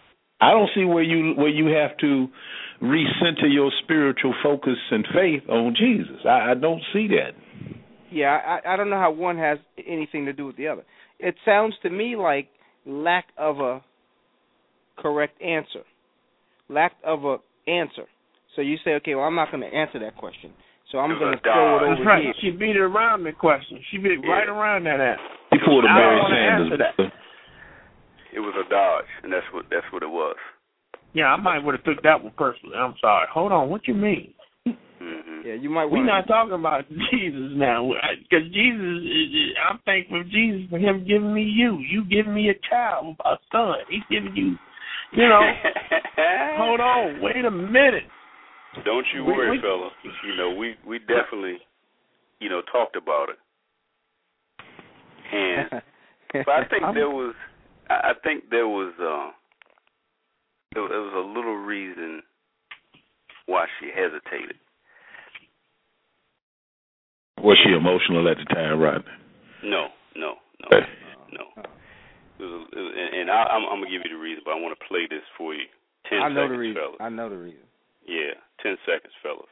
[0.41, 2.27] I don't see where you where you have to
[2.81, 6.25] recenter your spiritual focus and faith on Jesus.
[6.25, 7.33] I, I don't see that.
[8.11, 9.57] Yeah, I I don't know how one has
[9.87, 10.83] anything to do with the other.
[11.19, 12.47] It sounds to me like
[12.85, 13.81] lack of a
[14.97, 15.83] correct answer.
[16.69, 17.37] Lack of a
[17.67, 18.05] answer.
[18.55, 20.51] So you say, okay, well, I'm not going to answer that question.
[20.91, 21.83] So I'm going to throw it dodge.
[21.83, 22.23] over That's right.
[22.23, 22.33] here.
[22.41, 23.79] She beat it around the question.
[23.91, 24.31] She beat Yeah.
[24.31, 25.23] right around that answer.
[25.53, 26.71] You pulled a I don't Barry Sanders.
[26.71, 27.13] answer that.
[28.33, 30.35] It was a dodge, and that's what that's what it was.
[31.13, 32.75] Yeah, I might would have took that one personally.
[32.75, 33.25] I'm sorry.
[33.33, 33.69] Hold on.
[33.69, 34.33] What you mean?
[35.01, 35.45] Mhm.
[35.45, 36.07] Yeah, you might We're want.
[36.07, 37.91] not talking about Jesus now,
[38.23, 39.55] because Jesus.
[39.69, 41.77] I'm thankful for Jesus for Him giving me you.
[41.79, 43.75] You giving me a child, a son.
[43.89, 44.57] He's giving you.
[45.13, 45.39] You know.
[46.57, 47.21] hold on.
[47.21, 48.03] Wait a minute.
[48.85, 49.89] Don't you We- worry, we- fella.
[50.25, 51.57] You know, we we definitely,
[52.39, 53.37] you know, talked about it,
[55.31, 55.81] and
[56.45, 57.33] but I think there was,
[57.89, 59.31] I I think there was, uh,
[60.73, 62.21] there, there was a little reason
[63.47, 64.57] why she hesitated.
[67.43, 69.11] Was she emotional at the time, Rodney?
[69.63, 70.85] No, no, no, Okay.
[71.33, 71.43] no.
[72.39, 74.51] It was, it was, and and I, I'm, I'm gonna give you the reason, but
[74.55, 75.65] I want to play this for you.
[76.09, 76.81] Ten I know seconds, the reason.
[76.81, 76.97] fellas.
[76.99, 77.65] I know the reason.
[78.07, 78.33] Yeah,
[78.63, 79.51] ten seconds, fellas.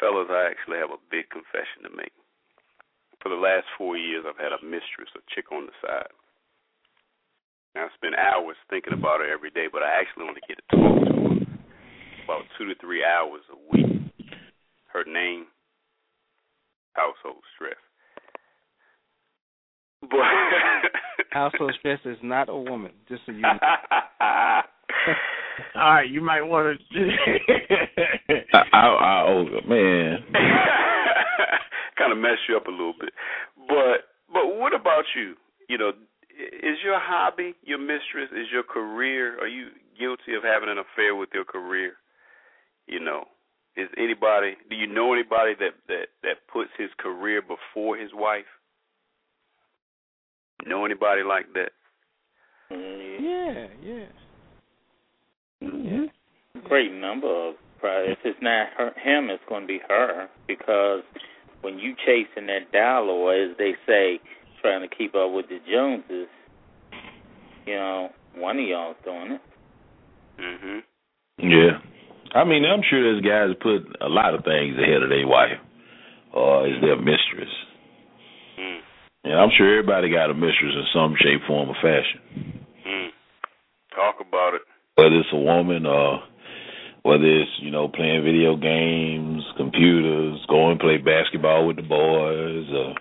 [0.00, 2.12] Fellas, I actually have a big confession to make.
[3.20, 6.08] For the last four years, I've had a mistress, a chick on the side.
[7.76, 10.64] Now, I spend hours thinking about her every day, but I actually only get to
[10.72, 11.30] talk to her
[12.24, 14.08] about two to three hours a week.
[14.88, 15.46] Her name,
[16.96, 17.78] household stress.
[20.00, 20.90] But
[21.30, 22.92] Household stress is not a woman.
[23.08, 23.48] Just so you know.
[25.74, 27.08] All right, you might want to.
[28.54, 30.24] I, I, I, oh man,
[31.98, 33.10] kind of mess you up a little bit.
[33.68, 35.34] But but what about you?
[35.68, 35.90] You know,
[36.38, 38.30] is your hobby your mistress?
[38.32, 39.38] Is your career?
[39.40, 39.68] Are you
[39.98, 41.92] guilty of having an affair with your career?
[42.86, 43.24] You know,
[43.76, 44.56] is anybody?
[44.68, 48.44] Do you know anybody that that that puts his career before his wife?
[50.66, 51.70] Know anybody like that?
[52.70, 54.04] Mm, Yeah, yeah.
[56.70, 61.02] Great number of probably if it's not her, him it's going to be her because
[61.62, 64.20] when you chasing that dollar or as they say
[64.62, 66.28] trying to keep up with the joneses
[67.66, 69.40] you know one of y'all's doing it
[70.40, 70.82] Mhm.
[71.38, 71.78] yeah.
[72.34, 75.58] I mean, I'm sure there's guys put a lot of things ahead of their wife
[76.32, 77.50] or is their mistress.
[78.58, 78.80] Mm.
[79.24, 82.64] And I'm sure everybody got a mistress in some shape, form, or fashion.
[82.86, 83.08] Mm.
[83.94, 84.62] Talk about it.
[84.94, 86.22] Whether it's a woman or
[87.02, 92.94] whether it's, you know, playing video games, computers, going play basketball with the boys, or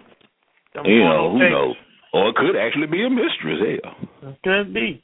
[0.75, 1.51] Them you know, who things.
[1.51, 1.75] knows?
[2.13, 4.33] Or it could actually be a mistress, hell.
[4.43, 5.03] Could be.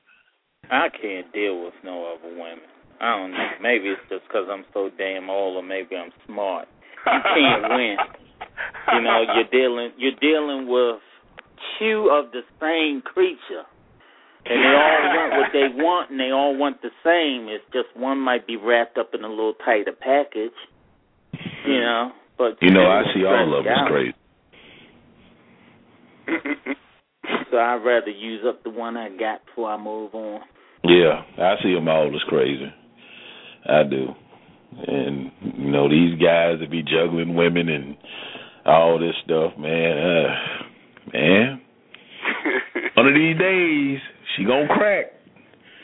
[0.71, 2.65] i can't deal with no other women
[2.99, 6.67] i don't know maybe it's just because i'm so damn old or maybe i'm smart
[7.05, 7.97] you can't win
[8.93, 10.97] you know you're dealing you're dealing with
[11.77, 13.61] two of the same creature
[14.45, 17.87] and they all want what they want and they all want the same it's just
[17.95, 20.55] one might be wrapped up in a little tighter package
[21.65, 23.89] you know but You know, I see all of us out.
[27.51, 30.41] so i'd rather use up the one i got before i move on
[30.83, 32.71] Yeah, I see them all as crazy.
[33.67, 34.07] I do.
[34.87, 37.97] And, you know, these guys that be juggling women and
[38.65, 40.27] all this stuff, man, uh,
[41.13, 41.61] man,
[42.95, 43.99] one of these days,
[44.35, 45.05] she gonna crack.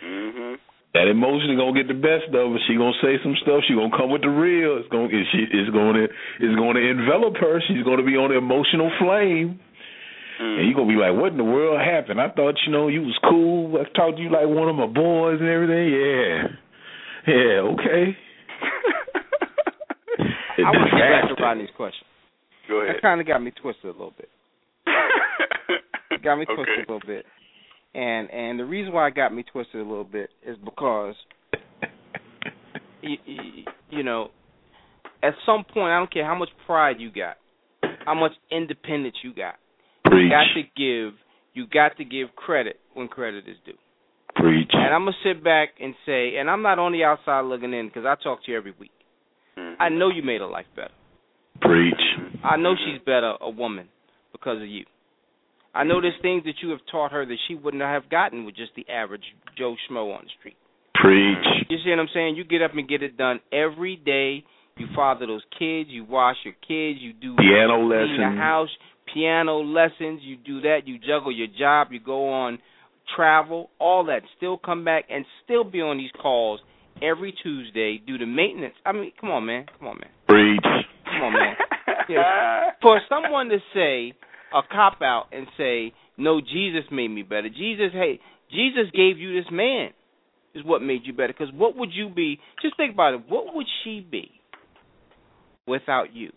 [0.03, 0.57] mhm.
[0.93, 2.59] That emotion gonna get the best of her.
[2.67, 3.63] She gonna say some stuff.
[3.67, 4.75] She gonna come with the real.
[4.77, 6.03] It's gonna it, she it's gonna
[6.39, 7.61] it's gonna envelop her.
[7.67, 9.59] She's gonna be on the emotional flame.
[10.41, 10.59] Mm.
[10.59, 12.19] And you gonna be like, what in the world happened?
[12.19, 13.77] I thought you know you was cool.
[13.79, 15.95] I talked to you like one of my boys and everything.
[15.95, 16.47] Yeah,
[17.27, 18.17] yeah, okay.
[20.59, 22.05] I want to get back to Rodney's question.
[22.67, 22.95] Go ahead.
[22.95, 24.29] That kind of got me twisted a little bit.
[26.23, 26.83] Got me twisted Okay.
[26.87, 27.25] a little bit.
[27.93, 31.15] And and the reason why it got me twisted a little bit is because
[33.01, 33.17] you,
[33.89, 34.29] you know,
[35.23, 37.37] at some point, I don't care how much pride you got,
[38.05, 39.55] how much independence you got.
[40.05, 41.13] Preach, You got to give.
[41.53, 43.73] You got to give credit when credit is due.
[44.35, 44.69] preach.
[44.73, 47.87] And I'm gonna sit back and say, and I'm not on the outside looking in
[47.87, 48.91] because I talk to you every week.
[49.57, 49.75] Mhm.
[49.79, 50.93] I know you made her life better.
[51.59, 52.01] Preach.
[52.43, 53.89] I know she's better a woman
[54.31, 54.85] because of you.
[55.73, 58.55] I know there's things that you have taught her that she wouldn't have gotten with
[58.55, 59.23] just the average
[59.57, 60.57] Joe Schmo on the street.
[60.95, 61.37] Preach.
[61.69, 62.35] You see what I'm saying?
[62.35, 64.43] You get up and get it done every day.
[64.77, 65.89] You father those kids.
[65.89, 66.99] You wash your kids.
[67.01, 68.37] You do Piano clean the lesson.
[68.37, 68.69] house,
[69.13, 70.21] piano lessons.
[70.23, 70.79] You do that.
[70.85, 71.87] You juggle your job.
[71.91, 72.59] You go on
[73.15, 73.69] travel.
[73.79, 74.21] All that.
[74.37, 76.59] Still come back and still be on these calls
[77.01, 78.01] every Tuesday.
[78.05, 78.75] Do the maintenance.
[78.85, 79.65] I mean, come on, man.
[79.79, 80.09] Come on, man.
[80.27, 80.85] Preach.
[81.05, 81.55] Come on, man.
[82.09, 82.71] Yeah.
[82.81, 84.13] For someone to say
[84.53, 88.19] a cop out and say, "No, Jesus made me better." Jesus, hey,
[88.51, 89.91] Jesus gave you this man,
[90.53, 91.33] is what made you better.
[91.33, 92.39] Because what would you be?
[92.61, 93.21] Just think about it.
[93.27, 94.31] What would she be
[95.67, 96.31] without you?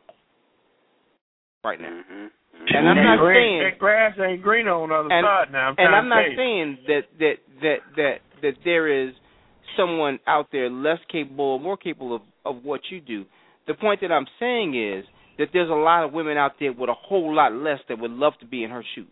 [1.65, 1.89] Right now.
[1.89, 2.31] Mhm.
[2.69, 5.69] And I'm not saying- that grass ain't green on the other And- side now.
[5.69, 9.15] I'm and I'm not saying that that that that that there is
[9.77, 13.25] someone out there less capable or more capable of of what you do.
[13.67, 15.05] The point that I'm saying is
[15.39, 18.11] that there's a lot of women out there with a whole lot less that would
[18.11, 19.07] love to be in her shoes.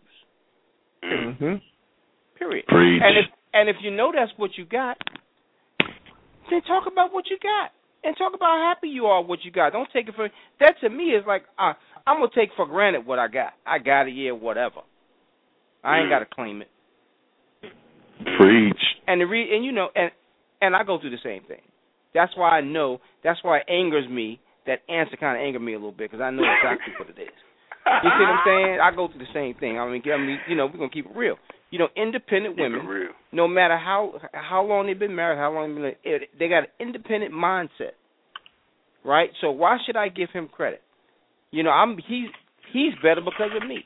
[1.03, 1.37] Mm.
[1.37, 1.53] hmm
[2.37, 2.65] Period.
[2.67, 3.01] Preach.
[3.03, 4.97] And if and if you know that's what you got,
[6.49, 7.71] then talk about what you got
[8.03, 9.71] and talk about how happy you are with what you got.
[9.73, 10.29] Don't take it for
[10.59, 10.75] that.
[10.81, 11.73] To me is like uh,
[12.07, 13.53] I'm gonna take for granted what I got.
[13.65, 14.81] I got it, yeah, whatever.
[15.83, 16.09] I ain't Mm.
[16.11, 16.69] got to claim it.
[18.37, 18.81] Preach.
[19.07, 20.11] And the re- and you know and
[20.61, 21.61] and I go through the same thing.
[22.13, 22.99] That's why I know.
[23.23, 24.39] That's why it angers me.
[24.65, 27.21] That answer kind of angered me a little bit because I know exactly what it
[27.21, 27.35] is.
[27.85, 28.79] You see what I'm saying?
[28.81, 29.77] I go through the same thing.
[29.79, 31.35] I mean, I mean, you know, we're gonna keep it real.
[31.69, 35.75] You know, independent Keep women, no matter how how long they've been married, how long
[35.75, 37.97] they've been, they got an independent mindset,
[39.03, 39.29] right?
[39.41, 40.81] So why should I give him credit?
[41.51, 42.29] You know, I'm he's
[42.71, 43.85] he's better because of me.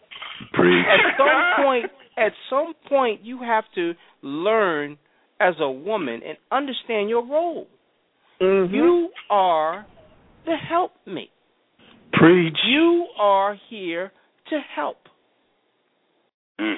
[0.53, 0.85] Preach.
[0.85, 1.85] At some point,
[2.17, 4.97] at some point, you have to learn
[5.39, 7.67] as a woman and understand your role.
[8.41, 8.71] Mhm.
[8.71, 9.85] You are
[10.47, 11.29] the me.
[12.13, 12.57] Preach.
[12.65, 14.11] You are here
[14.49, 14.97] to help.
[16.59, 16.75] Mm.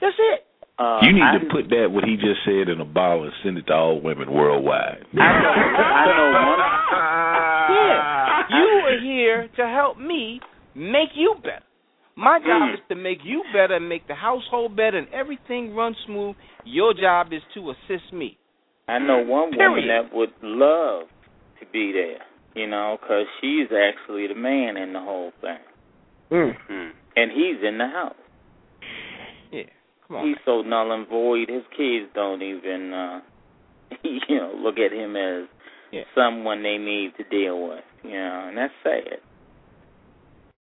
[0.00, 0.44] That's it.
[0.78, 3.32] Uh, You need I, to put that what he just said in a bottle and
[3.42, 5.04] send it to all women worldwide.
[5.12, 5.22] I know.
[5.22, 6.58] I know one.
[7.68, 8.42] Yeah.
[8.48, 10.40] You are here to help me
[10.74, 11.60] make you better.
[12.16, 12.74] My job Mm.
[12.74, 16.34] is to make you better and make the household better and everything run smooth.
[16.64, 18.38] Your job is to assist me.
[18.88, 21.08] I know one woman that would love
[21.60, 22.24] to be there.
[22.58, 25.58] You know, because she's actually the man in the whole thing,
[26.32, 26.56] Mm.
[26.68, 26.90] Mm.
[27.16, 28.14] and he's in the house.
[29.52, 29.62] Yeah.
[30.06, 30.26] Come on.
[30.26, 31.48] He's so null and void.
[31.48, 33.20] His kids don't even, uh
[34.02, 35.46] you know, look at him as
[35.92, 36.02] Yeah.
[36.14, 37.84] someone they need to deal with.
[38.02, 39.20] You know, and that's sad.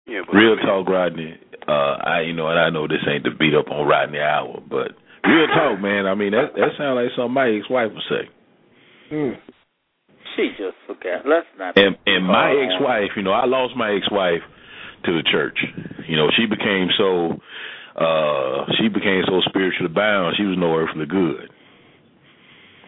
[0.07, 1.37] Yeah, but Real talk, Rodney.
[1.67, 4.61] Uh, I you know, and I know this ain't the beat up on Rodney Hour,
[4.69, 4.91] but
[5.27, 6.05] real talk, man.
[6.05, 8.29] I mean, that that sounds like something my ex-wife would say.
[9.11, 9.37] Mm.
[10.35, 11.25] She just forgot.
[11.25, 11.77] Let's not.
[11.77, 12.61] And and my Oh.
[12.63, 14.41] ex-wife, you know, I lost my ex-wife
[15.05, 15.57] to the church.
[16.07, 17.39] You know, she became so
[17.95, 20.35] uh she became so spiritually bound.
[20.37, 21.49] She was no earthly good.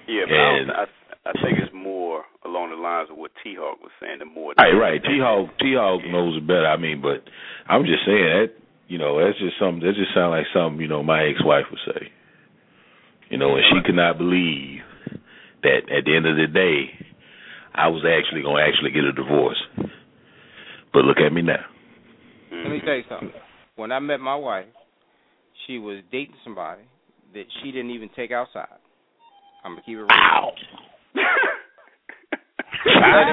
[0.08, 0.86] Yeah, but I, And- don't, I
[1.28, 4.20] I think it's more along the lines of what T Hawk was saying.
[4.20, 5.04] The more Right, right.
[5.04, 6.68] T Hawk T Hawk knows it better.
[6.68, 7.24] I mean, but
[7.68, 8.50] I'm just saying that
[8.88, 11.84] you know that's just something that just sounds like something you know my ex-wife would
[11.94, 12.12] say.
[13.30, 14.80] You know, and she could not believe
[15.64, 16.96] that at the end of the day,
[17.78, 19.62] I was actually going to actually get a divorce.
[20.94, 21.64] But look at me now.
[22.52, 23.32] Let me tell you something.
[23.76, 24.66] When I met my wife,
[25.66, 26.82] she was dating somebody
[27.34, 28.80] that she didn't even take outside.
[29.64, 30.08] I'm gonna keep it real.
[30.08, 30.52] Wow.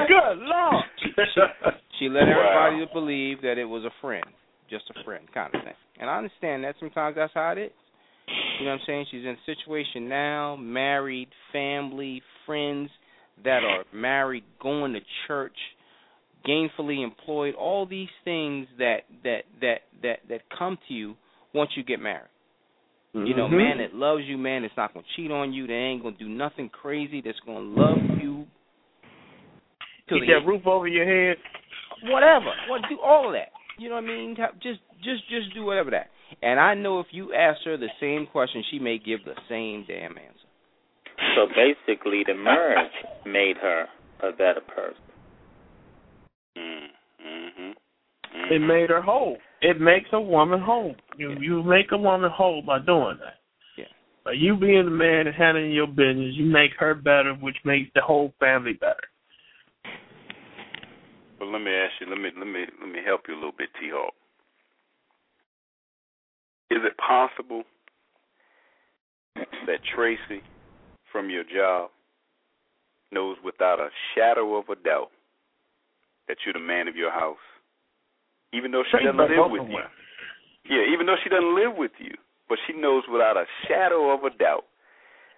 [0.07, 0.83] Good Lord.
[1.97, 4.25] She let everybody to believe that it was a friend,
[4.69, 5.73] just a friend kind of thing.
[5.97, 7.71] And I understand that sometimes that's how it is.
[8.59, 9.05] You know what I'm saying?
[9.11, 12.89] She's in a situation now, married, family, friends
[13.43, 15.55] that are married, going to church,
[16.47, 21.15] gainfully employed, all these things that that that that that come to you
[21.53, 22.29] once you get married.
[23.13, 23.57] You know, Mhm.
[23.57, 26.27] man that loves you, man that's not gonna cheat on you, they ain't gonna do
[26.27, 28.45] nothing crazy, that's gonna love you
[30.09, 31.37] Keep that roof over your head.
[32.03, 32.53] whatever.
[32.67, 33.51] What do all of that.
[33.77, 34.35] You know what I mean?
[34.61, 36.11] Just just just do whatever that.
[36.41, 39.85] And I know if you ask her the same question, she may give the same
[39.87, 40.44] damn answer.
[41.35, 42.91] So basically, the marriage
[43.25, 43.85] made her
[44.21, 45.01] a better person.
[46.57, 48.53] Mm-hmm.
[48.53, 49.37] It made her whole.
[49.61, 50.95] It makes a woman whole.
[51.17, 53.39] You you make a woman whole by doing that.
[53.77, 53.85] Yeah.
[54.23, 57.89] By you being the man and handling your business, you make her better, which makes
[57.95, 59.07] the whole family better.
[61.39, 62.07] But let me ask you.
[62.07, 64.13] Let me let me let me help you a little bit, T Hawk.
[66.71, 67.63] Is it possible
[69.35, 70.41] that Tracy,
[71.15, 71.91] from your job,
[73.09, 75.11] knows without a shadow of a doubt
[76.27, 77.39] that you're the man of your house,
[78.51, 79.79] even though she doesn't live with you?
[80.69, 82.15] Yeah, even though she doesn't live with you,
[82.49, 84.65] but she knows without a shadow of a doubt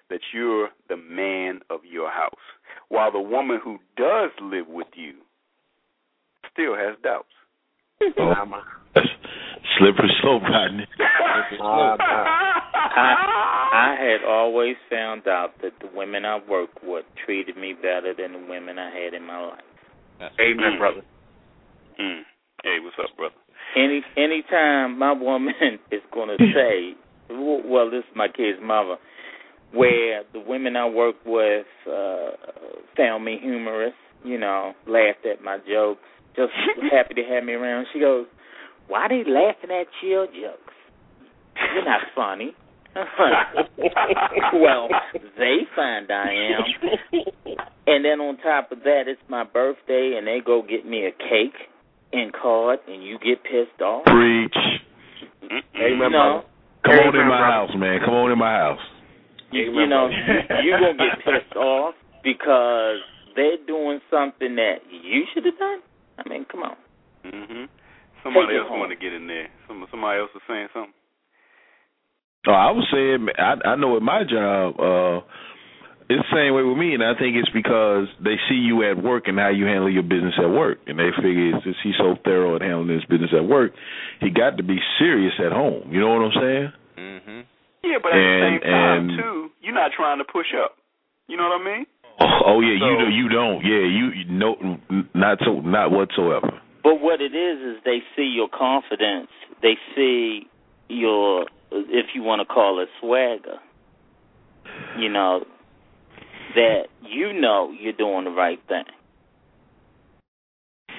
[0.10, 2.34] that you're the man of your house.
[2.90, 5.14] While the woman who does live with you
[6.52, 7.28] still has doubts.
[8.18, 8.34] Oh,
[8.96, 9.06] that's
[9.78, 10.88] slippery slope, Rodney.
[12.98, 13.14] I
[13.74, 18.34] I had always found out that the women I worked with treated me better than
[18.34, 19.62] the women I had in my life.
[20.40, 20.78] Amen, Mm.
[20.80, 21.02] brother.
[22.00, 22.22] Mm.
[22.64, 23.36] Hey, what's up, brother?
[23.76, 25.54] Any anytime my woman
[25.92, 26.96] is going to say,
[27.30, 28.98] well, this is my kid's mother,
[29.74, 32.32] where the women I work with uh
[32.96, 33.94] found me humorous,
[34.24, 36.02] you know, laughed at my jokes,
[36.36, 36.52] just
[36.92, 37.88] happy to have me around.
[37.94, 38.26] She goes,
[38.88, 40.74] "Why are they laughing at your jokes?
[41.76, 42.56] You're not funny."
[44.54, 44.90] well,
[45.38, 46.64] they find I am.
[47.86, 51.12] And then on top of that, it's my birthday, and they go get me a
[51.12, 51.56] cake
[52.12, 54.06] and card, and you get pissed off.
[54.06, 54.56] Preach.
[55.42, 56.44] you know,
[56.84, 58.00] Come on in my house, man.
[58.06, 58.80] Come on in my house.
[59.52, 60.10] you, you know,
[60.64, 63.00] you're gonna get pissed off because
[63.36, 65.80] they're doing something that you should have done.
[66.18, 66.76] I mean, come on.
[67.26, 67.68] Mhm.
[68.24, 69.48] Somebody Take else want to get in there.
[69.68, 70.94] Some somebody else was saying something.
[72.46, 75.20] Oh, I was saying, I, I know at my job, uh,
[76.08, 78.96] it's the same way with me, and I think it's because they see you at
[79.02, 82.16] work and how you handle your business at work, and they figure since he's so
[82.24, 83.74] thorough at handling his business at work,
[84.22, 85.92] he got to be serious at home.
[85.92, 86.70] You know what I'm saying?
[86.98, 87.40] Mm-hmm.
[87.84, 90.78] Yeah, but at the same time and- too, you're not trying to push up.
[91.28, 91.86] You know what I mean?
[92.22, 93.12] Oh, oh yeah, you do.
[93.12, 93.60] You don't.
[93.60, 96.50] Yeah, you, you no, n- not so, not whatsoever.
[96.84, 99.28] But what it is is they see your confidence.
[99.62, 100.48] They see
[100.88, 103.58] your, if you want to call it swagger.
[104.98, 105.46] You know
[106.56, 108.84] that you know you're doing the right thing.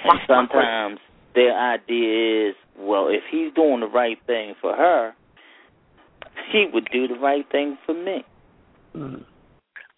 [0.05, 0.99] And sometimes
[1.35, 5.13] their idea is, well, if he's doing the right thing for her,
[6.53, 8.25] he would do the right thing for me.
[8.97, 9.25] Mm.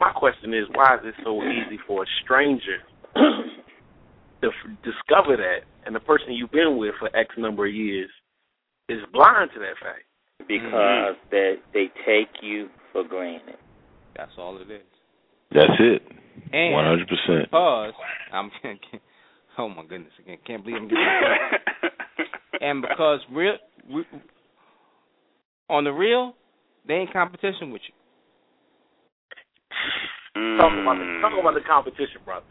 [0.01, 2.79] My question is, why is it so easy for a stranger
[3.15, 8.11] to f- discover that, and the person you've been with for X number of years
[8.89, 10.05] is blind to that fact?
[10.51, 11.31] Because mm-hmm.
[11.31, 13.55] that they take you for granted.
[14.17, 14.83] That's all it is.
[15.53, 16.03] That's it.
[16.53, 17.45] One hundred percent.
[17.51, 17.93] because
[18.33, 18.51] I'm,
[19.59, 21.05] oh my goodness, again, can't believe I'm getting
[21.83, 21.91] this.
[22.61, 23.55] and because real,
[23.93, 24.05] we,
[25.69, 26.35] on the real,
[26.87, 27.95] they ain't competition with you.
[30.59, 32.47] Talk about the, talk about the competition, brother.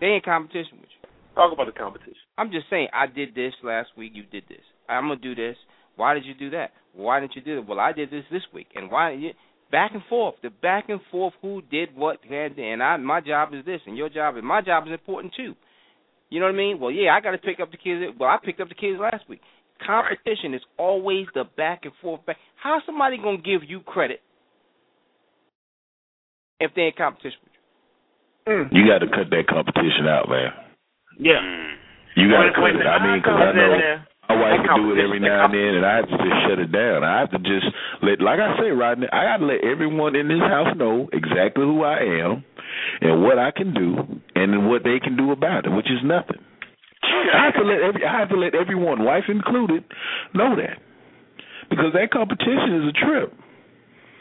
[0.00, 1.08] They ain't competition with you.
[1.34, 2.14] Talk about the competition.
[2.36, 4.12] I'm just saying, I did this last week.
[4.14, 4.64] You did this.
[4.88, 5.56] I'm gonna do this.
[5.96, 6.72] Why did you do that?
[6.94, 7.66] Why didn't you do it?
[7.66, 9.12] Well, I did this this week, and why?
[9.12, 9.30] You,
[9.70, 11.34] back and forth, the back and forth.
[11.42, 12.18] Who did what?
[12.28, 15.34] And and I, my job is this, and your job is my job is important
[15.36, 15.54] too.
[16.30, 16.78] You know what I mean?
[16.80, 18.14] Well, yeah, I got to pick up the kids.
[18.18, 19.40] Well, I picked up the kids last week.
[19.84, 22.24] Competition is always the back and forth.
[22.26, 22.36] Back.
[22.62, 24.20] How's somebody gonna give you credit
[26.60, 27.38] if they in competition
[28.46, 30.52] with You got to cut that competition out, man.
[31.18, 31.40] Yeah.
[32.16, 32.86] You got to When- cut it.
[32.86, 35.82] I mean, because I know there- my wife can do it every now and then,
[35.82, 37.02] and I have to just shut it down.
[37.02, 37.66] I have to just
[38.02, 41.66] let, like I say, Rodney, I got to let everyone in this house know exactly
[41.66, 42.44] who I am
[43.02, 43.98] and what I can do,
[44.38, 46.38] and what they can do about it, which is nothing.
[47.02, 49.84] I have to let every, I have to let everyone, wife included,
[50.34, 50.78] know that
[51.68, 53.34] because that competition is a trip.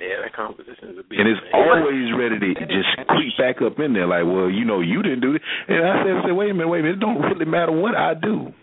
[0.01, 1.19] Yeah, that competition is a big.
[1.19, 4.81] And it's always ready to just creep back up in there, like, well, you know,
[4.81, 5.41] you didn't do it.
[5.67, 6.97] And I said, I said, wait a minute, wait a minute.
[6.97, 8.53] It don't really matter what I do.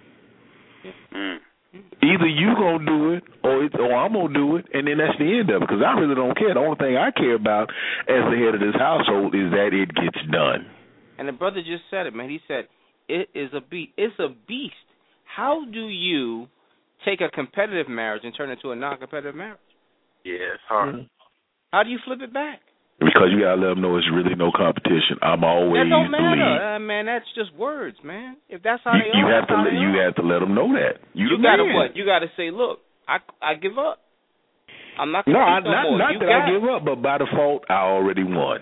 [1.15, 1.39] Mm.
[2.03, 5.19] Either you gonna do it, or it's, or I'm gonna do it, and then that's
[5.19, 5.69] the end of it.
[5.69, 6.55] Because I really don't care.
[6.55, 7.71] The only thing I care about
[8.09, 10.67] as the head of this household is that it gets done.
[11.19, 12.31] And the brother just said it, man.
[12.31, 12.69] He said
[13.09, 13.93] it is a beast.
[13.97, 14.75] It's a beast.
[15.25, 16.49] How do you
[17.05, 19.59] take a competitive marriage and turn it into a non-competitive marriage?
[20.25, 21.09] Yeah, it's hard.
[21.73, 22.61] How do you flip it back?
[22.98, 25.20] Because you gotta let them know it's really no competition.
[25.20, 27.05] I'm always that don't matter, uh, man.
[27.06, 28.36] That's just words, man.
[28.48, 30.55] If that's how You, they you are, have to let you have to let them
[30.55, 31.94] know that you, You gotta what?
[31.94, 34.01] You gotta say, look, I I give up.
[34.98, 35.98] I'm not No, gonna I, no not more.
[35.98, 38.60] not you that I give up, but by default, I already won.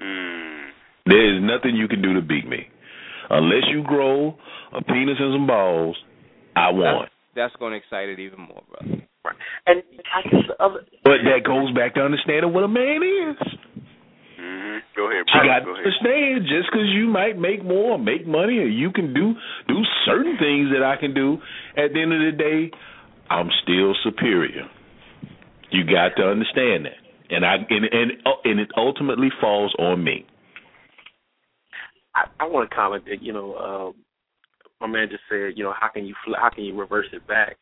[0.00, 0.68] Mm.
[1.04, 2.66] There is nothing you can do to beat me,
[3.30, 4.36] unless you grow
[4.72, 5.96] a penis and some balls.
[6.56, 7.08] I won.
[7.34, 9.02] That's going to excite it even more, brother.
[9.66, 9.82] And
[10.14, 13.36] I guess the other But that goes back to understanding what a man is.
[14.38, 15.48] hmm Go ahead, She brother.
[15.48, 19.12] got Go to understand just because you might make more, make money, or you can
[19.14, 19.34] do
[19.68, 21.38] do certain things that I can do.
[21.76, 22.70] At the end of the day,
[23.28, 24.68] I'm still superior.
[25.70, 27.00] You got to understand that,
[27.30, 28.12] and I and and,
[28.44, 30.24] and it ultimately falls on me.
[32.14, 33.94] I, I want to comment that you know um,
[34.80, 37.26] my man just said you know how can you fl- how can you reverse it
[37.26, 37.56] back?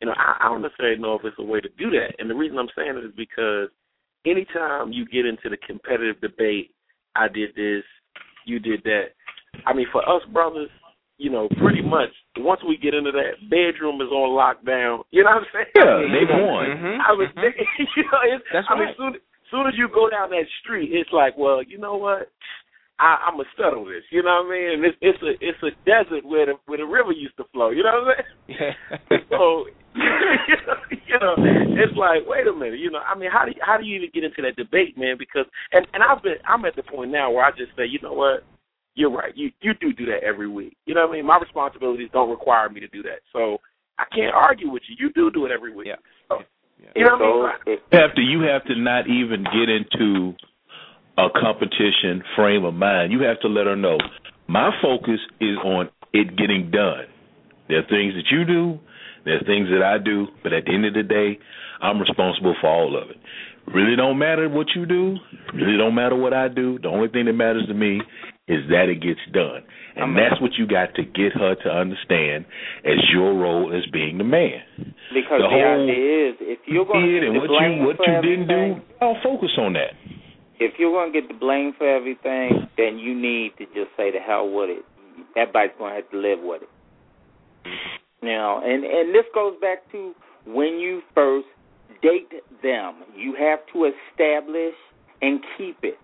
[0.00, 2.28] You know I, I don't necessarily know if it's a way to do that, and
[2.28, 3.68] the reason I'm saying it is because
[4.26, 6.74] anytime you get into the competitive debate,
[7.14, 7.84] I did this,
[8.44, 9.14] you did that.
[9.64, 10.68] I mean, for us brothers,
[11.18, 15.04] you know, pretty much once we get into that bedroom is on lockdown.
[15.10, 15.72] You know what I'm saying?
[15.74, 16.66] Yeah, they've won.
[16.66, 17.42] Mhm, I was, mhm.
[17.96, 19.14] you know, it's, That's I mean, soon,
[19.50, 22.30] soon as you go down that street, it's like, well, you know what?
[22.98, 24.04] I, I'm gonna settle this.
[24.10, 24.68] You know what I mean?
[24.72, 27.70] And it's it's a it's a desert where the where the river used to flow.
[27.70, 28.74] You know what I'm saying?
[29.10, 29.18] Yeah.
[29.30, 29.66] So
[29.96, 32.78] you know, it's like, wait a minute.
[32.78, 34.96] You know, I mean, how do you, how do you even get into that debate,
[34.96, 35.16] man?
[35.18, 37.98] Because and and I've been I'm at the point now where I just say, you
[38.02, 38.44] know what?
[38.94, 39.36] You're right.
[39.36, 40.76] You you do do that every week.
[40.86, 41.26] You know what I mean?
[41.26, 43.20] My responsibilities don't require me to do that.
[43.32, 43.58] So
[43.98, 44.96] I can't argue with you.
[44.98, 45.88] You do do it every week.
[45.88, 45.96] Yeah.
[46.28, 46.38] So,
[46.82, 46.90] Yeah.
[46.94, 47.78] You know what I mean?
[47.92, 50.34] You have to you have to not even get into
[51.18, 53.12] a competition frame of mind.
[53.12, 53.98] You have to let her know
[54.48, 57.06] my focus is on it getting done.
[57.68, 58.78] There are things that you do,
[59.24, 61.38] there are things that I do, but at the end of the day,
[61.82, 63.16] I'm responsible for all of it.
[63.74, 65.16] Really don't matter what you do,
[65.52, 66.78] really don't matter what I do.
[66.78, 68.00] The only thing that matters to me
[68.46, 69.66] is that it gets done.
[69.96, 72.44] And that's what you got to get her to understand
[72.84, 74.62] as your role as being the man.
[75.10, 78.16] Because The the, whole idea is, if you're going to and what you what you
[78.22, 79.98] didn't do, I'll focus on that.
[80.58, 84.10] If you're going to get the blame for everything, then you need to just say
[84.10, 84.84] the hell with it.
[85.36, 86.68] Everybody's going to have to live with it.
[88.22, 90.14] Know, and and this goes back to
[90.46, 91.46] when you first
[92.02, 92.30] date
[92.62, 93.02] them.
[93.14, 94.74] You have to establish
[95.20, 95.98] and keep it.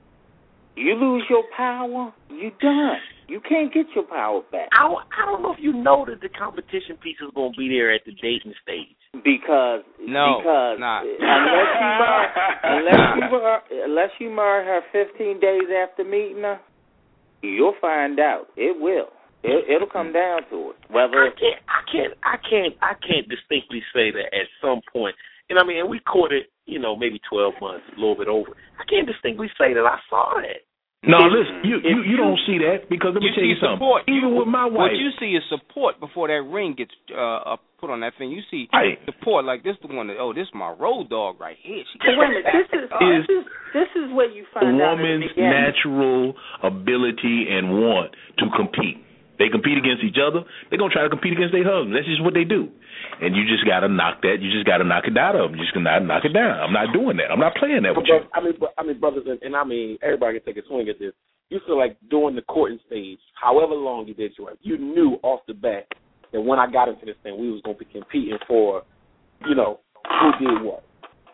[0.76, 2.98] You lose your power, you done.
[3.28, 6.28] You can't get your power back I I don't know if you know that the
[6.28, 9.01] competition piece is going to be there at the dating stage.
[9.20, 11.02] Because No, because nah.
[11.04, 12.28] unless you marry
[12.64, 16.58] unless you mar- unless you marry her 15 days after meeting her,
[17.42, 18.46] you'll find out.
[18.56, 19.08] It will.
[19.44, 20.76] It, it'll come down to it.
[20.88, 24.80] Whether I Whether can't, I can't, I can't, I can't distinctly say that at some
[24.92, 25.14] point.
[25.50, 28.50] And I mean, and we courted, you know, maybe twelve months, a little bit over.
[28.78, 30.62] I can't distinctly say that I saw that.
[31.04, 33.48] No, If- listen, you, you you don't see that because let me You tell see
[33.50, 33.74] you something.
[33.82, 34.02] support.
[34.06, 37.56] Even with my wife, What you see is support before that ring gets uh, uh
[37.80, 38.30] put on that thing.
[38.30, 39.00] You see Right.
[39.06, 39.74] support like this.
[39.82, 41.82] The one that oh, this is my road dog right here.
[41.90, 44.70] She wait a minute, this is Is- this is this is where you find out
[44.70, 45.50] in the woman's beginning.
[45.50, 49.02] natural ability and want to compete.
[49.42, 50.46] They compete against each other.
[50.70, 51.98] They're gonna try to compete against their husband.
[51.98, 52.70] That's just what they do.
[53.18, 54.38] And you just gotta knock that.
[54.38, 55.58] You just gotta knock it out of them.
[55.58, 56.62] You just gotta knock it down.
[56.62, 57.34] I'm not doing that.
[57.34, 58.22] I'm not playing that with you.
[58.22, 60.66] But, I mean, but, I mean, brothers, and, and I mean, everybody can take a
[60.70, 61.10] swing at this.
[61.50, 65.18] You feel like during the courting stage, however long you did your wife, you knew
[65.26, 65.90] off the bat
[66.32, 68.84] that when I got into this thing, we was going to be competing for,
[69.46, 70.84] you know, who did what.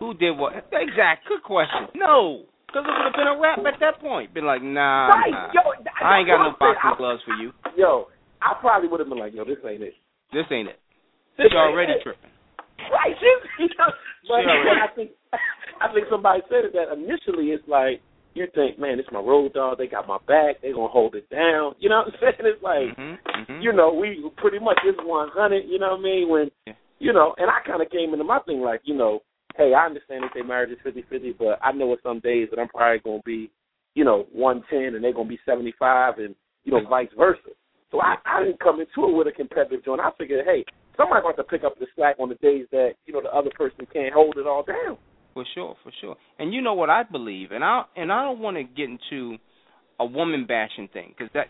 [0.00, 0.54] Who did what?
[0.72, 1.28] Exact.
[1.28, 1.88] Good question.
[1.94, 4.32] No, because it would have been a wrap at that point.
[4.36, 5.50] Been like, nah, right, nah.
[5.56, 5.72] yo,
[6.04, 7.50] I ain't got no boxing gloves for you.
[7.76, 8.08] Yo,
[8.42, 9.94] I probably would have been like, yo, this ain't it.
[10.32, 10.78] This ain't it.
[11.38, 12.02] This She already it.
[12.04, 12.30] tripping.
[12.92, 13.30] Right, she,
[13.64, 13.88] you know,
[14.28, 15.10] but, She already- but I think
[15.80, 18.02] I think somebody said it that initially it's like
[18.34, 19.78] you think, man, it's my road dog.
[19.78, 20.60] They got my back.
[20.60, 21.74] They gonna hold it down.
[21.78, 22.46] You know what I'm saying?
[22.52, 23.18] It's like, Mhm,
[23.48, 23.62] mhm.
[23.62, 25.64] you know, we pretty much is 100.
[25.66, 26.28] You know what I mean?
[26.28, 26.74] When, Yeah.
[26.98, 29.22] you know, and I kind of came into my thing like, you know,
[29.58, 32.58] hey, I understand that they marriage is 50-50, but I know it's some days that
[32.58, 33.50] I'm probably gonna be,
[33.94, 37.50] you know, 110 and they're gonna be 75, and you know, vice versa.
[37.90, 40.00] So I, I didn't come into it with a competitive joint.
[40.00, 40.64] I figured, hey,
[40.96, 43.50] somebody's going to pick up the slack on the days that you know the other
[43.56, 44.98] person can't hold it all down.
[45.32, 46.16] For sure, for sure.
[46.38, 49.38] And you know what I believe, and I and I don't want to get into
[50.00, 51.46] a woman bashing thing because that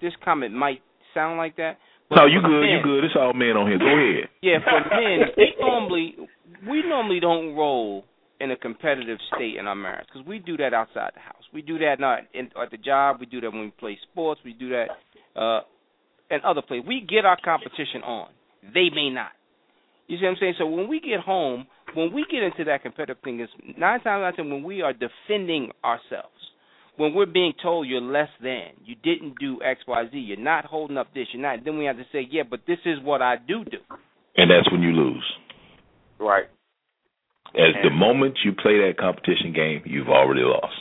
[0.00, 0.82] this comment might
[1.14, 1.78] sound like that.
[2.10, 2.64] No, you good.
[2.66, 3.04] You good.
[3.04, 3.78] It's all men on here.
[3.78, 4.28] Go ahead.
[4.42, 6.16] Yeah, for men, we normally
[6.68, 8.04] we normally don't roll
[8.40, 11.42] in a competitive state in our marriage because we do that outside the house.
[11.52, 13.18] We do that not in, at the job.
[13.20, 14.40] We do that when we play sports.
[14.44, 15.60] We do that uh,
[16.30, 16.84] in other places.
[16.88, 18.28] We get our competition on.
[18.74, 19.32] They may not.
[20.08, 20.54] You see what I'm saying?
[20.58, 24.22] So when we get home, when we get into that competitive thing, is nine times
[24.22, 26.34] out of ten when we are defending ourselves.
[27.00, 30.66] When we're being told you're less than, you didn't do X, Y, Z, you're not
[30.66, 31.64] holding up this, you're not.
[31.64, 33.78] Then we have to say, yeah, but this is what I do do.
[34.36, 35.24] And that's when you lose.
[36.18, 36.44] Right.
[37.54, 40.76] As the moment you play that competition game, you've already lost.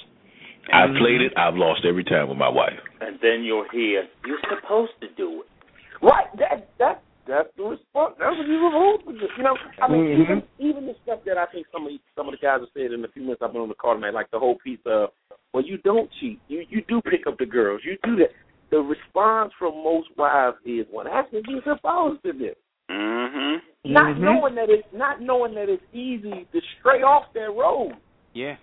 [0.73, 1.31] I've played it.
[1.37, 2.83] I've lost every time with my wife.
[2.99, 6.05] And then you'll hear, you're supposed to do it.
[6.05, 6.27] Right.
[6.37, 8.15] That that that's the response.
[8.19, 9.33] That's what you're supposed to do.
[9.37, 10.21] You know, I mean, Mhm.
[10.21, 12.69] even even the stuff that I think some of the, some of the guys have
[12.75, 14.83] said in the few minutes I've been on the call tonight, like the whole piece
[14.85, 15.11] of,
[15.53, 16.39] well, you don't cheat.
[16.47, 17.81] You you do pick up the girls.
[17.84, 18.30] You do that.
[18.71, 22.53] The response from most wives is, well, that's what you're supposed to do.
[22.89, 23.61] Mhm.
[23.85, 24.19] Not Mhm.
[24.19, 27.95] knowing that it's not knowing that it's easy to stray off that road.
[28.34, 28.57] Yeah.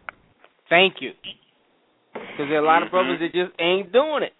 [0.68, 1.12] Thank you.
[2.12, 4.32] Because there are a lot of brothers that just ain't doing it.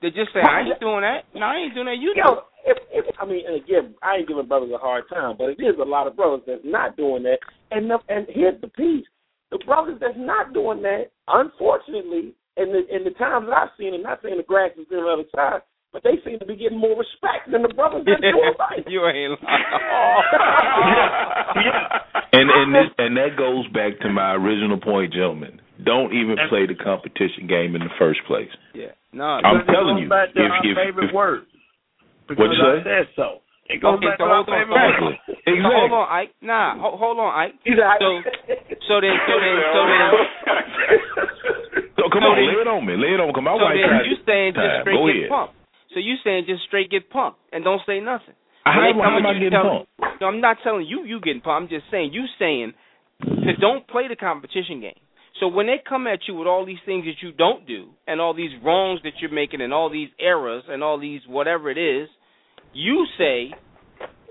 [0.00, 1.24] They just say, I ain't doing that.
[1.34, 1.98] No, I ain't doing that.
[1.98, 2.20] You do.
[2.20, 5.50] Yo, if, if I mean, and again, I ain't giving brothers a hard time, but
[5.50, 7.38] it is a lot of brothers that's not doing that.
[7.70, 9.06] And the, and here's the piece:
[9.52, 13.92] the brothers that's not doing that, unfortunately, in the in the times that I've seen,
[13.94, 15.60] and not saying the grass is greener on the other side,
[15.92, 18.80] but they seem to be getting more respect than the brothers that do it right.
[18.88, 19.36] you ain't
[22.32, 25.60] And and this and that goes back to my original point, gentlemen.
[25.84, 28.48] Don't even play the competition game in the first place.
[28.74, 28.92] Yeah.
[29.12, 29.24] No.
[29.24, 31.42] I'm telling you, Back to if- our if- favorite if- word.
[32.28, 32.84] What'd Because you I say?
[32.84, 33.41] said so.
[33.70, 35.18] It goes Okay, back so to hold on, favorite.
[35.46, 35.62] Exactly.
[35.62, 36.32] So hold on, Ike.
[36.42, 37.54] Nah, ho- hold on, Ike.
[37.64, 38.08] You know, So,
[38.90, 40.08] so then, so then, so then,
[41.96, 42.94] So come So on, then- lay it on me.
[42.96, 43.32] Lay it on.
[43.32, 45.30] Come on, so my then got you saying just straight Go get ahead.
[45.30, 45.54] pumped.
[45.94, 48.34] So you saying just straight get pumped and don't say nothing.
[48.64, 50.20] How, When they how am I you getting tell- pumped?
[50.20, 51.62] No, I'm not telling you you getting pumped.
[51.62, 52.72] I'm just saying you saying
[53.22, 54.98] to don't play the competition game.
[55.40, 58.20] So when they come at you with all these things that you don't do and
[58.20, 61.78] all these wrongs that you're making and all these errors and all these whatever it
[61.78, 62.08] is,
[62.72, 63.52] you say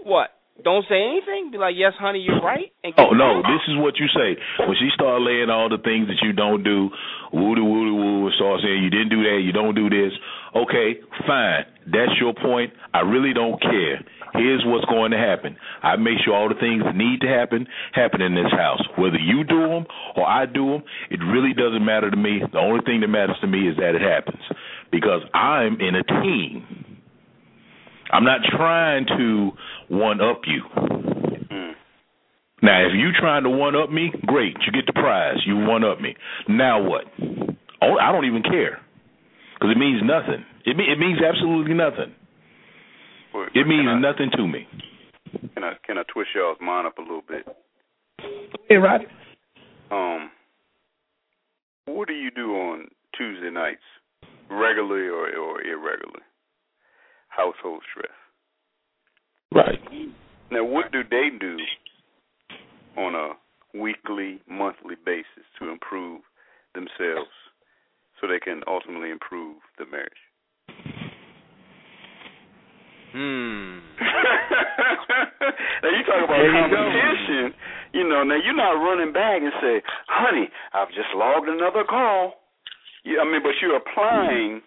[0.04, 0.30] what?
[0.64, 1.50] Don't say anything.
[1.52, 2.70] Be like, yes, honey, you're right.
[2.84, 6.08] And Oh no, this is what you say when she start laying all the things
[6.08, 6.90] that you don't do,
[7.34, 9.90] woo doo woo doo woo, and start saying you didn't do that, you don't do
[9.90, 10.14] this.
[10.56, 12.74] Okay, fine, that's your point.
[12.94, 14.06] I really don't care.
[14.34, 15.58] Here's what's going to happen.
[15.84, 18.80] I make sure all the things that need to happen happen in this house.
[18.98, 19.86] Whether you do them
[20.16, 22.40] or I do them, it really doesn't matter to me.
[22.52, 24.42] The only thing that matters to me is that it happens
[24.92, 26.81] because I'm in a team.
[28.12, 29.52] I'm not trying to
[29.90, 30.64] one up you.
[30.76, 31.74] Mm.
[32.62, 34.56] Now, if you're trying to one up me, great.
[34.66, 35.38] You get the prize.
[35.46, 36.16] You one up me.
[36.48, 37.06] Now what?
[37.82, 38.80] Oh, I don't even care
[39.54, 40.46] because it means nothing.
[40.66, 42.14] It me- it means absolutely nothing.
[43.34, 44.68] Well, It means I, nothing to me.
[45.54, 47.48] Can I can I twist y'all's mind up a little bit?
[48.68, 49.06] Hey, Roddy.
[49.90, 50.30] Um,
[51.86, 53.82] what do you do on Tuesday nights,
[54.50, 56.22] regularly or or irregularly?
[57.32, 58.12] Household stress.
[59.54, 59.80] Right.
[60.52, 61.58] Now, what do they do
[62.98, 63.34] on a
[63.78, 66.22] weekly, monthly basis to improve
[66.76, 67.32] themselves,
[68.20, 70.12] so they can ultimately improve the marriage?
[73.12, 73.84] Hmm.
[75.84, 77.54] now you talk about There you competition.
[77.92, 82.40] You know, now you're not running back and say, "Honey, I've just logged another call."
[83.04, 84.62] You, I mean, but you're applying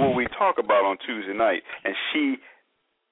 [0.00, 2.36] what we talk about on Tuesday night, and she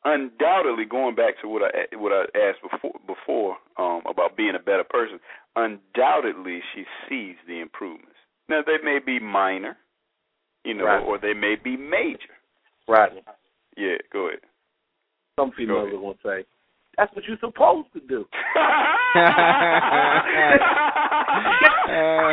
[0.04, 4.58] undoubtedly going back to what I what I asked before before um, about being a
[4.62, 5.18] better person.
[5.56, 8.14] Undoubtedly, she sees the improvements.
[8.48, 9.76] Now they may be minor,
[10.64, 11.04] you know, Right.
[11.04, 12.34] or they may be major.
[12.86, 13.12] Right.
[13.76, 14.40] Yeah, go ahead.
[15.38, 16.44] Some females are gonna say,
[16.96, 18.24] "That's what you're supposed to do."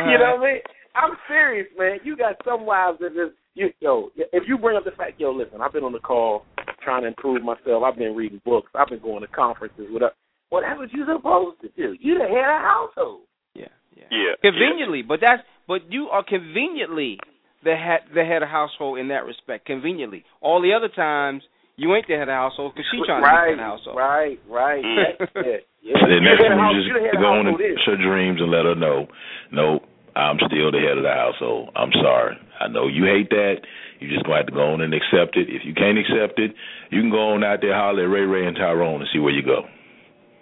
[0.05, 0.61] you know what I mean?
[0.95, 1.99] I'm serious, man.
[2.03, 4.09] You got some wives that just you yo.
[4.15, 6.45] If you bring up the fact, yo, listen, I've been on the call
[6.83, 7.83] trying to improve myself.
[7.83, 8.69] I've been reading books.
[8.75, 9.87] I've been going to conferences.
[9.89, 10.13] Whatever.
[10.51, 11.97] Well, that's what you're supposed to do.
[11.99, 13.21] You the head of household.
[13.55, 13.65] Yeah,
[13.95, 14.03] yeah.
[14.11, 14.33] Yeah.
[14.41, 17.17] Conveniently, but that's but you are conveniently
[17.63, 19.65] the head the head of household in that respect.
[19.65, 21.41] Conveniently, all the other times
[21.77, 23.79] you ain't the head of household because she trying right, to be the head of
[23.79, 23.97] household.
[23.97, 24.83] Right, right.
[24.83, 24.95] Mm.
[25.19, 25.67] That's it.
[25.81, 25.97] Yeah.
[25.99, 27.75] And You that's head when you you the head just go on and household is.
[27.75, 29.07] push her dreams and let her know,
[29.51, 29.79] no,
[30.15, 31.71] I'm still the head of the household.
[31.75, 32.37] I'm sorry.
[32.59, 33.67] I know you hate that.
[33.99, 35.49] You just gonna have to go on and accept it.
[35.49, 36.55] If you can't accept it,
[36.89, 39.33] you can go on out there holler at Ray Ray and Tyrone and see where
[39.33, 39.67] you go.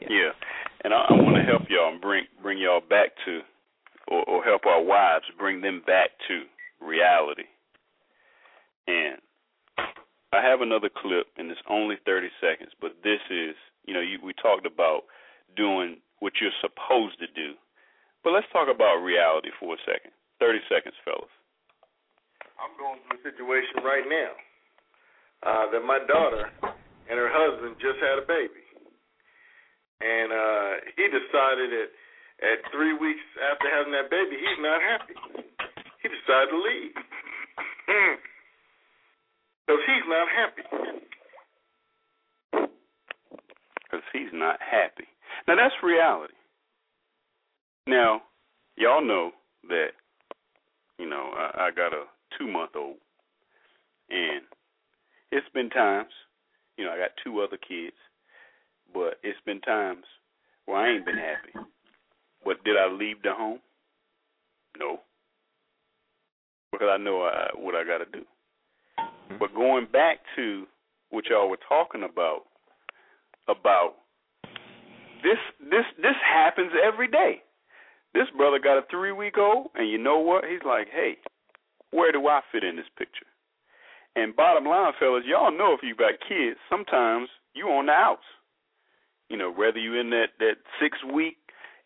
[0.02, 0.38] Yeah,
[0.84, 3.42] and I, I want to help y'all and bring bring y'all back to,
[4.08, 6.44] or, or help our wives bring them back to
[6.86, 7.50] reality.
[8.88, 9.18] And
[10.34, 13.56] I have another clip, and it's only 30 seconds, but this is,
[13.86, 15.04] you know, you, we talked about
[15.56, 17.54] doing what you're supposed to do,
[18.24, 20.12] but let's talk about reality for a second.
[20.40, 21.32] 30 seconds, fellas.
[22.60, 24.32] I'm going through a situation right now
[25.44, 28.64] uh, that my daughter and her husband just had a baby,
[30.00, 31.90] and uh, he decided that
[32.44, 35.16] at three weeks after having that baby, he's not happy.
[36.02, 36.96] He decided to leave
[39.64, 40.64] because he's not happy.
[43.94, 45.06] because he's not happy.
[45.48, 46.34] Now that's reality.
[47.88, 48.22] Now,
[48.78, 49.32] y'all know
[49.68, 49.90] that
[50.98, 52.04] you know I, I got a
[52.38, 52.98] two month old,
[54.10, 54.42] and
[55.32, 56.10] it's been times,
[56.78, 57.96] you know, I got two other kids,
[58.94, 60.04] but it's been times
[60.66, 61.68] where I ain't been happy.
[62.46, 63.60] But did I leave the home?
[64.78, 65.00] No,
[66.72, 68.26] because I know I, what I got to do.
[69.00, 69.38] Mm-hmm.
[69.40, 70.66] But going back to
[71.12, 72.42] what y'all were talking about,
[73.48, 73.94] about
[75.22, 77.43] this, this, this happens every day.
[78.14, 80.46] This brother got a three week old, and you know what?
[80.46, 81.18] He's like, hey,
[81.92, 83.26] where do I fit in this picture?
[84.16, 88.26] And bottom line, fellas, y'all know if you got kids, sometimes you on the outs.
[89.30, 91.38] You know, whether you're in that that six week,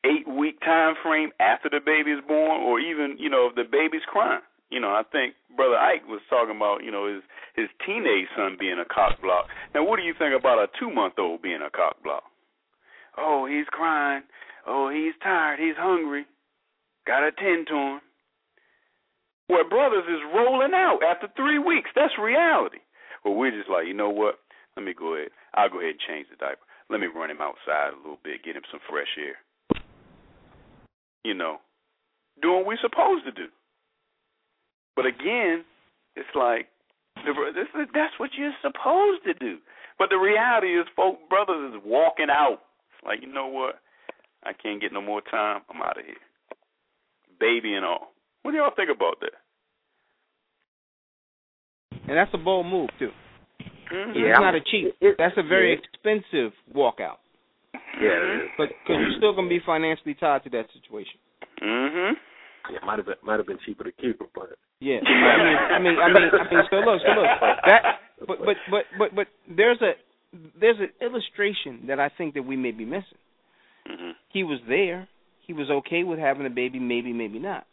[0.03, 3.63] eight week time frame after the baby is born, or even you know if the
[3.63, 4.41] baby's crying.
[4.69, 7.23] You know, I think Brother Ike was talking about you know his
[7.55, 9.47] his teenage son being a cock block.
[9.73, 12.23] Now, what do you think about a two month old being a cock block?
[13.17, 14.23] Oh, he's crying.
[14.67, 15.59] Oh, he's tired.
[15.59, 16.25] He's hungry.
[17.07, 18.01] Got to tend to him.
[19.47, 21.89] Where brothers is rolling out after three weeks.
[21.95, 22.79] That's reality.
[23.23, 24.39] Well, we're just like, you know what?
[24.75, 25.29] Let me go ahead.
[25.55, 26.67] I'll go ahead and change the diaper.
[26.89, 29.39] Let me run him outside a little bit, get him some fresh air.
[31.23, 31.57] You know,
[32.41, 33.47] doing what we're supposed to do.
[34.95, 35.63] But again,
[36.15, 36.67] it's like
[37.15, 39.57] that's what you're supposed to do.
[39.99, 42.59] But the reality is, folk brothers is walking out.
[42.93, 43.79] It's like you know what?
[44.47, 45.61] I can't get no more time.
[45.69, 46.15] I'm out of here.
[47.39, 48.13] Baby and all.
[48.43, 49.35] What do y'all think about that?
[52.07, 53.11] And that's a bold move too.
[53.91, 54.11] Mm-hmm.
[54.15, 54.95] It's not a cheap.
[55.17, 57.19] That's a very expensive walkout.
[58.01, 58.47] Yeah.
[58.57, 61.19] But because you're still gonna be financially tied to that situation.
[61.61, 62.13] Mhm.
[62.71, 65.57] Yeah, might have been might have been cheaper to keep her, but Yeah, I mean,
[65.57, 66.63] I mean, I mean, I mean.
[66.69, 67.27] So look, so look.
[67.65, 69.93] That, but, but, but, but, but there's a
[70.59, 73.17] there's an illustration that I think that we may be missing.
[73.89, 74.11] Mhm.
[74.29, 75.07] He was there.
[75.45, 77.65] He was okay with having a baby, maybe, maybe not.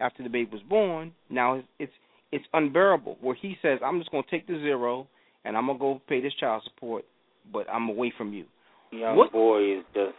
[0.00, 1.92] After the baby was born, now it's it's,
[2.32, 3.18] it's unbearable.
[3.20, 5.06] Where he says, "I'm just going to take the zero
[5.44, 7.04] and I'm gonna go pay this child support,
[7.52, 8.46] but I'm away from you."
[8.90, 10.16] Young What- boy is just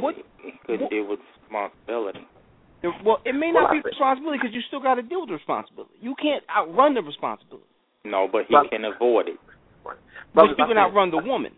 [0.00, 2.26] What- he could what- deal with responsibility.
[3.02, 5.36] Well, it may not I be responsibility because you still got to deal with the
[5.36, 5.94] responsibility.
[6.02, 7.66] You can't outrun the responsibility,
[8.04, 9.38] No, but he But- can avoid it.
[9.82, 9.96] but
[10.34, 11.56] brothers, you can outrun the woman.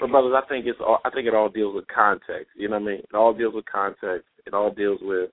[0.00, 2.48] But brothers, I think it's all, I think it all deals with context.
[2.56, 2.98] You know what I mean?
[3.00, 4.28] It all deals with context.
[4.46, 5.30] It all deals with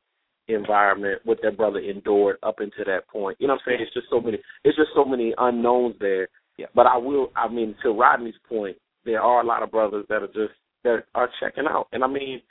[0.48, 3.38] environment, what that brother endured up into that point.
[3.40, 3.82] You know what I'm saying?
[3.82, 4.38] It's just so many.
[4.64, 6.28] It's just so many unknowns there.
[6.58, 6.68] Yeah.
[6.74, 7.32] But I will.
[7.36, 10.54] I mean, to Rodney's point, there are a lot of brothers that are just
[10.84, 11.88] that are checking out.
[11.92, 12.42] And I mean,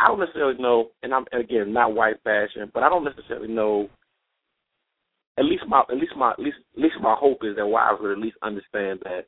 [0.00, 0.90] I don't necessarily know.
[1.02, 3.88] And I'm again not white fashion, but I don't necessarily know.
[5.38, 7.98] At least my at least my at least at least my hope is that wives
[8.00, 9.26] would at least understand that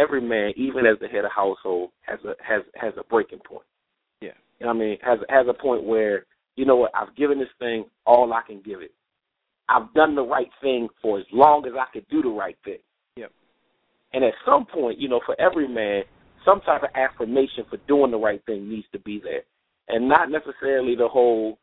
[0.00, 3.66] every man, even as the head of household, has a has has a breaking point.
[4.20, 4.30] Yeah.
[4.58, 4.98] You know what I mean?
[5.02, 8.62] Has has a point where, you know what, I've given this thing all I can
[8.62, 8.92] give it.
[9.68, 12.78] I've done the right thing for as long as I could do the right thing.
[13.16, 13.30] Yep.
[14.12, 16.02] And at some point, you know, for every man,
[16.44, 19.42] some type of affirmation for doing the right thing needs to be there.
[19.88, 21.58] And not necessarily the whole,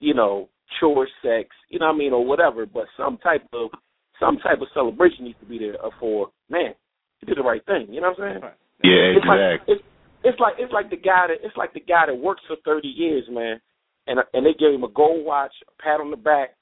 [0.00, 0.48] you know,
[0.80, 3.70] chore sex, you know what I mean, or whatever, but some type of
[4.18, 6.74] some type of celebration needs to be there for man,
[7.22, 7.86] you did the right thing.
[7.88, 8.52] You know what I'm saying?
[8.82, 9.74] Yeah, It's like exactly.
[9.74, 9.84] it's,
[10.24, 12.88] it's like it's like the guy that it's like the guy that works for thirty
[12.88, 13.60] years, man,
[14.06, 16.54] and and they gave him a gold watch, a pat on the back,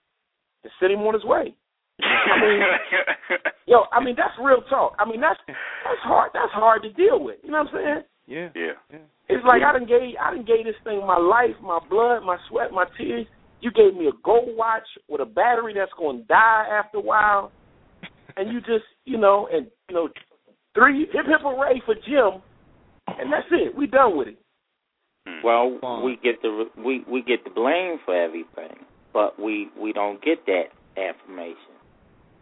[0.63, 1.55] to send him on his way.
[2.01, 2.61] I mean,
[3.67, 4.97] yo, I mean that's real talk.
[4.99, 6.31] I mean that's that's hard.
[6.35, 7.39] That's hard to deal with.
[7.43, 8.03] You know what I'm saying?
[8.27, 8.49] Yeah.
[8.55, 8.73] yeah.
[8.93, 8.99] Yeah.
[9.29, 12.37] It's like I didn't gave I didn't gave this thing my life, my blood, my
[12.49, 13.27] sweat, my tears.
[13.61, 17.03] You gave me a gold watch with a battery that's going to die after a
[17.03, 17.53] while,
[18.37, 20.09] and you just you know and you know
[20.75, 22.43] three hip hip hooray for Jim,
[23.09, 23.77] and that's it.
[23.77, 24.39] We done with it.
[25.27, 25.45] Hmm.
[25.45, 26.05] Well, Fine.
[26.05, 30.47] we get the we we get the blame for everything, but we we don't get
[30.47, 30.67] that
[30.97, 31.77] affirmation,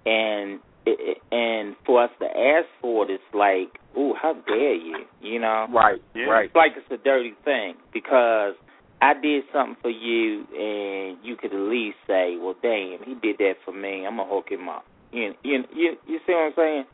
[0.07, 3.69] and it, it- and for us to ask for it, it's like,
[3.99, 5.05] ooh, how dare you?
[5.21, 6.25] You know, Right, Yeah.
[6.25, 6.47] right.
[6.47, 8.55] it's like it's a dirty thing because
[9.03, 13.37] I did something for you, and you could at least say, well, damn, he did
[13.39, 14.07] that for me.
[14.07, 14.85] I'm gonna hook him up.
[15.13, 16.85] You you you, you see what I'm saying?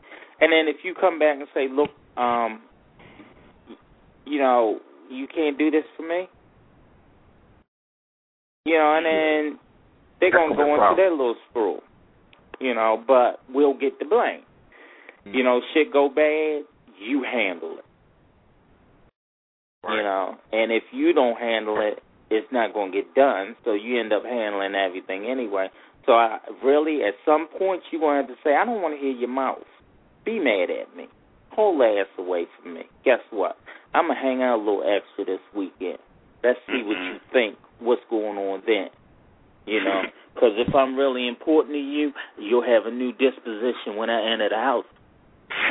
[0.41, 2.61] And then if you come back and say, look, um,
[4.25, 4.79] you know,
[5.09, 6.27] you can't do this for me.
[8.65, 9.59] You know, and then
[10.19, 10.97] they're gonna gonna go into problem.
[10.97, 11.79] their little screw.
[12.59, 14.41] You know, but we'll get the blame.
[15.25, 16.63] You know, shit go bad,
[16.99, 17.85] you handle it.
[19.87, 22.01] You know, and if you don't handle it,
[22.31, 23.55] it's not going to get done.
[23.63, 25.67] So you end up handling everything anyway.
[26.05, 28.95] So I really, at some point, you're going to have to say, I don't want
[28.95, 29.63] to hear your mouth.
[30.25, 31.07] Be mad at me.
[31.55, 33.57] pull ass away from me, guess what?
[33.93, 35.99] I'm gonna hang out a little extra this weekend.
[36.43, 37.13] Let's see what mm-hmm.
[37.13, 37.57] you think.
[37.79, 38.89] What's going on then?
[39.65, 40.01] You know,
[40.33, 44.49] because if I'm really important to you, you'll have a new disposition when I enter
[44.49, 44.85] the house.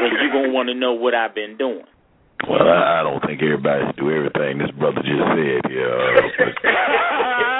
[0.00, 1.84] Well, you're gonna want to know what I've been doing.
[2.48, 5.68] Well, I, I don't think everybody should do everything this brother just said.
[5.68, 7.50] Yeah,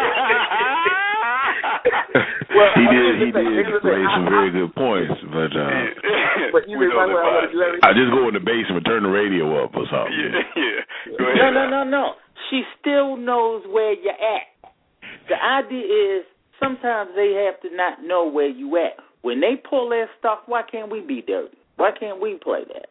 [2.54, 2.94] Well, he did.
[2.94, 3.90] He here's the thing, did here's the thing.
[3.98, 5.70] raise some very good points, but uh,
[6.54, 7.84] But you know, know right, the I want to do everything.
[7.84, 10.14] I just go in the basement, and turn the radio up or something.
[10.14, 10.80] Yeah, yeah.
[11.18, 11.54] Go No, ahead.
[11.54, 12.04] no, no, no.
[12.50, 14.46] She still knows where you're at.
[15.28, 16.22] The idea is
[16.62, 18.98] sometimes they have to not know where you at.
[19.22, 21.56] When they pull their stuff, why can't we be dirty?
[21.76, 22.86] Why can't we play that?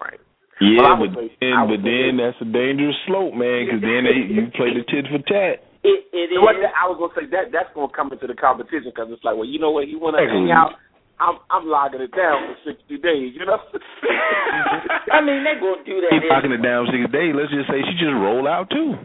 [0.00, 0.18] Right.
[0.60, 3.66] Yeah, Well, but would say- then, but then that's a dangerous slope, man.
[3.66, 5.62] Because then they, you play the tit for tat.
[5.84, 6.40] It it is.
[6.40, 9.36] What I was gonna say that that's gonna come into the competition because it's like,
[9.36, 9.86] well, you know what?
[9.88, 10.80] You want to hang out?
[11.20, 13.36] I'm I'm logging it down for sixty days.
[13.36, 13.60] You know.
[15.12, 16.10] I mean, they gonna do that.
[16.10, 17.36] Keep knocking it down six days.
[17.36, 18.96] Let's just say she just roll out too.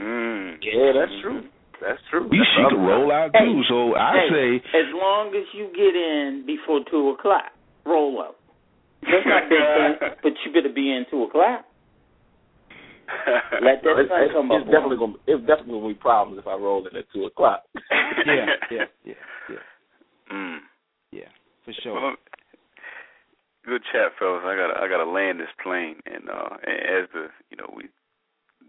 [0.00, 0.56] Mm.
[0.64, 1.44] yeah, that's true.
[1.80, 2.28] That's true.
[2.32, 3.32] You, That's she the could roll side.
[3.32, 3.62] out too.
[3.68, 7.54] So I Hey, say as long as you get in before two o'clock,
[7.86, 8.36] roll up.
[9.02, 11.64] That's not big thing, but you better be in two o'clock.
[13.62, 14.72] Let that it's, sun it's, come it's up.
[14.72, 17.64] definitely gonna it's definitely gonna be problems if I roll in at two o'clock.
[18.26, 19.14] Yeah, yeah, yeah,
[19.48, 19.64] yeah,
[20.32, 20.58] Mm.
[21.10, 21.30] yeah,
[21.64, 21.94] for sure.
[21.94, 22.14] Well,
[23.64, 24.42] good chat, fellas.
[24.44, 27.88] I gotta I gotta land this plane, and uh, and as the you know we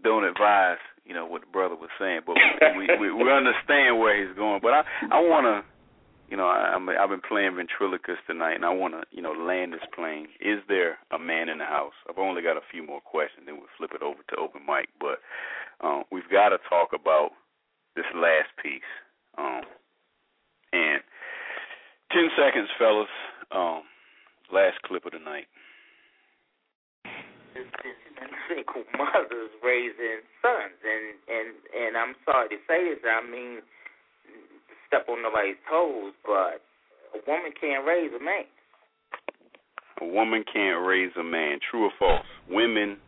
[0.02, 2.36] don't advise you know what the brother was saying, but
[2.76, 4.60] we we, we understand where he's going.
[4.62, 4.82] But I
[5.12, 5.62] I wanna
[6.32, 9.74] you know I, I'm I've been playing ventriloquist tonight, and I wanna you know land
[9.74, 10.32] this plane.
[10.40, 11.92] Is there a man in the house?
[12.08, 14.88] I've only got a few more questions, then we'll flip it over to open mic.
[14.96, 15.20] But
[15.84, 17.36] um, we've got to talk about
[17.96, 18.80] this last piece.
[19.36, 19.60] Um,
[20.72, 21.04] and
[22.08, 23.12] ten seconds, fellas.
[23.52, 23.84] Um,
[24.48, 25.52] last clip of the night.
[28.48, 33.04] single mothers raising sons, and and and I'm sorry to say this.
[33.04, 33.81] I mean, to
[34.92, 36.60] step on nobody's toes, but
[37.16, 38.44] a woman can't raise a man.
[40.02, 41.58] A woman can't raise a man.
[41.70, 42.26] True or false?
[42.50, 42.98] Women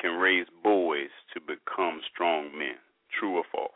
[0.00, 2.76] can raise boys to become strong men.
[3.20, 3.72] True or false?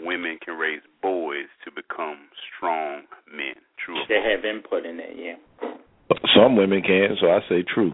[0.00, 3.02] Women can raise boys to become strong
[3.34, 3.54] men.
[3.84, 5.68] True or They have input in it, yeah.
[6.36, 7.16] some women can.
[7.20, 7.92] So I say true.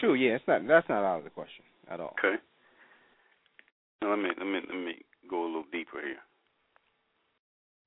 [0.00, 2.14] True, yeah, it's not that's not out of the question at all.
[2.18, 2.36] Okay.
[4.02, 4.92] Now let me let me let me
[5.28, 6.16] go a little deeper here.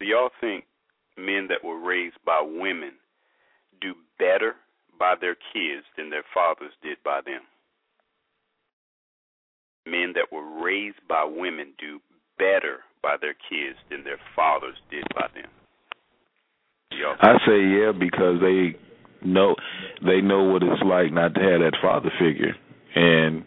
[0.03, 0.65] Do y'all think
[1.17, 2.91] men that were raised by women
[3.79, 4.55] do better
[4.99, 7.39] by their kids than their fathers did by them?
[9.85, 12.01] Men that were raised by women do
[12.37, 15.49] better by their kids than their fathers did by them.
[17.21, 18.75] I say yeah because they
[19.25, 19.55] know
[20.05, 22.55] they know what it's like not to have that father figure.
[22.95, 23.45] And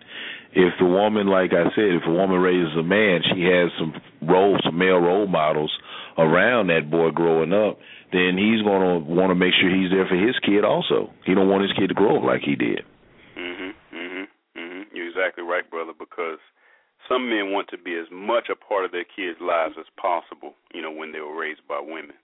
[0.57, 3.93] if the woman, like I said, if a woman raises a man, she has some
[4.25, 5.69] roles, some male role models
[6.17, 7.77] around that boy growing up.
[8.09, 11.13] Then he's gonna want to make sure he's there for his kid also.
[11.29, 12.81] He don't want his kid to grow up like he did.
[13.37, 14.87] Mhm, mhm, mhm.
[14.97, 15.93] You're exactly right, brother.
[15.93, 16.41] Because
[17.07, 20.57] some men want to be as much a part of their kids' lives as possible.
[20.73, 22.17] You know, when they were raised by women,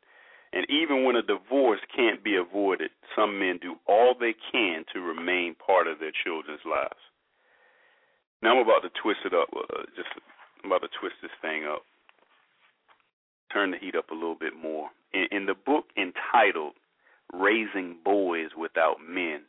[0.55, 5.03] and even when a divorce can't be avoided, some men do all they can to
[5.03, 7.12] remain part of their children's lives.
[8.43, 9.49] Now I'm about to twist it up.
[9.55, 10.09] Uh, just
[10.65, 11.83] I'm about to twist this thing up.
[13.53, 14.89] Turn the heat up a little bit more.
[15.13, 16.75] In, in the book entitled
[17.33, 19.43] "Raising Boys Without Men."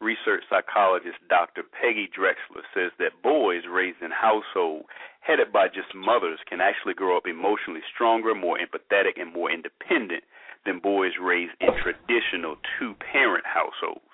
[0.00, 1.62] research psychologist Dr.
[1.62, 4.84] Peggy Drexler says that boys raised in households
[5.20, 10.24] headed by just mothers can actually grow up emotionally stronger, more empathetic, and more independent
[10.66, 14.04] than boys raised in traditional two parent households.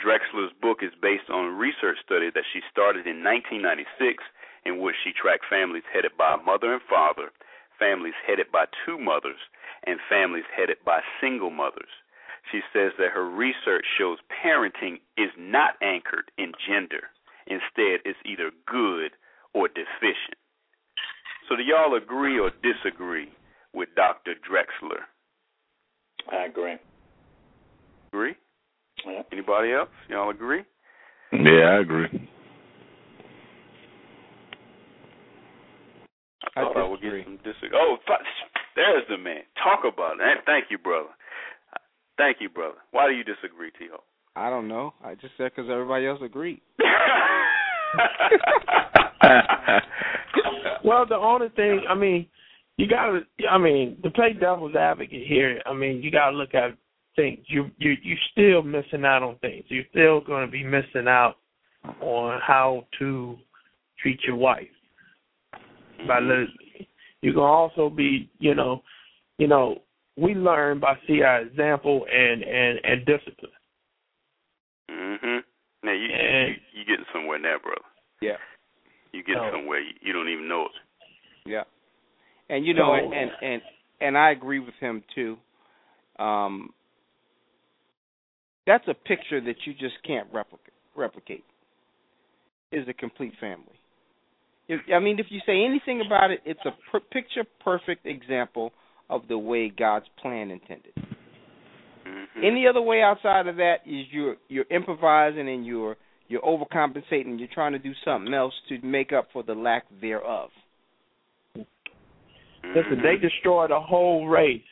[0.00, 4.24] Drexler's book is based on a research study that she started in 1996
[4.64, 7.30] in which she tracked families headed by a mother and father,
[7.78, 9.40] families headed by two mothers,
[9.84, 11.92] and families headed by single mothers.
[12.52, 17.12] She says that her research shows parenting is not anchored in gender.
[17.46, 19.12] Instead, it's either good
[19.54, 20.40] or deficient.
[21.48, 23.28] So, do y'all agree or disagree
[23.74, 24.34] with Dr.
[24.34, 25.04] Drexler?
[26.30, 26.76] I agree.
[28.12, 28.34] Agree?
[29.06, 29.22] Yeah.
[29.32, 29.88] Anybody else?
[30.08, 30.62] Y'all agree?
[31.32, 32.28] Yeah, I agree.
[36.56, 37.20] I thought I would disagree.
[37.20, 37.70] get some disagree.
[37.74, 38.18] Oh, th-
[38.76, 39.42] there's the man.
[39.62, 40.38] Talk about it.
[40.46, 41.10] Thank you, brother.
[42.16, 42.78] Thank you, brother.
[42.90, 44.02] Why do you disagree, T.O.?
[44.36, 44.94] I don't know.
[45.02, 46.60] I just said because everybody else agreed.
[50.84, 52.26] Well, the only thing, I mean,
[52.76, 56.36] you got to, I mean, to play devil's advocate here, I mean, you got to
[56.36, 56.76] look at
[57.16, 57.40] things.
[57.48, 59.64] You you you still missing out on things.
[59.68, 61.36] You're still going to be missing out
[62.00, 63.36] on how to
[64.00, 64.68] treat your wife
[66.06, 66.86] by lesbian.
[67.22, 68.82] You can also be, you know,
[69.38, 69.82] you know,
[70.16, 73.52] we learn by see our example and and and discipline.
[74.90, 75.42] Mhm.
[75.82, 77.80] Now you, And- you you getting somewhere now, brother.
[78.20, 78.36] Yeah.
[79.12, 79.50] You getting Oh.
[79.52, 79.80] somewhere.
[79.80, 80.72] You, you don't even know it.
[81.46, 81.64] Yeah.
[82.48, 83.62] And you know, So- and, and and
[84.00, 85.38] and I agree with him too.
[86.18, 86.72] Um,
[88.66, 90.74] that's a picture that you just can't replicate.
[90.96, 91.44] Replicate
[92.72, 93.64] is a complete family.
[94.68, 98.72] If, I mean, if you say anything about it, it's a per- picture perfect example
[99.08, 100.92] of the way God's plan intended.
[102.06, 102.44] Mhm.
[102.44, 105.96] Any other way outside of that is you're you're improvising and you're
[106.28, 107.38] you're overcompensating.
[107.38, 110.50] You're trying to do something else to make up for the lack thereof.
[112.62, 113.22] Listen, they Mhm.
[113.22, 114.62] destroyed a whole race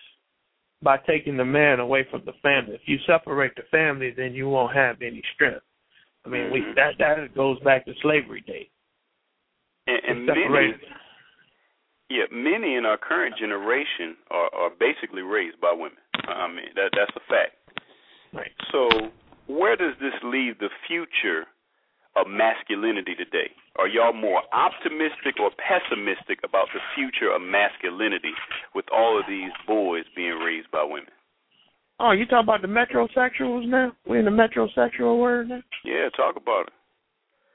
[0.82, 2.74] by taking the man away from the family.
[2.74, 5.64] If you separate the family, then you won't have any strength.
[6.24, 6.74] I mean, we Mhm.
[6.74, 8.68] that that goes back to slavery days.
[9.86, 10.74] and, and many,
[12.10, 15.98] yeah, many in our current generation are are basically raised by women.
[16.26, 17.56] I mean, that that's a fact.
[18.32, 18.52] Right.
[18.70, 19.10] So,
[19.46, 21.46] where does this leave the future
[22.20, 23.50] of masculinity today?
[23.76, 28.32] Are y'all more optimistic or pessimistic about the future of masculinity
[28.74, 31.12] with all of these boys being raised by women?
[32.00, 33.92] Oh, you talking about the metrosexuals now?
[34.08, 35.62] We in the metrosexual word now?
[35.84, 36.72] Yeah, talk about it.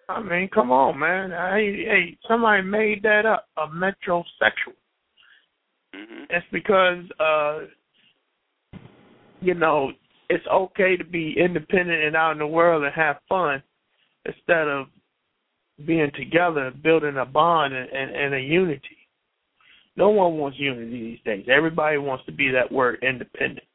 [0.09, 1.31] I mean, come on, man.
[1.31, 3.47] Hey, hey, somebody made that up.
[3.57, 4.75] A metrosexual.
[5.95, 6.23] Mm-hmm.
[6.29, 7.67] It's because uh
[9.41, 9.91] you know,
[10.29, 13.61] it's okay to be independent and out in the world and have fun
[14.25, 14.87] instead of
[15.85, 18.97] being together building a bond and, and, and a unity.
[19.95, 21.45] No one wants unity these days.
[21.49, 23.67] Everybody wants to be that word independent.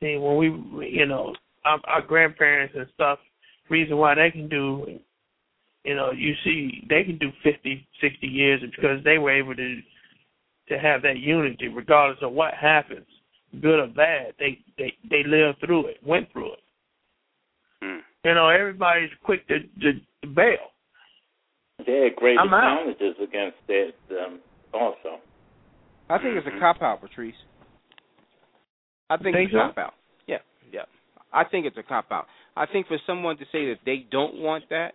[0.00, 1.34] See, when we, you know,
[1.64, 3.18] our, our grandparents and stuff,
[3.70, 4.98] reason why they can do,
[5.84, 9.80] you know, you see, they can do fifty, sixty years because they were able to
[10.68, 13.06] to have that unity, regardless of what happens,
[13.60, 14.34] good or bad.
[14.38, 16.63] They they they lived through it, went through it.
[18.24, 19.92] You know, everybody's quick to to,
[20.22, 20.72] to bail.
[21.86, 22.78] There are great I'm out.
[22.78, 23.90] challenges against that
[24.24, 24.40] um,
[24.72, 25.20] also.
[26.08, 27.34] I think it's a cop out, Patrice.
[29.10, 29.68] I think, Think it's a so?
[29.68, 29.94] cop out.
[30.26, 30.38] Yeah,
[30.72, 30.82] yeah.
[31.32, 32.26] I think it's a cop out.
[32.56, 34.92] I think for someone to say that they don't want that,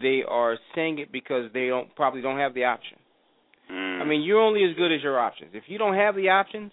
[0.00, 2.98] they are saying it because they don't probably don't have the option.
[3.70, 4.00] Mm.
[4.02, 5.50] I mean, you're only as good as your options.
[5.54, 6.72] If you don't have the options,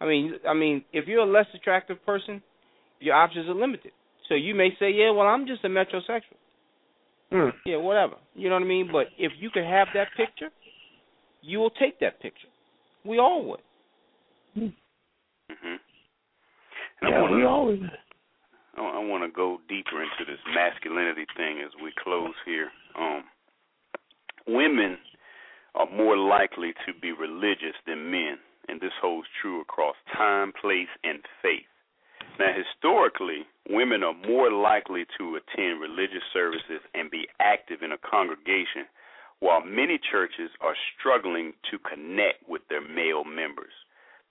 [0.00, 2.42] I mean, I mean, if you're a less attractive person,
[3.00, 3.92] your options are limited.
[4.28, 6.38] So you may say, "Yeah, well, I'm just a metrosexual."
[7.32, 7.52] Mm.
[7.66, 8.14] Yeah, whatever.
[8.34, 8.88] You know what I mean?
[8.90, 10.50] But if you could have that picture,
[11.42, 12.48] you will take that picture.
[13.04, 13.60] We all would.
[14.56, 15.76] Mm-hmm.
[17.00, 17.80] And I Yeah, wanna, we always.
[18.76, 22.70] I, I want to go deeper into this masculinity thing as we close here.
[22.98, 23.24] Um,
[24.46, 24.98] women
[25.74, 28.36] are more likely to be religious than men,
[28.68, 31.66] and this holds true across time, place, and faith.
[32.38, 37.98] Now, historically, women are more likely to attend religious services and be active in a
[37.98, 38.90] congregation,
[39.38, 43.72] while many churches are struggling to connect with their male members.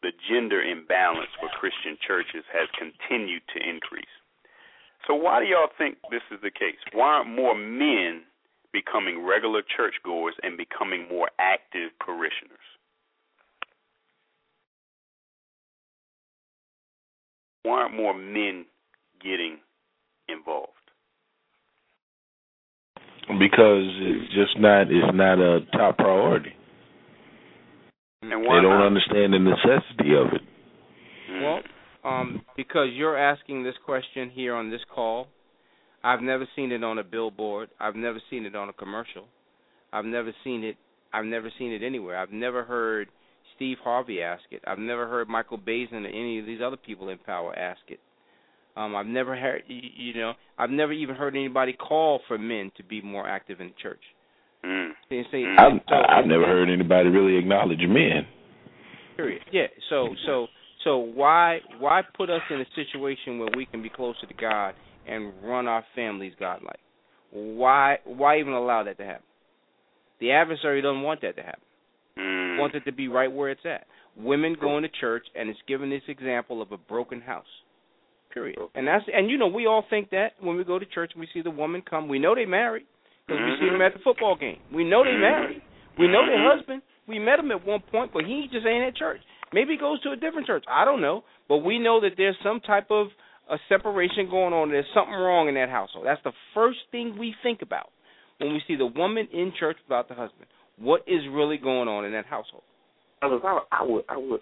[0.02, 4.12] The gender imbalance for Christian churches has continued to increase.
[5.08, 6.80] So, why do y'all think this is the case?
[6.92, 8.24] Why aren't more men
[8.74, 12.68] becoming regular churchgoers and becoming more active parishioners?
[17.64, 18.66] Why aren't more men
[19.22, 19.58] getting
[20.28, 20.70] involved?
[23.40, 26.54] Because it's just not it's not a top priority.
[28.22, 28.88] And why They don't not?
[28.88, 30.42] understand the necessity of it.
[31.32, 31.42] Mm.
[31.42, 31.60] Well,
[32.04, 35.28] um, because you're asking this question here on this call,
[36.04, 37.70] I've never seen it on a billboard.
[37.80, 39.26] I've never seen it on a commercial.
[39.94, 40.76] I've never seen it.
[41.14, 42.18] I've never seen it anywhere.
[42.18, 43.08] I've never heard
[43.56, 44.62] Steve Harvey ask it.
[44.66, 48.00] I've never heard Michael Baisden or any of these other people in power ask it.
[48.76, 52.72] Um, I've never heard, you, you know, I've never even heard anybody call for men
[52.78, 54.02] to be more active in the church.
[54.66, 54.92] Mm.
[55.10, 58.26] They say, I've, so, I've never heard anybody really acknowledge men.
[59.16, 59.42] Period.
[59.52, 59.68] Yeah.
[59.90, 60.48] So so
[60.84, 64.74] so why why put us in a situation where we can be closer to God
[65.08, 66.80] and run our families godlike?
[67.32, 69.24] Why why even allow that to happen?
[70.20, 71.62] The adversary doesn't want that to happen.
[72.18, 72.60] Mm.
[72.60, 73.86] Wants it to be right where it's at.
[74.16, 77.46] Women going to church and it's given this example of a broken house.
[78.34, 78.58] Period.
[78.76, 81.22] And that's and you know we all think that when we go to church and
[81.22, 82.86] we see the woman come, we know they married
[83.28, 83.74] because we see Mhm.
[83.74, 84.60] them at the football game.
[84.72, 85.22] We know they Mhm.
[85.22, 85.62] married.
[85.98, 86.82] We know their husband.
[87.08, 89.22] We met him at one point, but he just ain't at church.
[89.52, 90.66] Maybe he goes to a different church.
[90.68, 93.12] I don't know, but we know that there's some type of
[93.50, 94.70] a separation going on.
[94.70, 96.06] There's something wrong in that household.
[96.06, 97.92] That's the first thing we think about
[98.40, 100.48] when we see the woman in church without the husband.
[100.78, 102.64] What is really going on in that household?
[103.22, 103.28] I,
[103.84, 104.42] would, I would,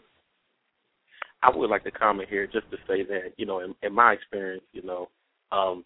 [1.43, 4.13] I would like to comment here just to say that you know, in, in my
[4.13, 5.09] experience, you know,
[5.51, 5.83] um,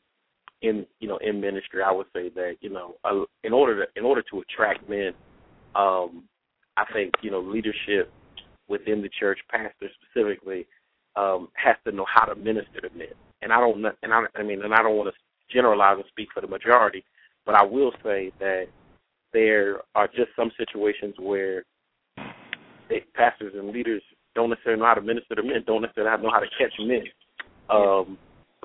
[0.61, 2.95] in you know in ministry, I would say that you know,
[3.43, 5.11] in order to in order to attract men,
[5.75, 6.23] um,
[6.77, 8.11] I think you know leadership
[8.67, 10.65] within the church, pastor specifically,
[11.15, 13.07] um, has to know how to minister to men.
[13.41, 16.29] And I don't, and I, I mean, and I don't want to generalize and speak
[16.33, 17.03] for the majority,
[17.45, 18.65] but I will say that
[19.35, 21.65] there are just some situations where
[22.89, 24.01] they, pastors and leaders
[24.33, 27.03] don't necessarily know how to minister to men, don't necessarily know how to catch men.
[27.69, 28.17] Um,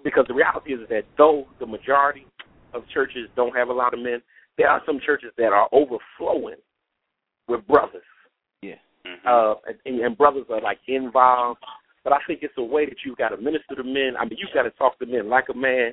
[0.05, 2.25] because the reality is that though the majority
[2.73, 4.23] of churches don't have a lot of men,
[4.57, 6.61] there are some churches that are overflowing
[7.49, 8.03] with brothers.
[8.63, 8.75] Yeah.
[9.27, 11.59] Uh, and, and brothers are like involved.
[12.05, 14.13] But I think it's a way that you've got to minister to men.
[14.19, 15.93] I mean, you've got to talk to men like a man.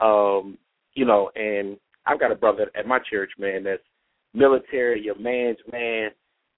[0.00, 0.58] Um,
[0.94, 1.76] you know, and
[2.06, 3.82] I've got a brother at my church, man, that's
[4.34, 6.10] military, your man's man,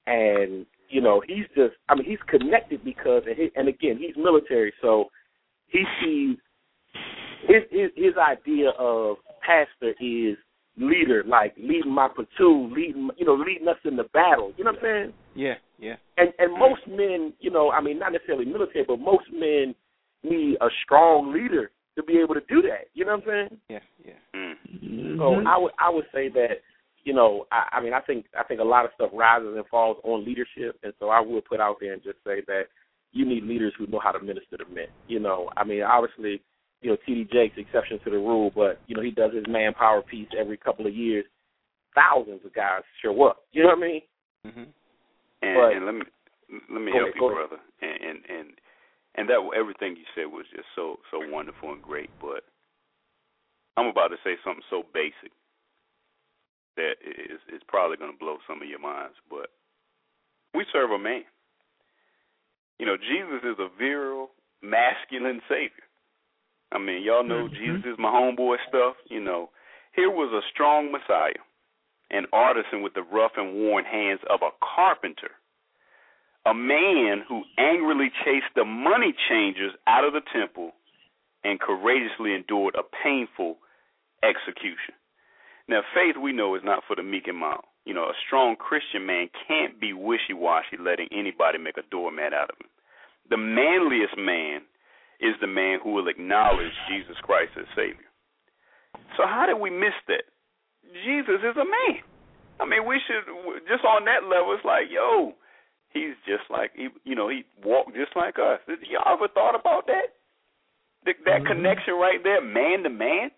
[0.07, 4.17] and you know, he's just, I mean, he's connected because, and, he, and again, he's
[4.17, 5.07] military, so
[5.67, 6.37] he sees
[7.49, 10.37] his, his his idea of pastor is
[10.77, 14.53] leader, like leading my platoon, leading you know, leading us in the battle.
[14.57, 15.13] You know what I'm saying?
[15.35, 15.97] Yeah, yeah.
[16.17, 19.75] And and most men, you know, I mean, not necessarily military, but most men
[20.23, 22.89] need a strong leader to be able to do that.
[22.95, 23.61] You know what I'm saying?
[23.69, 24.41] Yeah, yeah.
[24.41, 25.19] Mm-hmm.
[25.19, 26.63] So I would I would say that
[27.05, 29.67] you know I, I mean I think I think a lot of stuff rises and
[29.67, 32.65] falls on leadership, and so I would put out there and just say that
[33.13, 34.89] you need leaders who know how to minister to men.
[35.07, 36.41] You know, I mean obviously
[36.81, 37.29] you know T.D.
[37.33, 40.87] Jakes exception to the rule, but you know he does his manpower piece every couple
[40.87, 41.25] of years.
[41.95, 43.39] Thousands of guys show up.
[43.53, 44.01] You know what I mean?
[44.47, 44.67] Mm-hmm.
[45.43, 46.03] And, But- and let me
[46.71, 47.49] let me help ahead, you, go ahead.
[47.49, 47.63] brother.
[47.83, 48.49] And, and and
[49.17, 52.11] and that everything you said was just so so wonderful and great.
[52.21, 52.43] But
[53.77, 55.31] I'm about to say something so basic
[56.77, 59.17] that is is probably going to blow some of your minds.
[59.31, 59.51] But
[60.55, 61.25] we serve a man.
[62.79, 64.31] You know, Jesus is a virile,
[64.63, 65.87] masculine savior.
[66.73, 67.55] I mean, y'all know mm-hmm.
[67.55, 68.97] Jesus is my homeboy stuff.
[69.09, 69.51] You know,
[69.95, 71.39] here was a strong Messiah,
[72.11, 75.31] an artisan with the rough and worn hands of a carpenter,
[76.47, 80.73] a man who angrily chased the money changers out of the temple
[81.45, 83.59] and courageously endured a painful
[84.25, 84.95] execution.
[85.69, 87.65] Now, faith we know is not for the meek and mild.
[87.85, 92.33] You know, a strong Christian man can't be wishy washy, letting anybody make a doormat
[92.33, 92.69] out of him.
[93.31, 94.63] The manliest man
[95.21, 98.09] is the man who will acknowledge Jesus Christ as Savior.
[99.17, 100.25] So, how did we miss that?
[101.05, 102.05] Jesus is a man.
[102.61, 103.25] I mean, we should
[103.67, 104.55] just on that level.
[104.55, 105.35] It's like, yo,
[105.91, 108.61] he's just like he, you know, he walked just like us.
[108.89, 110.15] Y'all ever thought about that?
[111.05, 113.31] That, that connection right there, man to man.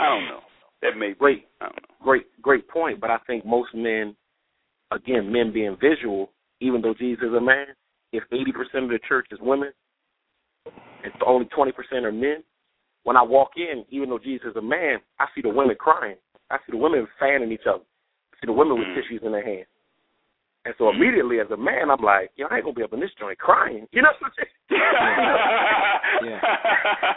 [0.00, 0.40] I don't know.
[0.82, 1.14] That may be.
[1.14, 1.46] Great.
[1.60, 1.96] I don't know.
[2.02, 3.00] Great, great point.
[3.00, 4.16] But I think most men,
[4.90, 6.30] again, men being visual,
[6.60, 7.66] even though Jesus is a man,
[8.12, 9.72] if 80% of the church is women
[11.02, 11.72] and only 20%
[12.04, 12.42] are men,
[13.04, 16.16] when I walk in, even though Jesus is a man, I see the women crying.
[16.50, 17.82] I see the women fanning each other.
[18.32, 18.94] I see the women with Mm.
[18.94, 19.66] tissues in their hands.
[20.64, 23.00] And so immediately, as a man, I'm like, yo, I ain't gonna be up in
[23.00, 23.86] this joint crying.
[23.90, 24.54] You know what I'm saying?
[26.22, 26.38] Yeah.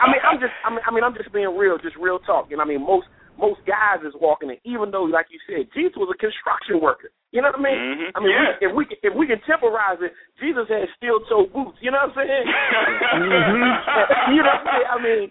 [0.01, 2.47] I mean, I'm just, I mean, I mean, I'm just being real, just real talk.
[2.49, 3.05] You know, what I mean, most
[3.37, 7.11] most guys is walking in, even though, like you said, Jesus was a construction worker.
[7.35, 7.77] You know what I mean?
[7.77, 8.09] Mhm.
[8.15, 8.71] I mean, Yeah.
[8.73, 11.77] we, if we if we can temporize it, Jesus had steel toe boots.
[11.81, 12.45] You know what I'm saying?
[14.33, 14.87] you know what I'm saying?
[14.89, 15.23] I mean,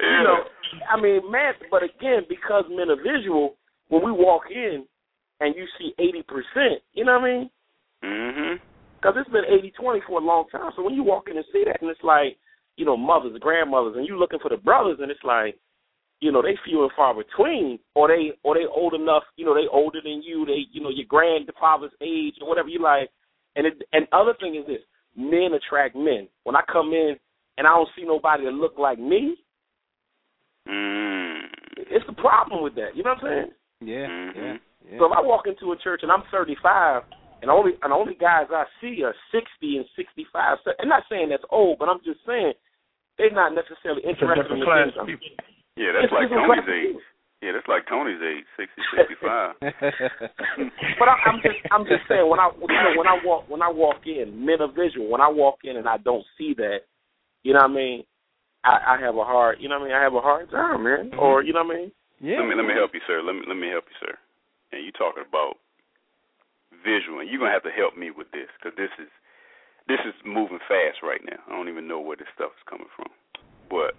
[0.00, 0.38] you know,
[0.88, 1.52] I mean, man.
[1.70, 3.56] But again, because men are visual,
[3.88, 4.86] when we walk in
[5.40, 7.50] and you see eighty percent, you know what I mean?
[8.02, 8.60] Mhm.
[9.00, 10.72] Because it's been eighty twenty for a long time.
[10.76, 12.36] So when you walk in and see that, and it's like,
[12.76, 15.56] you know, mothers, grandmothers, and you looking for the brothers, and it's like,
[16.20, 19.54] you know, they few and far between, or they or they old enough, you know,
[19.54, 23.10] they older than you, they, you know, your grandfather's age or whatever you like.
[23.56, 24.82] And it, and other thing is this:
[25.16, 26.28] men attract men.
[26.44, 27.16] When I come in
[27.56, 29.36] and I don't see nobody that look like me,
[30.68, 31.48] Mm.
[31.76, 32.94] it's the problem with that.
[32.94, 33.52] You know what I'm saying?
[33.80, 34.56] Yeah, yeah,
[34.90, 34.98] yeah.
[34.98, 37.04] So if I walk into a church and I'm 35,
[37.42, 41.04] and only and the only guys I see are 60 and 65, so, I'm not
[41.10, 42.52] saying that's old, but I'm just saying
[43.18, 45.30] they're not necessarily It's interested different in the class things people.
[45.78, 46.86] Yeah, that's It's like Tony's class age.
[46.86, 47.02] people.
[47.38, 49.54] Yeah, that's like Tony's age, sixty, sixty-five.
[50.98, 53.62] But I, I'm just I'm just saying when I you know when I walk when
[53.62, 55.06] I walk in, men are visual.
[55.06, 56.82] When I walk in and I don't see that,
[57.46, 58.02] you know what I mean?
[58.64, 59.94] I, I have a hard you know what I mean?
[59.94, 61.10] I have a hard time, man.
[61.14, 61.20] Mm-hmm.
[61.22, 61.92] Or you know what I mean?
[62.18, 62.42] yeah.
[62.42, 63.22] Let me let me help you, sir.
[63.22, 64.18] Let me let me help you, sir.
[64.74, 65.62] And you talking about
[66.84, 69.10] visual, and you're gonna have to help me with this because this is
[69.86, 71.40] this is moving fast right now.
[71.48, 73.08] I don't even know where this stuff is coming from,
[73.70, 73.96] but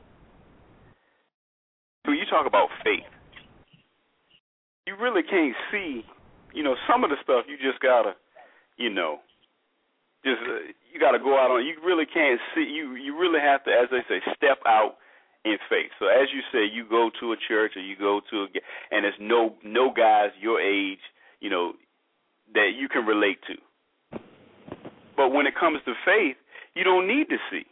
[2.05, 3.09] when you talk about faith,
[4.87, 6.05] you really can't see.
[6.53, 8.17] You know, some of the stuff you just gotta,
[8.77, 9.21] you know,
[10.25, 11.65] just uh, you got to go out on.
[11.65, 12.65] You really can't see.
[12.65, 14.97] You you really have to, as they say, step out
[15.45, 15.91] in faith.
[15.99, 18.47] So as you say, you go to a church or you go to a,
[18.91, 20.99] and there's no no guys your age,
[21.39, 21.73] you know,
[22.53, 23.55] that you can relate to.
[25.15, 26.37] But when it comes to faith,
[26.75, 27.65] you don't need to see.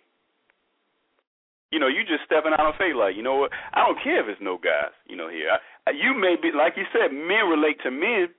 [1.72, 3.52] You know, you just stepping out on faith, like you know what?
[3.74, 5.28] I don't care if it's no guys, you know.
[5.28, 8.32] Here, I, you may be like you said, men relate to men.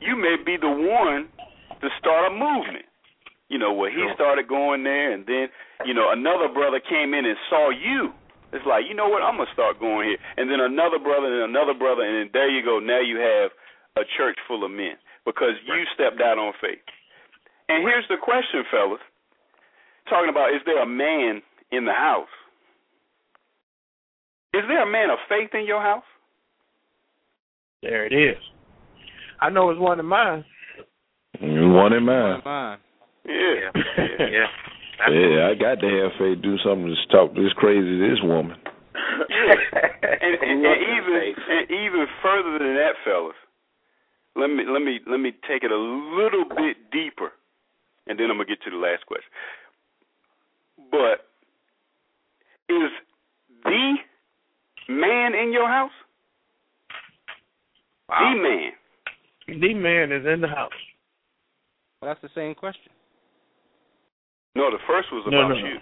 [0.00, 1.32] You may be the one
[1.80, 2.84] to start a movement
[3.48, 5.48] you know, where he started going there, and then,
[5.88, 8.12] you know, another brother came in and saw you.
[8.52, 9.24] It's like, you know what?
[9.24, 12.48] I'm gonna start going here, and then another brother, and another brother, and then there
[12.48, 12.78] you go.
[12.80, 13.52] Now you have
[13.96, 14.96] a church full of men
[15.28, 16.80] because you stepped out on faith.
[17.68, 19.00] And here's the question, fellas.
[20.08, 22.32] Talking about, is there a man in the house?
[24.54, 26.08] Is there a man of faith in your house?
[27.82, 28.42] There it is.
[29.40, 30.44] I know it's one of mine.
[31.40, 32.40] One in mine.
[32.44, 32.78] Mine.
[33.28, 33.70] Yeah.
[34.18, 34.48] yeah.
[35.12, 36.42] Yeah, I got to have faith.
[36.42, 38.56] Do something to stop this crazy this woman.
[39.28, 39.54] Yeah.
[40.02, 43.36] and, and, and even and even further than that, fellas.
[44.38, 47.32] Let me let me let me take it a little bit deeper,
[48.06, 49.28] and then I'm gonna get to the last question.
[50.92, 51.26] But
[52.68, 52.90] is
[53.64, 53.94] the
[54.88, 55.90] man in your house?
[58.08, 59.60] The man.
[59.60, 60.70] The man is in the house.
[62.00, 62.92] Well, that's the same question.
[64.54, 65.66] No, the first was about no, no.
[65.66, 65.76] you.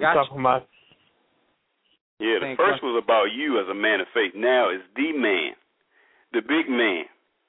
[0.00, 0.24] Gotcha.
[0.24, 0.66] talking about
[2.18, 2.88] Yeah, the Same first question.
[2.94, 4.32] was about you as a man of faith.
[4.34, 5.52] Now it's the man,
[6.34, 7.04] the big man.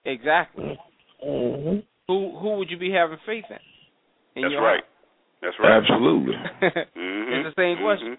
[0.05, 0.77] Exactly.
[1.25, 1.83] Mhm.
[2.07, 3.57] Who who would you be having faith in?
[4.35, 4.83] in That's your right.
[5.41, 5.77] That's right.
[5.81, 6.35] Absolutely.
[6.61, 7.33] Mm-hmm.
[7.47, 8.17] It's the same question.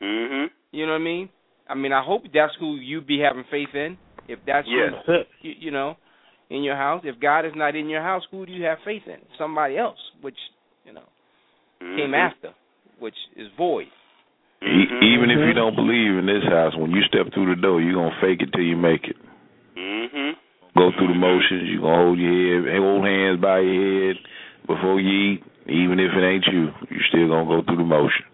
[0.00, 0.46] Mm-hmm.
[0.72, 1.28] You know what I mean?
[1.68, 3.96] I mean, I hope that's who you be having faith in.
[4.28, 4.92] If that's who- Yes.
[5.06, 5.28] That's it.
[5.42, 5.96] you, you know,
[6.50, 7.02] in your house.
[7.04, 9.18] If God is not in your house, who do you have faith in?
[9.38, 10.38] Somebody else, which
[10.86, 11.04] you know
[11.82, 11.96] Mm-hmm.
[11.98, 12.50] came after,
[13.00, 13.88] which is void.
[14.62, 15.02] E- Mhm.
[15.02, 17.94] even if you don't believe in this house, when you step through the door, you're
[17.94, 19.16] gonna fake it till you make it.
[19.76, 20.36] Mhm.
[20.76, 21.68] Go through the motions.
[21.68, 24.16] You're gonna hold your head, hold hands by your head
[24.66, 25.44] before you eat.
[25.66, 28.24] Even if it ain't you, you're still gonna go through the motion.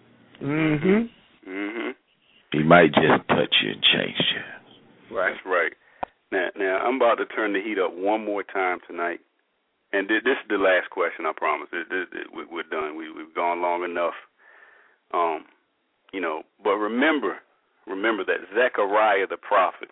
[0.40, 1.08] Mhm.
[1.46, 1.94] Mhm.
[2.52, 5.16] He might just touch you and change you.
[5.16, 5.32] Right.
[5.34, 5.72] That's right.
[6.30, 9.20] Now, now I'm about to turn the heat up one more time tonight,
[9.92, 11.26] and thi- this is the last question.
[11.26, 11.68] I promise.
[11.70, 12.96] This, this, this- we- we're done.
[12.96, 14.14] We, we've gone long enough.
[15.12, 15.44] Um,
[16.12, 17.38] you know, but remember,
[17.86, 19.90] remember that Zechariah the prophet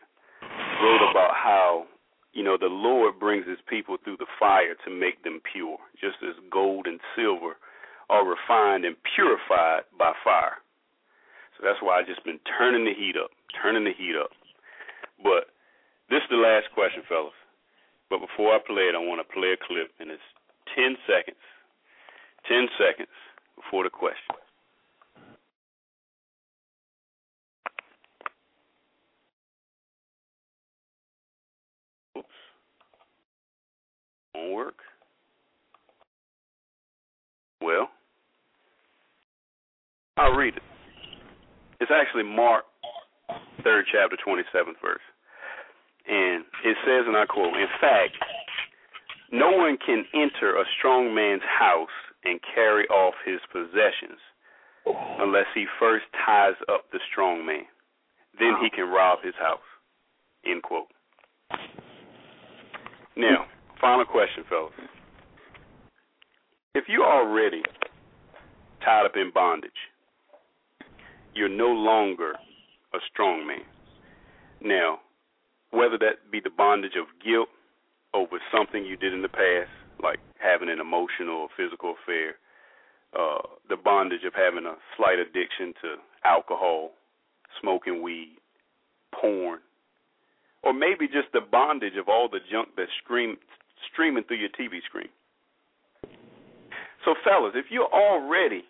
[0.83, 1.87] wrote about how
[2.33, 6.17] you know the Lord brings His people through the fire to make them pure, just
[6.23, 7.57] as gold and silver
[8.09, 10.63] are refined and purified by fire.
[11.57, 14.31] So that's why I've just been turning the heat up, turning the heat up.
[15.23, 15.51] But
[16.11, 17.35] this is the last question, fellas.
[18.11, 20.23] But before I play it, I want to play a clip, and it's
[20.77, 21.43] 10 seconds.
[22.47, 23.11] 10 seconds
[23.59, 24.39] before the question.
[34.47, 34.75] Won't work.
[37.61, 37.89] Well,
[40.17, 40.63] I'll read it.
[41.81, 42.65] It's actually Mark,
[43.65, 45.01] third chapter, 27th verse.
[46.09, 48.17] And it says, and I quote, In fact,
[49.33, 51.89] no one can enter a strong man's house
[52.25, 54.21] and carry off his possessions
[55.19, 57.65] unless he first ties up the strong man.
[58.39, 59.59] Then he can rob his house.
[60.45, 60.87] End quote.
[63.17, 63.47] Now,
[63.81, 64.73] final question, fellas.
[66.75, 67.63] If you're already
[68.85, 69.71] tied up in bondage,
[71.35, 72.33] you're no longer
[72.95, 73.65] a strong man.
[74.63, 75.01] Now,
[75.71, 77.49] whether that be the bondage of guilt
[78.15, 79.71] over something you did in the past,
[80.03, 82.37] like having an emotional or physical affair,
[83.19, 86.91] uh, the bondage of having a slight addiction to alcohol,
[87.61, 88.37] smoking weed,
[89.13, 89.61] porn,
[90.63, 93.37] or maybe just the bondage of all the junk that stream,
[93.93, 95.09] streaming through your TV screen.
[97.05, 98.65] So, fellas, if you're already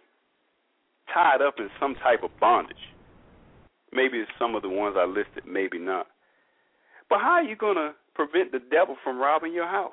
[1.12, 2.76] tied up in some type of bondage,
[3.92, 6.06] maybe it's some of the ones I listed, maybe not.
[7.08, 9.92] But how are you going to prevent the devil from robbing your house?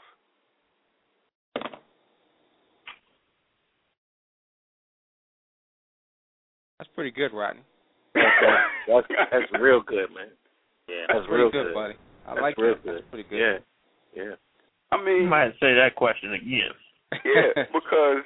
[6.80, 7.61] That's pretty good, Rodney.
[8.14, 8.25] That's,
[8.88, 10.27] that's, that's, that's real good, man.
[10.90, 11.93] Yeah, that's, pretty real good, buddy.
[12.27, 12.83] I That's like real that.
[12.83, 12.95] good.
[12.95, 13.40] That's pretty good.
[13.40, 14.35] Yeah, yeah.
[14.93, 16.73] I mean, You might say that question again.
[17.25, 18.23] yeah, because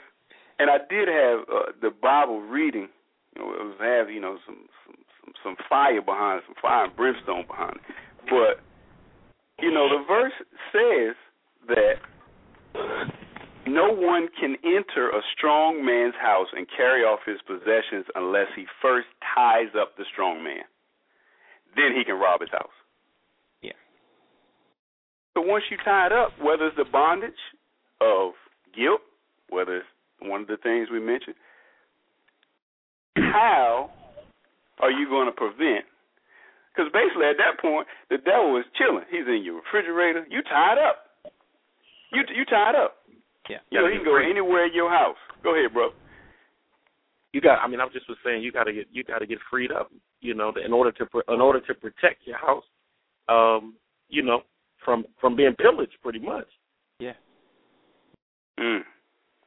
[0.59, 2.89] and I did have uh, the Bible reading.
[3.35, 6.55] You know, it was have you know some some some, some fire behind it, some
[6.61, 7.81] fire and brimstone behind it.
[8.29, 8.63] But
[9.63, 10.33] you know, the verse
[10.71, 11.15] says
[11.67, 12.01] that
[13.67, 18.65] no one can enter a strong man's house and carry off his possessions unless he
[18.81, 20.63] first ties up the strong man.
[21.75, 22.73] Then he can rob his house.
[25.37, 27.37] But once you tie it up, whether it's the bondage
[28.01, 28.33] of
[28.73, 29.05] guilt,
[29.53, 31.35] whether it's one of the things we mentioned,
[33.15, 33.91] how
[34.79, 35.85] are you going to prevent?
[36.73, 39.05] Because basically, at that point, the devil is chilling.
[39.13, 40.25] He's in your refrigerator.
[40.25, 41.05] You tied up.
[42.11, 42.97] You you tied up.
[43.47, 43.61] Yeah.
[43.69, 45.21] You know he can go anywhere in your house.
[45.43, 45.89] Go ahead, bro.
[47.31, 47.61] You got.
[47.61, 49.37] I mean, I was just was saying you got to get you got to get
[49.51, 49.91] freed up.
[50.19, 52.65] You know, in order to pr- in order to protect your house.
[53.29, 53.75] Um,
[54.09, 54.41] you know,
[54.87, 56.47] from from being pillaged, pretty much.
[56.99, 57.11] Yeah.
[58.57, 58.79] Mm.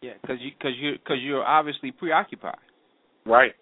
[0.02, 2.58] Yeah, because you because you because you're obviously preoccupied.
[3.24, 3.52] Right.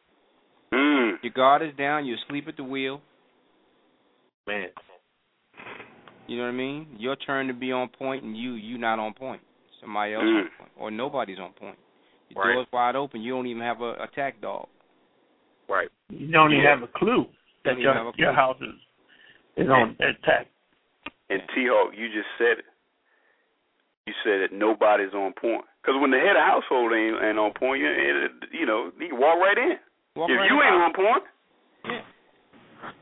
[0.74, 1.12] Mm.
[1.22, 2.04] Your guard is down.
[2.04, 3.00] You're asleep at the wheel.
[4.48, 4.66] Man.
[6.26, 6.88] You know what I mean?
[6.98, 9.40] Your turn to be on point, and you you not on point.
[9.80, 10.38] Somebody else Mm.
[10.42, 11.78] on point, or nobody's on point.
[12.30, 12.54] Your Right.
[12.54, 13.22] door's wide open.
[13.22, 14.68] You don't even have a attack dog.
[15.68, 15.88] Right.
[16.10, 16.70] You don't even Yeah.
[16.70, 17.24] have a clue
[17.64, 18.34] that Don't your have a your clue.
[18.34, 18.74] house is
[19.56, 20.48] is on attack.
[21.30, 22.68] And T Hawk, you just said it.
[24.06, 25.64] You said that nobody's on point.
[25.82, 27.88] Because when the head of household ain't, ain't on point, you,
[28.52, 29.76] you know, you can walk right in.
[30.16, 30.80] Walk if right you ain't in.
[30.80, 31.24] on point,
[31.84, 32.02] Yeah.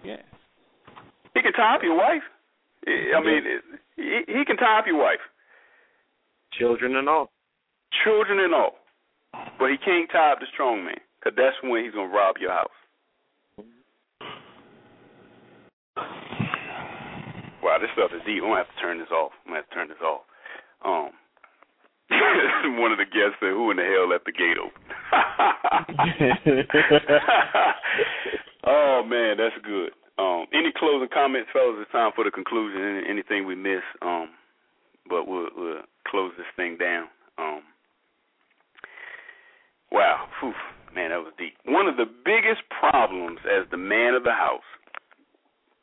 [0.04, 0.22] Yeah.
[1.34, 2.22] he can tie up your wife.
[2.86, 3.62] I I mean, it,
[3.96, 5.22] he, he can tie up your wife,
[6.58, 7.30] Children and all.
[8.04, 8.74] children and all.
[9.58, 12.36] But he can't tie up the strong man, because that's when he's going to rob
[12.40, 12.74] your house.
[17.76, 18.40] Wow, this stuff is deep.
[18.40, 19.36] I'm to have to turn this off.
[19.44, 20.24] I'm to have to turn this off.
[20.80, 21.12] Um,
[22.80, 24.80] one of the guests said, "Who in the hell left the gate open?"
[28.64, 29.92] oh man, that's good.
[30.16, 31.76] Um, any closing comments, fellas?
[31.82, 33.04] It's time for the conclusion.
[33.10, 33.84] Anything we miss?
[34.00, 34.30] Um,
[35.06, 37.12] but we'll, we'll close this thing down.
[37.36, 37.60] Um,
[39.92, 40.54] wow, Whew.
[40.94, 41.60] man, that was deep.
[41.66, 44.64] One of the biggest problems as the man of the house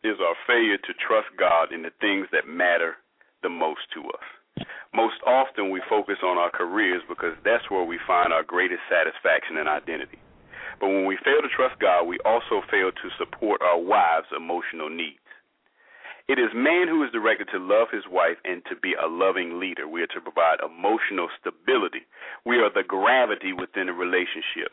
[0.03, 2.99] is our failure to trust God in the things that matter
[3.41, 4.27] the most to us.
[4.93, 9.57] Most often we focus on our careers because that's where we find our greatest satisfaction
[9.57, 10.19] and identity.
[10.79, 14.89] But when we fail to trust God, we also fail to support our wives' emotional
[14.89, 15.23] needs.
[16.27, 19.59] It is man who is directed to love his wife and to be a loving
[19.59, 19.87] leader.
[19.87, 22.07] We are to provide emotional stability.
[22.45, 24.71] We are the gravity within a relationship.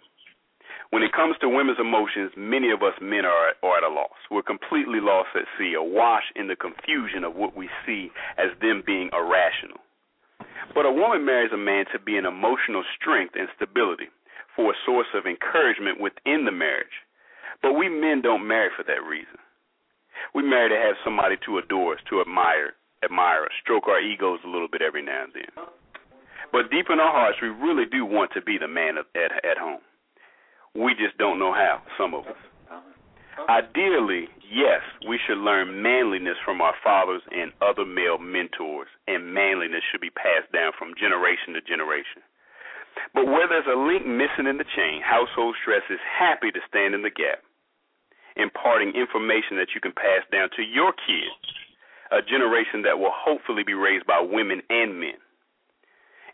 [0.91, 4.19] When it comes to women's emotions, many of us men are, are at a loss.
[4.29, 8.83] We're completely lost at sea, awash in the confusion of what we see as them
[8.85, 9.79] being irrational.
[10.75, 14.11] But a woman marries a man to be an emotional strength and stability,
[14.57, 17.07] for a source of encouragement within the marriage.
[17.63, 19.39] But we men don't marry for that reason.
[20.35, 24.41] We marry to have somebody to adore us, to admire, admire us, stroke our egos
[24.45, 25.67] a little bit every now and then.
[26.51, 29.31] But deep in our hearts, we really do want to be the man of, at
[29.47, 29.81] at home.
[30.75, 31.83] We just don't know how.
[31.99, 32.39] Some of us.
[33.49, 39.83] Ideally, yes, we should learn manliness from our fathers and other male mentors, and manliness
[39.91, 42.23] should be passed down from generation to generation.
[43.15, 46.95] But where there's a link missing in the chain, household stress is happy to stand
[46.95, 47.43] in the gap,
[48.37, 51.47] imparting information that you can pass down to your kids,
[52.13, 55.19] a generation that will hopefully be raised by women and men.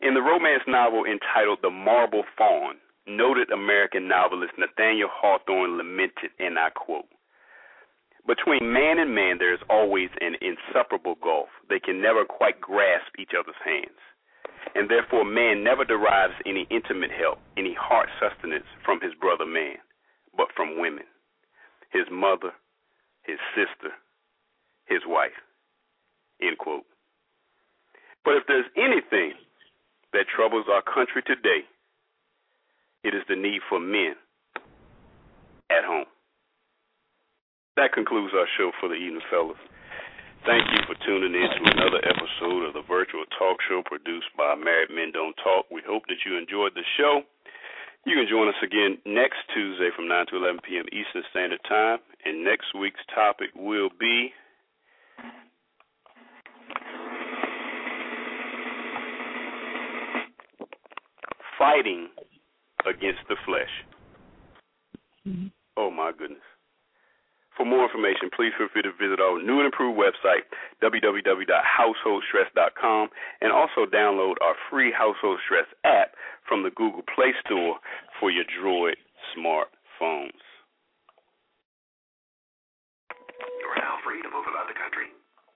[0.02, 2.76] In the romance novel entitled The Marble Fawn,
[3.06, 7.06] noted American novelist Nathaniel Hawthorne lamented, and I quote,
[8.26, 11.48] Between man and man there is always an inseparable gulf.
[11.68, 13.98] They can never quite grasp each other's hands.
[14.74, 19.78] And therefore man never derives any intimate help, any heart sustenance from his brother man,
[20.36, 21.06] but from women.
[21.92, 22.50] His mother,
[23.22, 23.94] his sister,
[24.86, 25.38] his wife.
[26.42, 26.84] End quote.
[28.24, 29.38] But if there's anything
[30.12, 31.62] that troubles our country today,
[33.06, 34.18] it is the need for men
[35.70, 36.10] at home.
[37.78, 39.60] That concludes our show for the evening, fellas.
[40.42, 44.54] Thank you for tuning in to another episode of the virtual talk show produced by
[44.58, 45.70] Married Men Don't Talk.
[45.70, 47.22] We hope that you enjoyed the show.
[48.06, 50.86] You can join us again next Tuesday from 9 to 11 p.m.
[50.90, 51.98] Eastern Standard Time.
[52.24, 54.30] And next week's topic will be
[61.58, 62.08] fighting
[62.86, 63.70] against the flesh.
[65.26, 65.48] Mm-hmm.
[65.76, 66.46] Oh my goodness.
[67.56, 70.44] For more information, please feel free to visit our new and improved website,
[70.84, 73.08] www.householdstress.com,
[73.40, 76.14] and also download our free Household Stress app
[76.46, 77.78] from the Google Play Store
[78.20, 78.96] for your Droid
[79.32, 80.44] smartphones.
[83.40, 85.15] You're now free to move about the country.